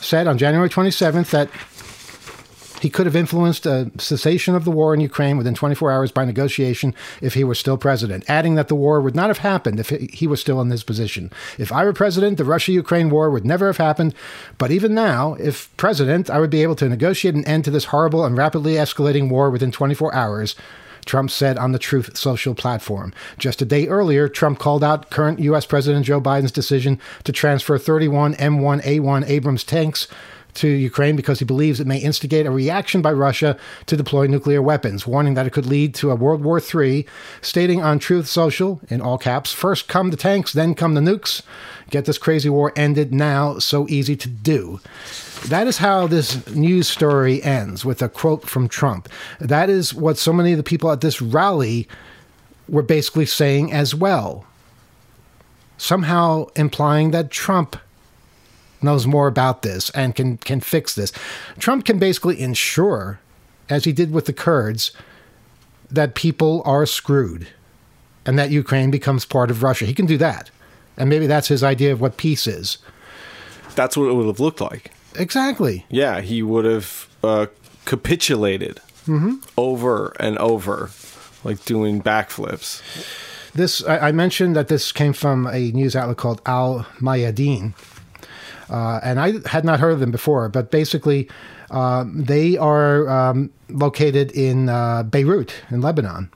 said 0.00 0.26
on 0.26 0.36
January 0.36 0.68
27th 0.68 1.30
that 1.30 1.48
He 2.84 2.90
could 2.90 3.06
have 3.06 3.16
influenced 3.16 3.64
a 3.64 3.90
cessation 3.96 4.54
of 4.54 4.66
the 4.66 4.70
war 4.70 4.92
in 4.92 5.00
Ukraine 5.00 5.38
within 5.38 5.54
24 5.54 5.90
hours 5.90 6.12
by 6.12 6.26
negotiation 6.26 6.94
if 7.22 7.32
he 7.32 7.42
were 7.42 7.54
still 7.54 7.78
president, 7.78 8.28
adding 8.28 8.56
that 8.56 8.68
the 8.68 8.74
war 8.74 9.00
would 9.00 9.14
not 9.14 9.28
have 9.28 9.38
happened 9.38 9.80
if 9.80 9.88
he 9.88 10.26
was 10.26 10.38
still 10.38 10.60
in 10.60 10.68
this 10.68 10.84
position. 10.84 11.32
If 11.56 11.72
I 11.72 11.82
were 11.82 11.94
president, 11.94 12.36
the 12.36 12.44
Russia 12.44 12.72
Ukraine 12.72 13.08
war 13.08 13.30
would 13.30 13.46
never 13.46 13.68
have 13.68 13.78
happened. 13.78 14.14
But 14.58 14.70
even 14.70 14.94
now, 14.94 15.32
if 15.40 15.74
president, 15.78 16.28
I 16.28 16.38
would 16.40 16.50
be 16.50 16.62
able 16.62 16.76
to 16.76 16.86
negotiate 16.86 17.34
an 17.34 17.46
end 17.46 17.64
to 17.64 17.70
this 17.70 17.86
horrible 17.86 18.22
and 18.22 18.36
rapidly 18.36 18.74
escalating 18.74 19.30
war 19.30 19.48
within 19.48 19.72
24 19.72 20.14
hours. 20.14 20.54
Trump 21.06 21.30
said 21.30 21.56
on 21.56 21.72
the 21.72 21.78
Truth 21.78 22.18
Social 22.18 22.54
platform. 22.54 23.14
Just 23.38 23.62
a 23.62 23.64
day 23.64 23.88
earlier, 23.88 24.28
Trump 24.28 24.58
called 24.58 24.84
out 24.84 25.08
current 25.08 25.38
U.S. 25.38 25.64
President 25.64 26.04
Joe 26.04 26.20
Biden's 26.20 26.52
decision 26.52 27.00
to 27.24 27.32
transfer 27.32 27.78
31 27.78 28.34
M1A1 28.34 29.26
Abrams 29.26 29.64
tanks 29.64 30.06
to 30.54 30.68
Ukraine 30.68 31.16
because 31.16 31.38
he 31.38 31.44
believes 31.44 31.80
it 31.80 31.86
may 31.86 31.98
instigate 31.98 32.46
a 32.46 32.50
reaction 32.50 33.02
by 33.02 33.12
Russia 33.12 33.56
to 33.86 33.96
deploy 33.96 34.26
nuclear 34.26 34.62
weapons, 34.62 35.06
warning 35.06 35.34
that 35.34 35.46
it 35.46 35.52
could 35.52 35.66
lead 35.66 35.94
to 35.96 36.10
a 36.10 36.14
World 36.14 36.42
War 36.42 36.60
III, 36.60 37.06
stating 37.40 37.82
on 37.82 37.98
Truth 37.98 38.28
Social, 38.28 38.80
in 38.88 39.00
all 39.00 39.18
caps, 39.18 39.52
first 39.52 39.88
come 39.88 40.10
the 40.10 40.16
tanks, 40.16 40.52
then 40.52 40.74
come 40.74 40.94
the 40.94 41.00
nukes. 41.00 41.42
Get 41.90 42.06
this 42.06 42.18
crazy 42.18 42.48
war 42.48 42.72
ended 42.76 43.12
now, 43.12 43.58
so 43.58 43.86
easy 43.88 44.16
to 44.16 44.28
do. 44.28 44.80
That 45.48 45.66
is 45.66 45.78
how 45.78 46.06
this 46.06 46.46
news 46.54 46.88
story 46.88 47.42
ends 47.42 47.84
with 47.84 48.00
a 48.00 48.08
quote 48.08 48.48
from 48.48 48.68
Trump. 48.68 49.08
That 49.38 49.68
is 49.68 49.94
what 49.94 50.16
so 50.16 50.32
many 50.32 50.52
of 50.52 50.56
the 50.56 50.62
people 50.62 50.90
at 50.90 51.02
this 51.02 51.20
rally 51.20 51.86
were 52.68 52.82
basically 52.82 53.26
saying 53.26 53.72
as 53.72 53.94
well. 53.94 54.46
Somehow 55.76 56.46
implying 56.56 57.10
that 57.10 57.30
Trump 57.30 57.76
knows 58.84 59.06
more 59.06 59.26
about 59.26 59.62
this 59.62 59.90
and 59.90 60.14
can 60.14 60.36
can 60.36 60.60
fix 60.60 60.94
this. 60.94 61.12
Trump 61.58 61.84
can 61.84 61.98
basically 61.98 62.40
ensure, 62.40 63.18
as 63.68 63.84
he 63.84 63.92
did 63.92 64.12
with 64.12 64.26
the 64.26 64.32
Kurds, 64.32 64.92
that 65.90 66.14
people 66.14 66.62
are 66.64 66.86
screwed 66.86 67.48
and 68.26 68.38
that 68.38 68.50
Ukraine 68.50 68.90
becomes 68.90 69.24
part 69.24 69.50
of 69.50 69.62
Russia. 69.62 69.84
He 69.84 69.94
can 69.94 70.06
do 70.06 70.16
that. 70.18 70.50
And 70.96 71.10
maybe 71.10 71.26
that's 71.26 71.48
his 71.48 71.62
idea 71.62 71.92
of 71.92 72.00
what 72.00 72.16
peace 72.16 72.46
is. 72.46 72.78
That's 73.74 73.96
what 73.96 74.08
it 74.08 74.14
would 74.14 74.26
have 74.26 74.40
looked 74.40 74.60
like. 74.60 74.92
Exactly. 75.16 75.84
Yeah, 75.88 76.20
he 76.20 76.42
would 76.42 76.64
have 76.64 77.08
uh, 77.22 77.46
capitulated 77.84 78.80
mm-hmm. 79.06 79.36
over 79.56 80.14
and 80.20 80.38
over, 80.38 80.90
like 81.42 81.64
doing 81.64 82.02
backflips. 82.02 82.82
This 83.52 83.84
I, 83.84 84.08
I, 84.08 84.12
mentioned 84.12 84.56
that 84.56 84.68
this 84.68 84.90
came 84.90 85.12
from 85.12 85.46
a 85.46 85.70
news 85.70 85.94
outlet 85.94 86.16
called 86.16 86.42
Al 86.44 86.86
Mayadeen, 86.98 87.74
uh, 88.74 88.98
and 89.04 89.20
I 89.20 89.34
had 89.46 89.64
not 89.64 89.78
heard 89.78 89.92
of 89.92 90.00
them 90.00 90.10
before. 90.10 90.48
But 90.48 90.72
basically, 90.72 91.28
uh, 91.70 92.04
they 92.12 92.56
are 92.56 93.08
um, 93.08 93.50
located 93.68 94.32
in 94.32 94.68
uh, 94.68 95.04
Beirut 95.04 95.54
in 95.70 95.80
Lebanon, 95.80 96.28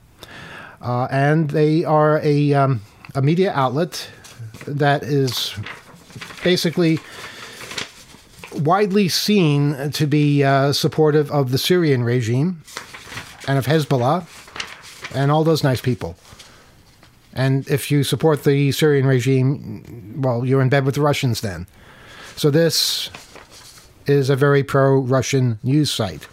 uh, 0.81 1.09
and 1.11 1.49
they 1.49 1.83
are 1.83 2.21
a 2.23 2.53
um, 2.53 2.81
a 3.13 3.21
media 3.21 3.51
outlet 3.51 4.09
that 4.65 5.03
is 5.03 5.53
basically 6.41 6.99
widely 8.53 9.09
seen 9.09 9.91
to 9.91 10.07
be 10.07 10.43
uh, 10.43 10.71
supportive 10.71 11.29
of 11.31 11.51
the 11.51 11.57
Syrian 11.57 12.03
regime 12.03 12.63
and 13.47 13.57
of 13.57 13.65
Hezbollah 13.65 14.25
and 15.13 15.29
all 15.29 15.43
those 15.43 15.63
nice 15.63 15.81
people. 15.81 16.15
And 17.33 17.67
if 17.67 17.91
you 17.91 18.03
support 18.03 18.43
the 18.43 18.71
Syrian 18.71 19.05
regime, 19.05 20.21
well, 20.21 20.45
you're 20.45 20.61
in 20.61 20.69
bed 20.69 20.85
with 20.85 20.95
the 20.95 21.01
Russians 21.01 21.41
then. 21.41 21.67
So 22.39 22.49
this 22.49 23.09
is 24.05 24.29
a 24.29 24.35
very 24.37 24.63
pro 24.63 24.97
Russian 24.99 25.59
news 25.61 25.91
site. 25.91 26.25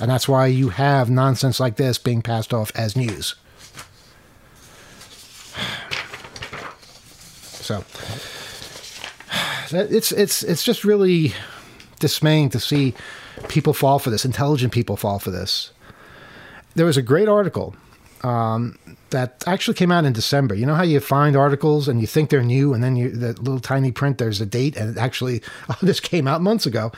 And 0.00 0.10
that's 0.10 0.26
why 0.26 0.46
you 0.46 0.70
have 0.70 1.08
nonsense 1.08 1.60
like 1.60 1.76
this 1.76 1.96
being 1.96 2.22
passed 2.22 2.52
off 2.52 2.72
as 2.74 2.96
news. 2.96 3.36
So 7.64 7.84
it's 9.70 10.10
it's 10.12 10.42
it's 10.42 10.64
just 10.64 10.84
really 10.84 11.32
dismaying 12.00 12.50
to 12.50 12.60
see 12.60 12.92
people 13.48 13.72
fall 13.72 13.98
for 14.00 14.10
this, 14.10 14.24
intelligent 14.24 14.72
people 14.72 14.96
fall 14.96 15.20
for 15.20 15.30
this. 15.30 15.70
There 16.74 16.84
was 16.84 16.96
a 16.96 17.02
great 17.02 17.28
article 17.28 17.76
um, 18.24 18.78
that 19.10 19.44
actually 19.46 19.74
came 19.74 19.92
out 19.92 20.04
in 20.04 20.12
December. 20.12 20.54
You 20.54 20.64
know 20.64 20.74
how 20.74 20.82
you 20.82 20.98
find 20.98 21.36
articles 21.36 21.86
and 21.88 22.00
you 22.00 22.06
think 22.06 22.30
they're 22.30 22.42
new, 22.42 22.72
and 22.72 22.82
then 22.82 22.96
you, 22.96 23.10
the 23.10 23.34
little 23.34 23.60
tiny 23.60 23.92
print, 23.92 24.18
there's 24.18 24.40
a 24.40 24.46
date, 24.46 24.76
and 24.76 24.90
it 24.90 24.98
actually, 24.98 25.42
oh, 25.68 25.76
this 25.82 26.00
came 26.00 26.26
out 26.26 26.40
months 26.40 26.64
ago. 26.64 26.90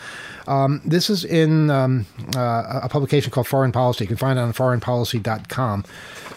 Um, 0.46 0.80
this 0.84 1.10
is 1.10 1.24
in 1.24 1.68
um, 1.68 2.06
uh, 2.36 2.80
a 2.84 2.88
publication 2.88 3.32
called 3.32 3.48
Foreign 3.48 3.72
Policy. 3.72 4.04
You 4.04 4.08
can 4.08 4.16
find 4.16 4.38
it 4.38 4.42
on 4.42 4.52
foreignpolicy.com. 4.52 5.84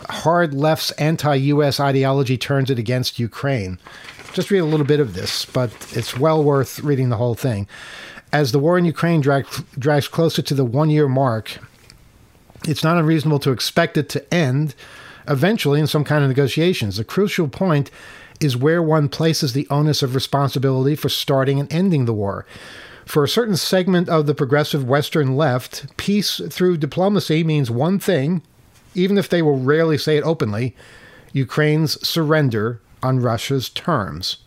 Hard 0.10 0.54
left's 0.56 0.92
anti 0.92 1.36
US 1.36 1.80
ideology 1.80 2.38
turns 2.38 2.72
it 2.72 2.80
against 2.80 3.20
Ukraine. 3.20 3.78
Just 4.34 4.50
read 4.50 4.60
a 4.60 4.66
little 4.66 4.86
bit 4.86 5.00
of 5.00 5.14
this, 5.14 5.46
but 5.46 5.72
it's 5.96 6.18
well 6.18 6.44
worth 6.44 6.80
reading 6.80 7.10
the 7.10 7.18
whole 7.18 7.36
thing. 7.36 7.68
As 8.32 8.52
the 8.52 8.60
war 8.60 8.78
in 8.78 8.86
Ukraine 8.86 9.22
drag, 9.22 9.48
drags 9.78 10.08
closer 10.08 10.42
to 10.42 10.54
the 10.54 10.66
one 10.66 10.90
year 10.90 11.08
mark, 11.08 11.60
it's 12.68 12.84
not 12.84 12.98
unreasonable 12.98 13.40
to 13.40 13.52
expect 13.52 13.98
it 13.98 14.10
to 14.10 14.34
end 14.34 14.76
eventually 15.28 15.80
in 15.80 15.88
some 15.88 16.04
kind 16.04 16.24
of 16.24 16.30
negotiations. 16.30 16.98
The 16.98 17.04
crucial 17.04 17.48
point 17.48 17.92
is 18.40 18.58
where 18.58 18.82
one 18.82 19.10
places 19.10 19.54
the 19.54 19.68
onus 19.70 20.02
of 20.02 20.16
responsibility 20.16 20.96
for 20.96 21.10
starting 21.10 21.60
and 21.60 21.72
ending 21.72 22.06
the 22.06 22.14
war. 22.14 22.46
For 23.06 23.24
a 23.24 23.30
certain 23.30 23.58
segment 23.58 24.08
of 24.08 24.28
the 24.28 24.36
progressive 24.36 24.88
Western 24.88 25.36
left, 25.36 25.98
peace 25.98 26.40
through 26.50 26.78
diplomacy 26.78 27.44
means 27.44 27.72
one 27.72 28.00
thing, 28.00 28.44
even 28.94 29.18
if 29.18 29.30
they 29.30 29.42
will 29.42 29.60
rarely 29.60 29.98
say 29.98 30.18
it 30.18 30.24
openly 30.24 30.76
Ukraine's 31.32 32.08
surrender 32.08 32.82
on 33.04 33.20
Russia's 33.20 33.70
terms. 33.70 34.38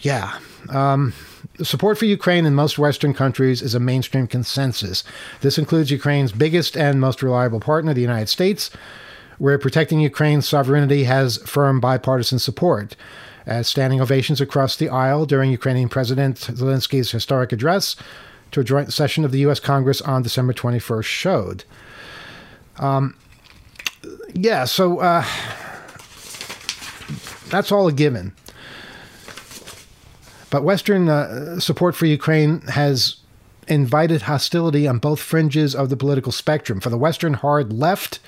Yeah. 0.00 0.38
Um, 0.68 1.14
support 1.62 1.98
for 1.98 2.04
Ukraine 2.04 2.46
in 2.46 2.54
most 2.54 2.78
Western 2.78 3.14
countries 3.14 3.62
is 3.62 3.74
a 3.74 3.80
mainstream 3.80 4.26
consensus. 4.26 5.04
This 5.40 5.58
includes 5.58 5.90
Ukraine's 5.90 6.32
biggest 6.32 6.76
and 6.76 7.00
most 7.00 7.22
reliable 7.22 7.60
partner, 7.60 7.94
the 7.94 8.00
United 8.00 8.28
States, 8.28 8.70
where 9.38 9.58
protecting 9.58 10.00
Ukraine's 10.00 10.48
sovereignty 10.48 11.04
has 11.04 11.38
firm 11.38 11.80
bipartisan 11.80 12.38
support. 12.38 12.96
As 13.44 13.66
standing 13.66 14.00
ovations 14.00 14.40
across 14.40 14.76
the 14.76 14.88
aisle 14.88 15.26
during 15.26 15.50
Ukrainian 15.50 15.88
President 15.88 16.36
Zelensky's 16.36 17.10
historic 17.10 17.50
address 17.50 17.96
to 18.52 18.60
a 18.60 18.64
joint 18.64 18.92
session 18.92 19.24
of 19.24 19.32
the 19.32 19.40
U.S. 19.40 19.58
Congress 19.58 20.00
on 20.00 20.22
December 20.22 20.52
21st 20.52 21.04
showed. 21.04 21.64
Um, 22.78 23.16
yeah, 24.32 24.64
so 24.64 25.00
uh, 25.00 25.24
that's 27.48 27.72
all 27.72 27.88
a 27.88 27.92
given. 27.92 28.32
But 30.52 30.64
Western 30.64 31.08
uh, 31.08 31.60
support 31.60 31.96
for 31.96 32.04
Ukraine 32.04 32.60
has 32.68 33.16
invited 33.68 34.22
hostility 34.22 34.86
on 34.86 34.98
both 34.98 35.18
fringes 35.18 35.74
of 35.74 35.88
the 35.88 35.96
political 35.96 36.30
spectrum. 36.30 36.78
For 36.78 36.90
the 36.90 36.98
Western 36.98 37.32
hard 37.32 37.72
left, 37.72 38.20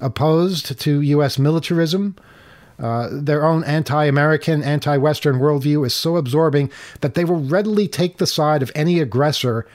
opposed 0.00 0.80
to 0.80 1.02
U.S. 1.02 1.38
militarism, 1.38 2.16
uh, 2.78 3.10
their 3.12 3.44
own 3.44 3.64
anti 3.64 4.06
American, 4.06 4.62
anti 4.62 4.96
Western 4.96 5.40
worldview 5.40 5.84
is 5.86 5.94
so 5.94 6.16
absorbing 6.16 6.70
that 7.02 7.12
they 7.12 7.26
will 7.26 7.40
readily 7.40 7.86
take 7.86 8.16
the 8.16 8.26
side 8.26 8.62
of 8.62 8.72
any 8.74 8.98
aggressor 8.98 9.66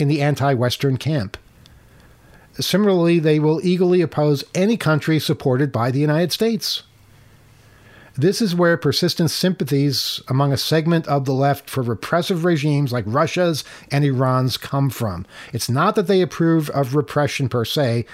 in 0.00 0.08
the 0.08 0.20
anti 0.20 0.54
Western 0.54 0.96
camp. 0.96 1.36
Similarly, 2.54 3.20
they 3.20 3.38
will 3.38 3.64
eagerly 3.64 4.00
oppose 4.00 4.42
any 4.56 4.76
country 4.76 5.20
supported 5.20 5.70
by 5.70 5.92
the 5.92 6.00
United 6.00 6.32
States. 6.32 6.82
This 8.18 8.42
is 8.42 8.52
where 8.52 8.76
persistent 8.76 9.30
sympathies 9.30 10.20
among 10.26 10.52
a 10.52 10.56
segment 10.56 11.06
of 11.06 11.24
the 11.24 11.32
left 11.32 11.70
for 11.70 11.84
repressive 11.84 12.44
regimes 12.44 12.92
like 12.92 13.04
Russia's 13.06 13.62
and 13.92 14.04
Iran's 14.04 14.56
come 14.56 14.90
from. 14.90 15.24
It's 15.52 15.70
not 15.70 15.94
that 15.94 16.08
they 16.08 16.20
approve 16.20 16.68
of 16.70 16.96
repression 16.96 17.48
per 17.48 17.64
se, 17.64 18.06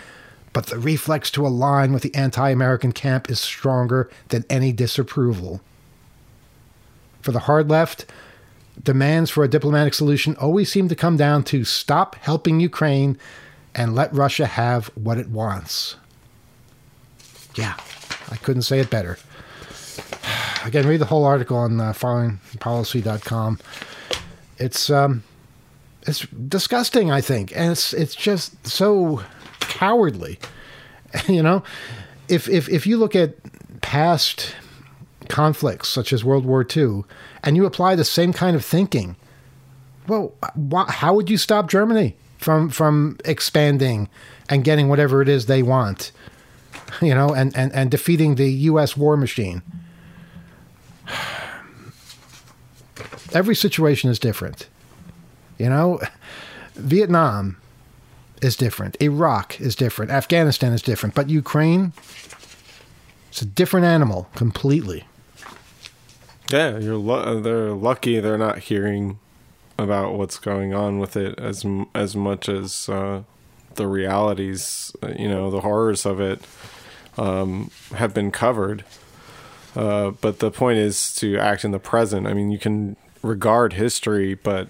but 0.52 0.66
the 0.66 0.78
reflex 0.78 1.30
to 1.30 1.46
align 1.46 1.94
with 1.94 2.02
the 2.02 2.14
anti 2.14 2.50
American 2.50 2.92
camp 2.92 3.30
is 3.30 3.40
stronger 3.40 4.10
than 4.28 4.44
any 4.50 4.72
disapproval. 4.72 5.62
For 7.22 7.32
the 7.32 7.40
hard 7.40 7.70
left, 7.70 8.04
demands 8.80 9.30
for 9.30 9.42
a 9.42 9.48
diplomatic 9.48 9.94
solution 9.94 10.36
always 10.36 10.70
seem 10.70 10.86
to 10.90 10.94
come 10.94 11.16
down 11.16 11.44
to 11.44 11.64
stop 11.64 12.14
helping 12.16 12.60
Ukraine 12.60 13.16
and 13.74 13.94
let 13.94 14.12
Russia 14.12 14.44
have 14.44 14.88
what 14.88 15.16
it 15.16 15.30
wants. 15.30 15.96
Yeah, 17.54 17.76
I 18.30 18.36
couldn't 18.36 18.62
say 18.62 18.80
it 18.80 18.90
better 18.90 19.16
again, 20.64 20.86
read 20.86 21.00
the 21.00 21.06
whole 21.06 21.24
article 21.24 21.56
on 21.56 21.80
uh, 21.80 21.92
foreignpolicy.com. 21.92 23.58
It's 24.58 24.90
um, 24.90 25.22
it's 26.06 26.26
disgusting, 26.26 27.10
I 27.10 27.20
think, 27.20 27.52
and 27.56 27.72
it's 27.72 27.92
it's 27.92 28.14
just 28.14 28.66
so 28.66 29.22
cowardly. 29.60 30.38
you 31.28 31.42
know, 31.42 31.62
if 32.28 32.48
if 32.48 32.68
if 32.68 32.86
you 32.86 32.96
look 32.96 33.16
at 33.16 33.34
past 33.80 34.54
conflicts 35.28 35.88
such 35.88 36.12
as 36.12 36.24
World 36.24 36.44
War 36.44 36.66
II, 36.76 37.04
and 37.42 37.56
you 37.56 37.66
apply 37.66 37.94
the 37.94 38.04
same 38.04 38.32
kind 38.32 38.54
of 38.54 38.64
thinking, 38.64 39.16
well, 40.06 40.34
how 40.88 41.14
would 41.14 41.30
you 41.30 41.38
stop 41.38 41.68
Germany 41.68 42.16
from 42.38 42.68
from 42.68 43.18
expanding 43.24 44.08
and 44.48 44.64
getting 44.64 44.88
whatever 44.88 45.22
it 45.22 45.28
is 45.28 45.46
they 45.46 45.62
want, 45.62 46.12
you 47.02 47.14
know, 47.14 47.28
and, 47.28 47.56
and, 47.56 47.72
and 47.72 47.90
defeating 47.90 48.34
the 48.34 48.50
U.S. 48.50 48.96
war 48.96 49.16
machine. 49.16 49.62
Every 53.32 53.54
situation 53.54 54.10
is 54.10 54.18
different. 54.18 54.68
You 55.58 55.68
know, 55.68 56.00
Vietnam 56.74 57.56
is 58.42 58.56
different. 58.56 58.96
Iraq 59.00 59.60
is 59.60 59.74
different. 59.74 60.10
Afghanistan 60.10 60.72
is 60.72 60.82
different. 60.82 61.14
But 61.14 61.30
Ukraine, 61.30 61.92
it's 63.28 63.42
a 63.42 63.46
different 63.46 63.86
animal 63.86 64.28
completely. 64.34 65.04
Yeah, 66.50 66.78
you're 66.78 66.96
lu- 66.96 67.40
they're 67.40 67.72
lucky 67.72 68.20
they're 68.20 68.38
not 68.38 68.58
hearing 68.58 69.18
about 69.78 70.14
what's 70.14 70.38
going 70.38 70.74
on 70.74 70.98
with 70.98 71.16
it 71.16 71.38
as 71.38 71.64
as 71.94 72.14
much 72.14 72.48
as 72.48 72.88
uh, 72.88 73.22
the 73.74 73.86
realities, 73.86 74.94
uh, 75.02 75.12
you 75.18 75.28
know, 75.28 75.50
the 75.50 75.60
horrors 75.60 76.06
of 76.06 76.20
it 76.20 76.40
um, 77.16 77.70
have 77.94 78.14
been 78.14 78.30
covered. 78.30 78.84
Uh, 79.76 80.10
but 80.20 80.38
the 80.38 80.50
point 80.50 80.78
is 80.78 81.14
to 81.16 81.38
act 81.38 81.64
in 81.64 81.70
the 81.70 81.78
present. 81.78 82.26
I 82.26 82.34
mean, 82.34 82.50
you 82.50 82.58
can 82.58 82.96
regard 83.22 83.72
history, 83.72 84.34
but 84.34 84.68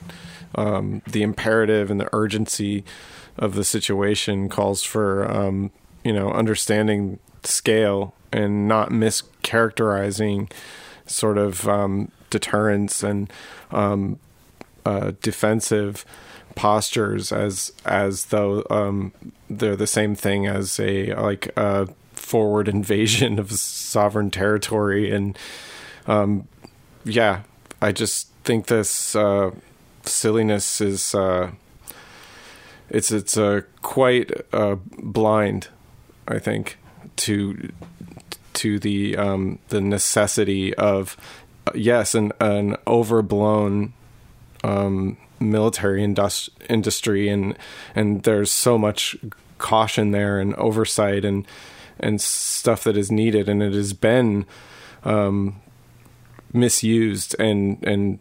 um, 0.55 1.03
the 1.07 1.23
imperative 1.23 1.91
and 1.91 2.01
the 2.01 2.09
urgency 2.13 2.85
of 3.37 3.55
the 3.55 3.65
situation 3.65 4.49
calls 4.49 4.83
for, 4.83 5.31
um, 5.31 5.71
you 6.05 6.13
know, 6.13 6.31
understanding 6.31 7.19
scale 7.43 8.15
and 8.33 8.67
not 8.67 8.91
mischaracterizing 8.91 10.51
sort 11.07 11.39
of 11.39 11.69
um, 11.69 12.11
deterrence 12.31 13.03
and 13.03 13.33
um, 13.71 14.19
uh, 14.87 15.13
defensive 15.23 16.05
postures 16.55 17.33
as 17.33 17.73
as 17.85 18.27
though 18.27 18.65
um, 18.71 19.13
they're 19.51 19.77
the 19.77 19.87
same 19.87 20.15
thing 20.15 20.47
as 20.47 20.79
a 20.79 21.13
like 21.15 21.49
a 21.57 21.89
forward 22.25 22.69
invasion 22.69 23.39
of 23.39 23.53
sovereign 23.53 24.31
territory. 24.31 25.11
And 25.11 25.39
um, 26.07 26.49
yeah 27.05 27.43
I 27.81 27.93
just 27.93 28.29
think 28.45 28.67
this 28.67 29.15
uh, 29.15 29.51
silliness 30.05 30.81
is 30.81 31.15
uh, 31.15 31.51
it's 32.89 33.11
it's 33.11 33.37
uh, 33.37 33.63
quite 33.83 34.31
uh, 34.53 34.77
blind 34.99 35.69
I 36.27 36.39
think 36.39 36.79
to 37.17 37.71
to 38.55 38.79
the 38.79 39.17
um, 39.17 39.59
the 39.69 39.81
necessity 39.81 40.75
of 40.75 41.17
yes 41.75 42.15
an 42.15 42.33
an 42.41 42.77
overblown 42.87 43.93
um, 44.63 45.19
military 45.41 46.03
industri- 46.03 46.51
industry. 46.69 47.29
And 47.29 47.57
and 47.95 48.23
there's 48.23 48.51
so 48.51 48.79
much 48.79 49.17
caution 49.59 50.11
there 50.11 50.41
and 50.41 50.55
oversight 50.55 51.25
and 51.25 51.47
and 52.01 52.21
stuff 52.21 52.85
that 52.85 52.97
is 52.97 53.11
needed 53.11 53.49
and 53.49 53.63
it 53.63 53.73
has 53.73 53.93
been 53.93 54.47
um, 55.05 55.61
misused 56.53 57.35
and 57.39 57.83
and 57.83 58.19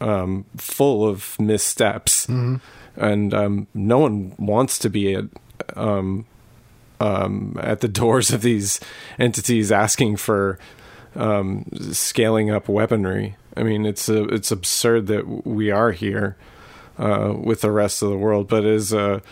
um, 0.00 0.44
full 0.56 1.06
of 1.06 1.38
missteps 1.40 2.26
mm-hmm. 2.26 2.56
and 2.96 3.34
um, 3.34 3.66
no 3.74 3.98
one 3.98 4.34
wants 4.38 4.78
to 4.78 4.88
be 4.88 5.14
a, 5.14 5.28
um, 5.74 6.24
um, 7.00 7.58
at 7.60 7.80
the 7.80 7.88
doors 8.02 8.30
of 8.30 8.42
these 8.42 8.80
entities 9.18 9.72
asking 9.72 10.16
for 10.16 10.58
um, 11.16 11.66
scaling 11.90 12.50
up 12.50 12.68
weaponry. 12.68 13.36
I 13.56 13.62
mean, 13.62 13.86
it's 13.86 14.08
a, 14.08 14.24
it's 14.28 14.50
absurd 14.50 15.08
that 15.08 15.46
we 15.46 15.70
are 15.70 15.90
here 15.90 16.36
uh, 16.96 17.34
with 17.36 17.62
the 17.62 17.72
rest 17.72 18.02
of 18.02 18.10
the 18.10 18.16
world, 18.16 18.48
but 18.48 18.64
is 18.64 18.92
a 18.92 19.22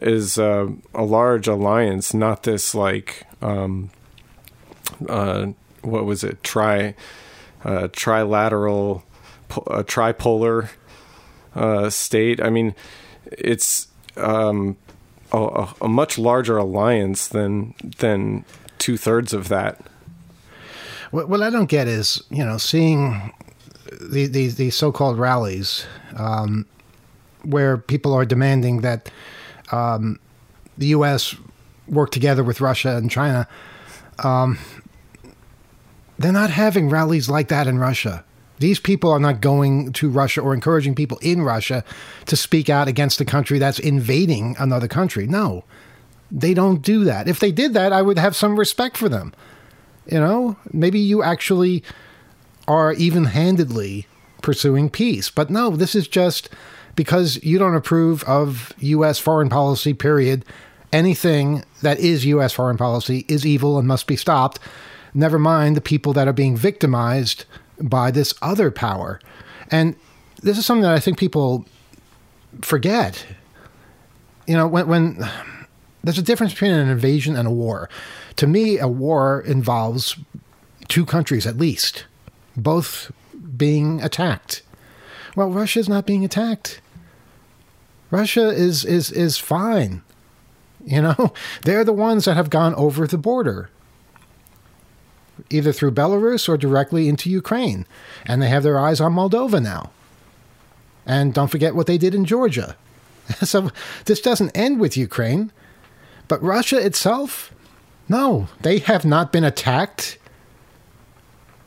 is 0.00 0.38
a, 0.38 0.72
a 0.94 1.04
large 1.04 1.46
alliance, 1.46 2.14
not 2.14 2.42
this 2.44 2.74
like 2.74 3.26
um, 3.42 3.90
uh, 5.08 5.48
what 5.82 6.04
was 6.04 6.24
it 6.24 6.42
tri 6.42 6.94
uh, 7.64 7.88
trilateral 7.88 9.02
uh, 9.50 9.82
tripolar 9.82 10.70
uh, 11.54 11.90
state. 11.90 12.40
I 12.40 12.50
mean, 12.50 12.74
it's 13.26 13.88
um, 14.16 14.76
a, 15.32 15.68
a, 15.80 15.88
much 15.88 16.18
larger 16.18 16.56
alliance 16.56 17.28
than 17.28 17.74
than 17.98 18.44
two 18.78 18.96
thirds 18.96 19.32
of 19.32 19.48
that. 19.48 19.80
What, 21.10 21.28
what, 21.28 21.42
I 21.42 21.50
don't 21.50 21.68
get 21.68 21.88
is 21.88 22.22
you 22.30 22.44
know 22.44 22.56
seeing 22.56 23.32
these 24.00 24.30
these, 24.30 24.56
these 24.56 24.74
so 24.74 24.92
called 24.92 25.18
rallies. 25.18 25.86
Um, 26.16 26.66
where 27.42 27.78
people 27.78 28.12
are 28.12 28.24
demanding 28.24 28.82
that 28.82 29.10
um, 29.72 30.18
the 30.78 30.86
U.S. 30.88 31.34
work 31.88 32.10
together 32.10 32.42
with 32.42 32.60
Russia 32.60 32.96
and 32.96 33.10
China. 33.10 33.46
Um, 34.22 34.58
they're 36.18 36.32
not 36.32 36.50
having 36.50 36.90
rallies 36.90 37.30
like 37.30 37.48
that 37.48 37.66
in 37.66 37.78
Russia. 37.78 38.24
These 38.58 38.78
people 38.78 39.10
are 39.10 39.18
not 39.18 39.40
going 39.40 39.92
to 39.94 40.10
Russia 40.10 40.42
or 40.42 40.52
encouraging 40.52 40.94
people 40.94 41.18
in 41.22 41.40
Russia 41.40 41.82
to 42.26 42.36
speak 42.36 42.68
out 42.68 42.88
against 42.88 43.20
a 43.20 43.24
country 43.24 43.58
that's 43.58 43.78
invading 43.78 44.54
another 44.58 44.86
country. 44.86 45.26
No, 45.26 45.64
they 46.30 46.52
don't 46.52 46.82
do 46.82 47.04
that. 47.04 47.26
If 47.26 47.40
they 47.40 47.52
did 47.52 47.72
that, 47.72 47.92
I 47.92 48.02
would 48.02 48.18
have 48.18 48.36
some 48.36 48.58
respect 48.58 48.98
for 48.98 49.08
them. 49.08 49.32
You 50.06 50.20
know, 50.20 50.56
maybe 50.72 51.00
you 51.00 51.22
actually 51.22 51.82
are 52.68 52.92
even 52.92 53.24
handedly 53.24 54.06
pursuing 54.42 54.90
peace. 54.90 55.30
But 55.30 55.48
no, 55.48 55.70
this 55.70 55.94
is 55.94 56.06
just 56.06 56.50
because 57.00 57.42
you 57.42 57.58
don't 57.58 57.74
approve 57.74 58.22
of 58.24 58.74
U.S. 58.80 59.18
foreign 59.18 59.48
policy, 59.48 59.94
period. 59.94 60.44
Anything 60.92 61.64
that 61.80 61.98
is 61.98 62.26
U.S. 62.26 62.52
foreign 62.52 62.76
policy 62.76 63.24
is 63.26 63.46
evil 63.46 63.78
and 63.78 63.88
must 63.88 64.06
be 64.06 64.16
stopped. 64.16 64.58
Never 65.14 65.38
mind 65.38 65.78
the 65.78 65.80
people 65.80 66.12
that 66.12 66.28
are 66.28 66.34
being 66.34 66.58
victimized 66.58 67.46
by 67.80 68.10
this 68.10 68.34
other 68.42 68.70
power. 68.70 69.18
And 69.70 69.96
this 70.42 70.58
is 70.58 70.66
something 70.66 70.82
that 70.82 70.92
I 70.92 71.00
think 71.00 71.16
people 71.16 71.64
forget. 72.60 73.24
You 74.46 74.58
know, 74.58 74.66
when, 74.66 74.86
when 74.86 75.26
there's 76.04 76.18
a 76.18 76.22
difference 76.22 76.52
between 76.52 76.72
an 76.72 76.90
invasion 76.90 77.34
and 77.34 77.48
a 77.48 77.50
war. 77.50 77.88
To 78.36 78.46
me, 78.46 78.78
a 78.78 78.88
war 78.88 79.40
involves 79.40 80.18
two 80.88 81.06
countries 81.06 81.46
at 81.46 81.56
least, 81.56 82.04
both 82.58 83.10
being 83.56 84.02
attacked. 84.02 84.60
Well, 85.34 85.50
Russia's 85.50 85.88
not 85.88 86.04
being 86.04 86.26
attacked. 86.26 86.82
Russia 88.10 88.48
is 88.48 88.84
is 88.84 89.10
is 89.10 89.38
fine. 89.38 90.02
You 90.84 91.02
know, 91.02 91.32
they're 91.62 91.84
the 91.84 91.92
ones 91.92 92.24
that 92.24 92.34
have 92.34 92.50
gone 92.50 92.74
over 92.74 93.06
the 93.06 93.18
border, 93.18 93.70
either 95.48 95.72
through 95.72 95.92
Belarus 95.92 96.48
or 96.48 96.56
directly 96.56 97.08
into 97.08 97.30
Ukraine, 97.30 97.86
and 98.26 98.42
they 98.42 98.48
have 98.48 98.62
their 98.62 98.78
eyes 98.78 99.00
on 99.00 99.14
Moldova 99.14 99.62
now. 99.62 99.90
And 101.06 101.34
don't 101.34 101.50
forget 101.50 101.74
what 101.74 101.86
they 101.86 101.98
did 101.98 102.14
in 102.14 102.24
Georgia. 102.24 102.76
so 103.42 103.70
this 104.04 104.20
doesn't 104.20 104.56
end 104.56 104.80
with 104.80 104.96
Ukraine, 104.96 105.52
but 106.28 106.42
Russia 106.42 106.84
itself, 106.84 107.54
no, 108.08 108.48
they 108.60 108.78
have 108.78 109.04
not 109.04 109.32
been 109.32 109.44
attacked. 109.44 110.18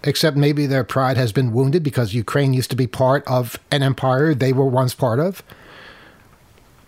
Except 0.06 0.36
maybe 0.36 0.66
their 0.66 0.84
pride 0.84 1.16
has 1.16 1.32
been 1.32 1.54
wounded 1.54 1.82
because 1.82 2.14
Ukraine 2.14 2.54
used 2.54 2.70
to 2.72 2.76
be 2.76 2.88
part 2.88 3.26
of 3.26 3.58
an 3.72 3.82
empire 3.82 4.36
they 4.36 4.52
were 4.52 4.66
once 4.66 4.94
part 4.94 5.18
of 5.18 5.42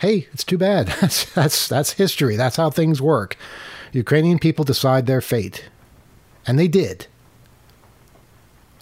hey, 0.05 0.27
it's 0.31 0.43
too 0.43 0.57
bad. 0.57 0.87
That's 1.01 1.33
that's 1.33 1.67
that's 1.67 1.93
history. 1.93 2.35
That's 2.35 2.57
how 2.57 2.69
things 2.69 3.01
work. 3.01 3.37
Ukrainian 3.91 4.37
people 4.37 4.63
decide 4.63 5.05
their 5.05 5.21
fate. 5.21 5.65
And 6.45 6.59
they 6.59 6.67
did. 6.67 7.07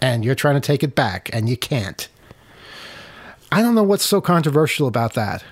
And 0.02 0.22
you're 0.22 0.34
trying 0.34 0.56
to 0.56 0.60
take 0.60 0.82
it 0.82 0.94
back 0.94 1.30
and 1.32 1.48
you 1.48 1.56
can't. 1.56 2.08
I 3.50 3.62
don't 3.62 3.74
know 3.74 3.82
what's 3.82 4.04
so 4.04 4.20
controversial 4.20 4.86
about 4.86 5.14
that. 5.14 5.42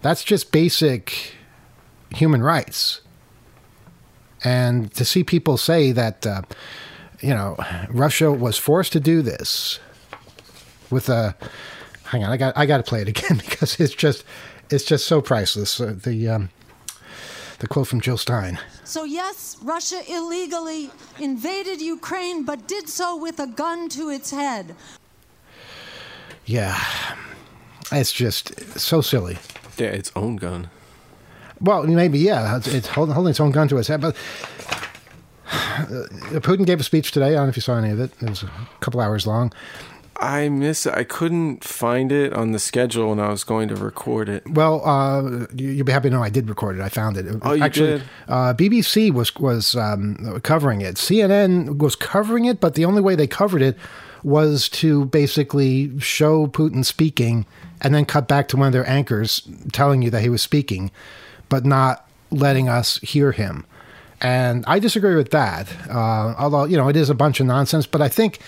That's 0.00 0.24
just 0.24 0.52
basic 0.52 1.34
human 2.14 2.42
rights. 2.42 3.02
And 4.42 4.90
to 4.94 5.04
see 5.04 5.22
people 5.22 5.58
say 5.58 5.92
that, 5.92 6.26
uh, 6.26 6.42
you 7.20 7.34
know, 7.34 7.58
Russia 7.90 8.32
was 8.32 8.56
forced 8.56 8.92
to 8.92 9.00
do 9.00 9.20
this 9.20 9.80
with 10.88 11.10
a. 11.10 11.36
Hang 12.04 12.24
on, 12.24 12.30
I 12.30 12.36
got 12.38 12.56
I 12.56 12.64
got 12.66 12.78
to 12.78 12.82
play 12.82 13.02
it 13.02 13.08
again 13.08 13.36
because 13.44 13.78
it's 13.78 13.94
just 13.94 14.24
it's 14.70 14.84
just 14.84 15.06
so 15.06 15.20
priceless. 15.20 15.80
Uh, 15.80 15.94
the 16.02 16.28
um, 16.28 16.50
the 17.58 17.68
quote 17.68 17.88
from 17.88 18.00
Jill 18.00 18.16
Stein. 18.16 18.58
So 18.84 19.04
yes, 19.04 19.56
Russia 19.62 20.00
illegally 20.08 20.90
invaded 21.18 21.80
Ukraine, 21.80 22.44
but 22.44 22.66
did 22.66 22.88
so 22.88 23.16
with 23.16 23.38
a 23.38 23.46
gun 23.46 23.88
to 23.90 24.08
its 24.08 24.30
head. 24.30 24.74
Yeah, 26.46 26.82
it's 27.92 28.12
just 28.12 28.78
so 28.78 29.00
silly. 29.00 29.38
Yeah, 29.76 29.88
its 29.88 30.10
own 30.16 30.36
gun. 30.36 30.70
Well, 31.60 31.84
maybe 31.84 32.18
yeah, 32.18 32.56
it's, 32.56 32.66
it's 32.66 32.88
holding, 32.88 33.14
holding 33.14 33.30
its 33.30 33.40
own 33.40 33.50
gun 33.50 33.68
to 33.68 33.78
its 33.78 33.88
head, 33.88 34.00
but. 34.00 34.16
Uh, 35.52 36.06
Putin 36.40 36.64
gave 36.64 36.78
a 36.78 36.84
speech 36.84 37.10
today. 37.10 37.28
I 37.28 37.32
don't 37.32 37.44
know 37.44 37.48
if 37.48 37.56
you 37.56 37.62
saw 37.62 37.76
any 37.76 37.90
of 37.90 37.98
it. 37.98 38.12
It 38.20 38.28
was 38.28 38.42
a 38.44 38.50
couple 38.80 39.00
hours 39.00 39.26
long. 39.26 39.52
I 40.20 40.50
miss 40.50 40.84
it. 40.84 40.94
I 40.94 41.04
couldn't 41.04 41.64
find 41.64 42.12
it 42.12 42.34
on 42.34 42.52
the 42.52 42.58
schedule 42.58 43.08
when 43.08 43.18
I 43.18 43.30
was 43.30 43.42
going 43.42 43.68
to 43.68 43.74
record 43.74 44.28
it. 44.28 44.46
Well, 44.46 44.86
uh, 44.86 45.46
you, 45.54 45.78
will 45.78 45.84
be 45.84 45.92
happy 45.92 46.10
to 46.10 46.14
know 46.14 46.22
I 46.22 46.28
did 46.28 46.46
record 46.48 46.78
it. 46.78 46.82
I 46.82 46.90
found 46.90 47.16
it. 47.16 47.26
Oh, 47.40 47.54
you 47.54 47.64
Actually, 47.64 47.86
did? 47.86 48.02
Uh, 48.28 48.52
BBC 48.52 49.12
was 49.12 49.34
was 49.36 49.74
um, 49.76 50.38
covering 50.42 50.82
it. 50.82 50.96
CNN 50.96 51.78
was 51.78 51.96
covering 51.96 52.44
it, 52.44 52.60
but 52.60 52.74
the 52.74 52.84
only 52.84 53.00
way 53.00 53.14
they 53.14 53.26
covered 53.26 53.62
it 53.62 53.78
was 54.22 54.68
to 54.68 55.06
basically 55.06 55.98
show 55.98 56.46
Putin 56.46 56.84
speaking 56.84 57.46
and 57.80 57.94
then 57.94 58.04
cut 58.04 58.28
back 58.28 58.48
to 58.48 58.58
one 58.58 58.66
of 58.66 58.74
their 58.74 58.86
anchors 58.86 59.48
telling 59.72 60.02
you 60.02 60.10
that 60.10 60.20
he 60.20 60.28
was 60.28 60.42
speaking, 60.42 60.90
but 61.48 61.64
not 61.64 62.06
letting 62.30 62.68
us 62.68 62.98
hear 62.98 63.32
him. 63.32 63.64
And 64.20 64.64
I 64.66 64.80
disagree 64.80 65.16
with 65.16 65.30
that. 65.30 65.72
Uh, 65.88 66.34
although 66.38 66.64
you 66.64 66.76
know 66.76 66.88
it 66.88 66.96
is 66.96 67.08
a 67.08 67.14
bunch 67.14 67.40
of 67.40 67.46
nonsense, 67.46 67.86
but 67.86 68.02
I 68.02 68.08
think 68.08 68.40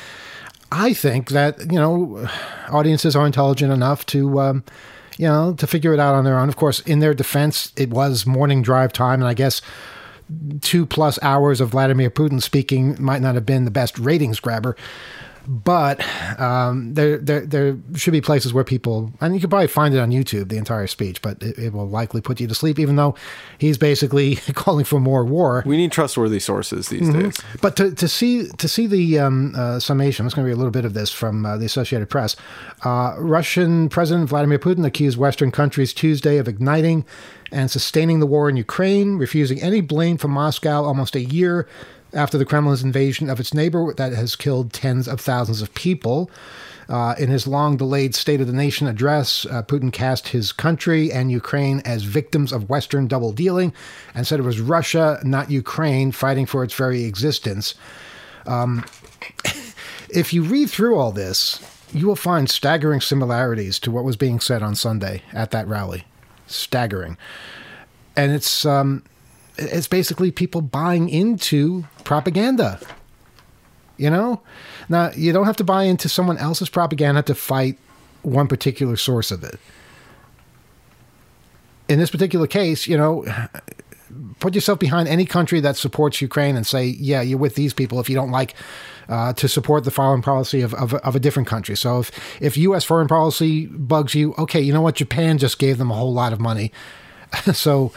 I 0.73 0.95
think 0.95 1.29
that 1.31 1.61
you 1.71 1.79
know 1.79 2.27
audiences 2.71 3.15
are 3.15 3.27
intelligent 3.27 3.73
enough 3.73 4.05
to. 4.07 4.41
Um, 4.41 4.65
you 5.19 5.27
know, 5.29 5.53
to 5.53 5.67
figure 5.67 5.93
it 5.93 6.01
out 6.01 6.15
on 6.15 6.25
their 6.25 6.39
own. 6.39 6.49
Of 6.49 6.57
course, 6.57 6.81
in 6.81 7.01
their 7.01 7.13
defense, 7.13 7.71
it 7.77 7.91
was 7.91 8.25
morning 8.25 8.63
drive 8.63 8.95
time, 8.95 9.21
and 9.21 9.29
I 9.29 9.35
guess 9.35 9.61
two 10.63 10.87
plus 10.87 11.19
hours 11.21 11.61
of 11.61 11.69
Vladimir 11.69 12.09
Putin 12.09 12.41
speaking 12.41 12.97
might 12.99 13.21
not 13.21 13.35
have 13.35 13.45
been 13.45 13.67
the 13.67 13.71
best 13.71 13.99
ratings 13.99 14.41
grabber 14.41 14.75
but 15.47 16.01
um, 16.41 16.95
there, 16.95 17.19
there 17.19 17.45
there 17.47 17.79
should 17.97 18.13
be 18.13 18.21
places 18.21 18.53
where 18.53 18.65
people 18.65 19.13
and 19.21 19.35
you 19.35 19.41
can 19.41 19.51
probably 19.51 19.67
find 19.67 19.95
it 19.95 19.99
on 19.99 20.11
YouTube 20.11 20.49
the 20.49 20.57
entire 20.57 20.87
speech, 20.87 21.21
but 21.23 21.43
it, 21.43 21.59
it, 21.59 21.73
will 21.73 21.89
likely 21.89 22.21
put 22.21 22.41
you 22.41 22.47
to 22.47 22.55
sleep, 22.55 22.79
even 22.79 22.97
though 22.97 23.15
he's 23.59 23.79
basically 23.79 24.37
calling 24.55 24.85
for 24.85 25.01
more 25.01 25.25
war. 25.25 25.63
We 25.67 25.77
need 25.77 25.93
trustworthy 25.93 26.39
sources 26.39 26.89
these 26.89 27.09
mm-hmm. 27.09 27.23
days. 27.23 27.41
But 27.61 27.77
to, 27.77 27.95
to 27.95 28.09
see 28.09 28.49
to 28.49 28.69
see 28.69 28.87
the 28.87 29.19
um, 29.19 29.55
uh, 29.57 29.81
summation, 29.81 30.25
there's 30.25 30.35
going 30.35 30.47
to 30.47 30.49
be 30.49 30.55
a 30.55 30.57
little 30.57 30.71
bit 30.71 30.85
of 30.85 30.95
this 30.95 31.11
from 31.11 31.45
uh, 31.45 31.57
the 31.57 31.65
Associated 31.65 32.09
Press. 32.09 32.37
Uh, 32.85 33.15
Russian 33.19 33.89
President 33.89 34.29
Vladimir 34.29 34.59
Putin 34.59 34.85
accused 34.85 35.19
Western 35.19 35.51
countries 35.51 35.93
Tuesday 35.93 36.39
of 36.39 36.49
igniting 36.49 37.05
and 37.51 37.71
sustaining 37.71 38.21
the 38.21 38.27
war 38.27 38.49
in 38.49 38.57
Ukraine, 38.57 39.17
refusing 39.19 39.61
any 39.61 39.81
blame 39.81 40.17
from 40.17 40.31
Moscow 40.31 40.85
almost 40.85 41.15
a 41.15 41.21
year 41.21 41.69
after 42.15 42.39
the 42.39 42.45
Kremlin's 42.45 42.83
invasion 42.83 43.31
of 43.31 43.41
its 43.41 43.55
neighbor 43.55 43.93
that 43.95 44.13
has 44.13 44.37
killed 44.37 44.73
tens 44.73 45.09
of 45.09 45.21
thousands 45.21 45.63
of 45.63 45.73
people. 45.75 46.31
Uh, 46.89 47.15
in 47.19 47.31
his 47.31 47.47
long 47.47 47.77
delayed 47.77 48.15
State 48.15 48.41
of 48.41 48.47
the 48.47 48.53
Nation 48.53 48.87
address, 48.87 49.47
uh, 49.47 49.63
Putin 49.63 49.93
cast 49.93 50.29
his 50.29 50.53
country 50.53 51.13
and 51.13 51.31
Ukraine 51.31 51.81
as 51.85 52.03
victims 52.03 52.53
of 52.53 52.69
Western 52.69 53.07
double 53.07 53.33
dealing 53.33 53.73
and 54.15 54.27
said 54.27 54.41
it 54.41 54.43
was 54.43 54.61
Russia, 54.61 55.21
not 55.25 55.51
Ukraine, 55.51 56.13
fighting 56.13 56.45
for 56.45 56.63
its 56.65 56.75
very 56.75 57.05
existence. 57.05 57.75
Um, 58.47 58.85
if 60.11 60.33
you 60.33 60.43
read 60.43 60.71
through 60.71 60.99
all 60.99 61.13
this, 61.13 61.61
you 61.93 62.07
will 62.07 62.17
find 62.17 62.51
staggering 62.51 63.01
similarities 63.01 63.79
to 63.79 63.91
what 63.91 64.05
was 64.05 64.17
being 64.17 64.41
said 64.41 64.63
on 64.63 64.75
Sunday 64.75 65.23
at 65.33 65.51
that 65.53 65.69
rally. 65.69 66.05
Staggering. 66.47 67.17
And 68.17 68.33
it's 68.33 68.67
um, 68.67 69.05
it's 69.59 69.89
basically 69.89 70.31
people 70.31 70.61
buying 70.61 71.09
into 71.09 71.85
propaganda. 72.05 72.81
You 73.97 74.11
know? 74.11 74.43
Now, 74.89 75.11
you 75.17 75.33
don't 75.33 75.47
have 75.47 75.57
to 75.59 75.65
buy 75.65 75.85
into 75.85 76.09
someone 76.09 76.39
else's 76.39 76.69
propaganda 76.69 77.23
to 77.23 77.35
fight 77.35 77.79
one 78.23 78.49
particular 78.49 78.97
source 78.97 79.31
of 79.31 79.45
it. 79.45 79.59
In 81.89 81.99
this 81.99 82.11
particular 82.11 82.47
case, 82.47 82.87
you 82.87 82.97
know, 82.97 83.25
put 84.41 84.55
yourself 84.55 84.79
behind 84.79 85.09
any 85.09 85.25
country 85.25 85.61
that 85.61 85.77
supports 85.77 86.21
Ukraine 86.21 86.57
and 86.57 86.67
say, 86.67 86.87
yeah, 86.87 87.23
you're 87.23 87.39
with 87.39 87.55
these 87.55 87.75
people 87.75 88.01
if 88.01 88.09
you 88.09 88.15
don't 88.15 88.31
like 88.31 88.55
uh, 89.09 89.33
to 89.35 89.49
support 89.49 89.85
the 89.85 89.91
foreign 89.91 90.23
policy 90.23 90.63
of, 90.63 90.75
of, 90.75 90.95
of, 90.95 91.17
a 91.17 91.21
different 91.21 91.49
country. 91.49 91.77
So 91.77 92.01
if, 92.01 92.11
if 92.41 92.57
U.S. 92.57 92.85
foreign 92.85 93.09
policy 93.09 93.67
bugs 93.67 94.15
you, 94.15 94.35
okay, 94.39 94.61
you 94.61 94.73
know 94.73 94.81
what? 94.81 94.95
Japan 94.95 95.39
just 95.39 95.59
gave 95.59 95.79
them 95.79 95.91
a 95.91 95.95
whole 95.95 96.13
lot 96.13 96.33
of 96.33 96.41
money. 96.41 96.73
so 97.53 97.93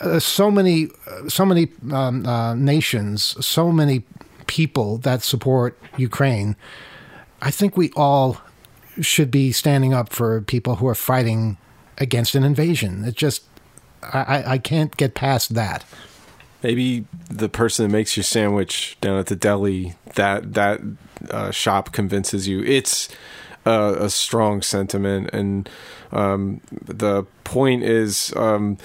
uh, 0.00 0.18
so 0.18 0.50
many, 0.50 0.88
so 1.28 1.44
many 1.44 1.68
um, 1.92 2.26
uh, 2.26 2.54
nations, 2.54 3.36
so 3.44 3.70
many 3.72 4.02
people 4.46 4.98
that 4.98 5.22
support 5.22 5.78
Ukraine. 5.96 6.56
I 7.40 7.50
think 7.50 7.76
we 7.76 7.90
all 7.96 8.38
should 9.00 9.30
be 9.30 9.52
standing 9.52 9.92
up 9.92 10.12
for 10.12 10.40
people 10.42 10.76
who 10.76 10.86
are 10.86 10.94
fighting 10.94 11.56
against 11.98 12.34
an 12.34 12.44
invasion. 12.44 13.04
It 13.04 13.14
just, 13.14 13.44
I, 14.02 14.44
I 14.46 14.58
can't 14.58 14.96
get 14.96 15.14
past 15.14 15.54
that. 15.54 15.84
Maybe 16.62 17.04
the 17.28 17.48
person 17.48 17.86
that 17.86 17.92
makes 17.92 18.16
your 18.16 18.24
sandwich 18.24 18.96
down 19.00 19.18
at 19.18 19.26
the 19.26 19.36
deli, 19.36 19.94
that 20.14 20.54
that 20.54 20.80
uh, 21.30 21.50
shop 21.50 21.92
convinces 21.92 22.48
you 22.48 22.62
it's 22.62 23.10
a, 23.66 23.96
a 24.00 24.10
strong 24.10 24.62
sentiment, 24.62 25.30
and 25.32 25.68
um, 26.12 26.60
the 26.72 27.24
point 27.44 27.82
is. 27.82 28.32
Um, 28.36 28.78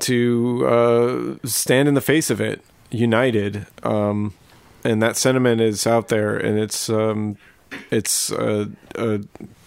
to 0.00 0.66
uh, 0.66 1.46
stand 1.46 1.88
in 1.88 1.94
the 1.94 2.00
face 2.00 2.30
of 2.30 2.40
it, 2.40 2.62
united. 2.90 3.66
Um, 3.82 4.34
and 4.84 5.02
that 5.02 5.16
sentiment 5.16 5.60
is 5.60 5.86
out 5.86 6.08
there, 6.08 6.36
and 6.36 6.58
it's 6.58 6.88
um, 6.88 7.36
it's 7.90 8.30
uh, 8.32 8.66
uh, 8.94 9.18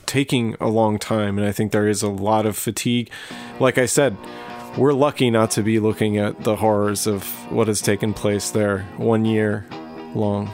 taking 0.05 0.55
a 0.59 0.67
long 0.67 0.97
time. 0.97 1.37
And 1.37 1.47
I 1.47 1.51
think 1.51 1.71
there 1.71 1.87
is 1.87 2.01
a 2.01 2.09
lot 2.09 2.45
of 2.45 2.57
fatigue. 2.57 3.11
Like 3.59 3.77
I 3.77 3.85
said, 3.85 4.17
we're 4.77 4.93
lucky 4.93 5.29
not 5.29 5.51
to 5.51 5.61
be 5.61 5.79
looking 5.79 6.17
at 6.17 6.43
the 6.43 6.55
horrors 6.55 7.05
of 7.07 7.25
what 7.51 7.67
has 7.67 7.81
taken 7.81 8.13
place 8.13 8.51
there 8.51 8.83
one 8.97 9.25
year 9.25 9.65
long. 10.15 10.49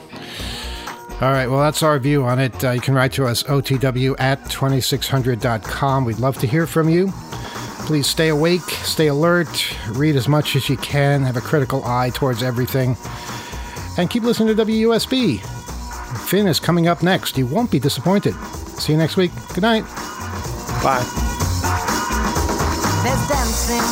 All 1.21 1.31
right, 1.31 1.47
well, 1.47 1.59
that's 1.59 1.81
our 1.81 1.97
view 1.97 2.25
on 2.25 2.39
it. 2.39 2.61
Uh, 2.61 2.71
you 2.71 2.81
can 2.81 2.93
write 2.93 3.13
to 3.13 3.25
us, 3.25 3.43
otw 3.43 4.15
at 4.19 4.43
2600.com. 4.45 6.03
We'd 6.03 6.19
love 6.19 6.37
to 6.39 6.47
hear 6.47 6.67
from 6.67 6.89
you. 6.89 7.13
Please 7.85 8.07
stay 8.07 8.29
awake, 8.29 8.61
stay 8.61 9.07
alert, 9.07 9.77
read 9.89 10.15
as 10.15 10.27
much 10.27 10.55
as 10.55 10.67
you 10.69 10.77
can, 10.77 11.21
have 11.21 11.37
a 11.37 11.41
critical 11.41 11.83
eye 11.85 12.09
towards 12.09 12.41
everything, 12.41 12.97
and 13.97 14.09
keep 14.09 14.23
listening 14.23 14.55
to 14.55 14.65
WUSB. 14.65 15.39
Finn 16.27 16.47
is 16.47 16.59
coming 16.59 16.87
up 16.87 17.03
next. 17.03 17.37
You 17.37 17.45
won't 17.45 17.69
be 17.69 17.77
disappointed. 17.77 18.33
See 18.79 18.93
you 18.93 18.97
next 18.97 19.17
week. 19.17 19.31
Good 19.53 19.61
night. 19.61 19.83
Bye. 20.81 21.05
There's 23.03 23.27
dancing 23.27 23.85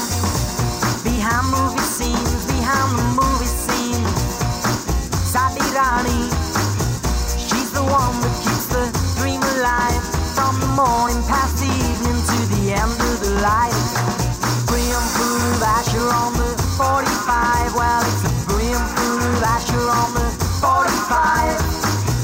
behind 1.03 1.45
movie 1.53 1.85
scenes, 1.85 2.45
behind 2.47 2.97
the 2.97 3.03
movie 3.13 3.45
scene. 3.45 4.05
Sabirani, 5.29 6.33
she's 7.47 7.71
the 7.71 7.83
one 7.83 8.21
that 8.21 8.35
keeps 8.41 8.65
the 8.73 8.89
dream 9.21 9.41
alive 9.57 10.03
from 10.33 10.59
the 10.59 10.67
morning 10.67 11.21
past 11.27 11.57
the 11.57 11.65
evening 11.65 11.71
to 11.71 11.72
the 13.23 13.29
end 13.29 13.35
of 13.35 13.39
the 13.39 13.41
light. 13.41 13.73
Grim 14.67 15.03
food 15.15 15.63
Asher 15.63 16.07
on 16.11 16.33
the 16.33 16.55
45. 16.77 17.75
Well, 17.75 18.01
it's 18.01 18.23
a 18.23 18.31
grim 18.47 18.83
food 18.95 19.43
Asher 19.43 19.89
on 19.89 20.13
the 20.13 20.27
45. 20.59 21.57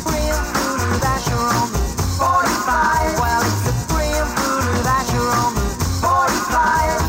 Grim 0.06 0.44
food 0.54 1.04
Asher 1.04 1.40
on 1.40 1.72
the 1.72 1.80
45. 2.20 3.20
Well, 3.20 3.42
it's 3.44 3.66
a 3.68 3.74
grim 3.88 4.28
food 4.40 4.86
Asher 4.86 5.28
on 5.44 5.56
the 5.56 5.68
45. 6.04 7.00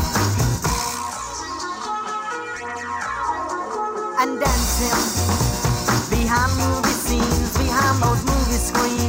And 4.21 4.39
dancing 4.39 5.01
behind 6.09 6.51
movie 6.57 6.97
scenes, 7.05 7.57
behind 7.57 8.01
those 8.03 8.23
movie 8.23 8.59
screens. 8.59 9.00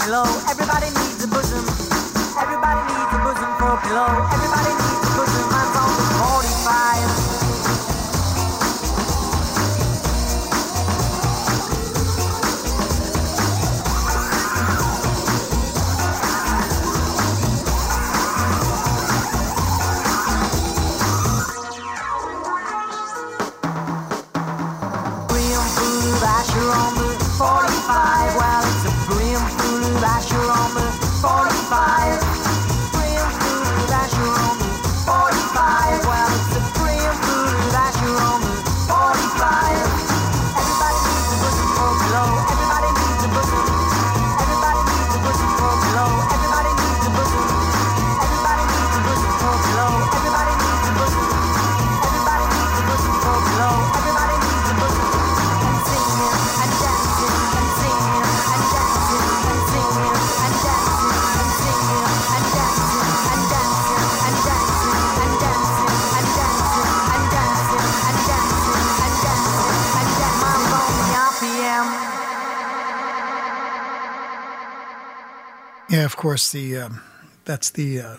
A 0.00 0.06
glow. 0.06 0.24
Everybody 0.50 0.86
needs 0.86 1.24
a 1.24 1.28
bosom. 1.28 1.64
Everybody 2.38 2.80
needs 2.92 3.12
a 3.12 3.18
bosom 3.24 3.52
for 3.58 3.76
glow. 3.88 4.12
Everybody 4.32 4.85
course. 76.36 76.52
The 76.52 76.76
um, 76.76 77.02
that's 77.46 77.70
the 77.70 78.00
uh, 78.00 78.16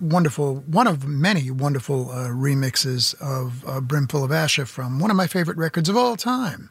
wonderful 0.00 0.56
one 0.66 0.86
of 0.86 1.06
many 1.06 1.50
wonderful 1.50 2.10
uh, 2.10 2.28
remixes 2.28 3.14
of 3.20 3.62
uh, 3.66 3.80
"Brimful 3.82 4.24
of 4.24 4.30
Asha" 4.30 4.66
from 4.66 4.98
one 4.98 5.10
of 5.10 5.18
my 5.18 5.26
favorite 5.26 5.58
records 5.58 5.90
of 5.90 5.96
all 5.96 6.16
time. 6.16 6.70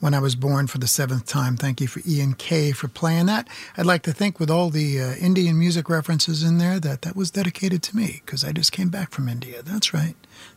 When 0.00 0.14
I 0.14 0.20
was 0.20 0.36
born 0.36 0.68
for 0.68 0.78
the 0.78 0.86
seventh 0.86 1.26
time. 1.26 1.56
Thank 1.56 1.80
you 1.80 1.88
for 1.88 2.00
Ian 2.06 2.34
K 2.34 2.70
for 2.72 2.86
playing 2.86 3.26
that. 3.26 3.48
I'd 3.76 3.84
like 3.86 4.02
to 4.02 4.12
think, 4.12 4.38
with 4.38 4.48
all 4.48 4.70
the 4.70 5.00
uh, 5.00 5.14
Indian 5.14 5.58
music 5.58 5.88
references 5.88 6.44
in 6.44 6.58
there, 6.58 6.78
that 6.78 7.02
that 7.02 7.16
was 7.16 7.32
dedicated 7.32 7.82
to 7.84 7.96
me 7.96 8.22
because 8.24 8.44
I 8.44 8.52
just 8.52 8.70
came 8.70 8.90
back 8.90 9.10
from 9.10 9.28
India. 9.28 9.62
That's 9.62 9.92
right. 9.92 10.14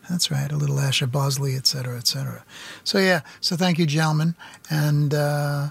That's 0.10 0.30
right. 0.30 0.52
A 0.52 0.58
little 0.58 0.76
Asha 0.76 1.08
Bhosle, 1.08 1.58
etc., 1.58 1.98
etc. 1.98 2.44
So 2.84 3.00
yeah. 3.00 3.22
So 3.40 3.56
thank 3.56 3.80
you, 3.80 3.86
gentlemen, 3.86 4.36
and. 4.70 5.14
Uh, 5.14 5.70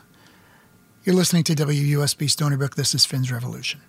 you're 1.03 1.17
listening 1.17 1.45
to 1.45 1.55
WUSB 1.55 2.29
Stony 2.29 2.57
Brook. 2.57 2.77
This 2.77 2.95
is 2.95 3.07
Finn's 3.07 3.33
Revolution. 3.33 3.81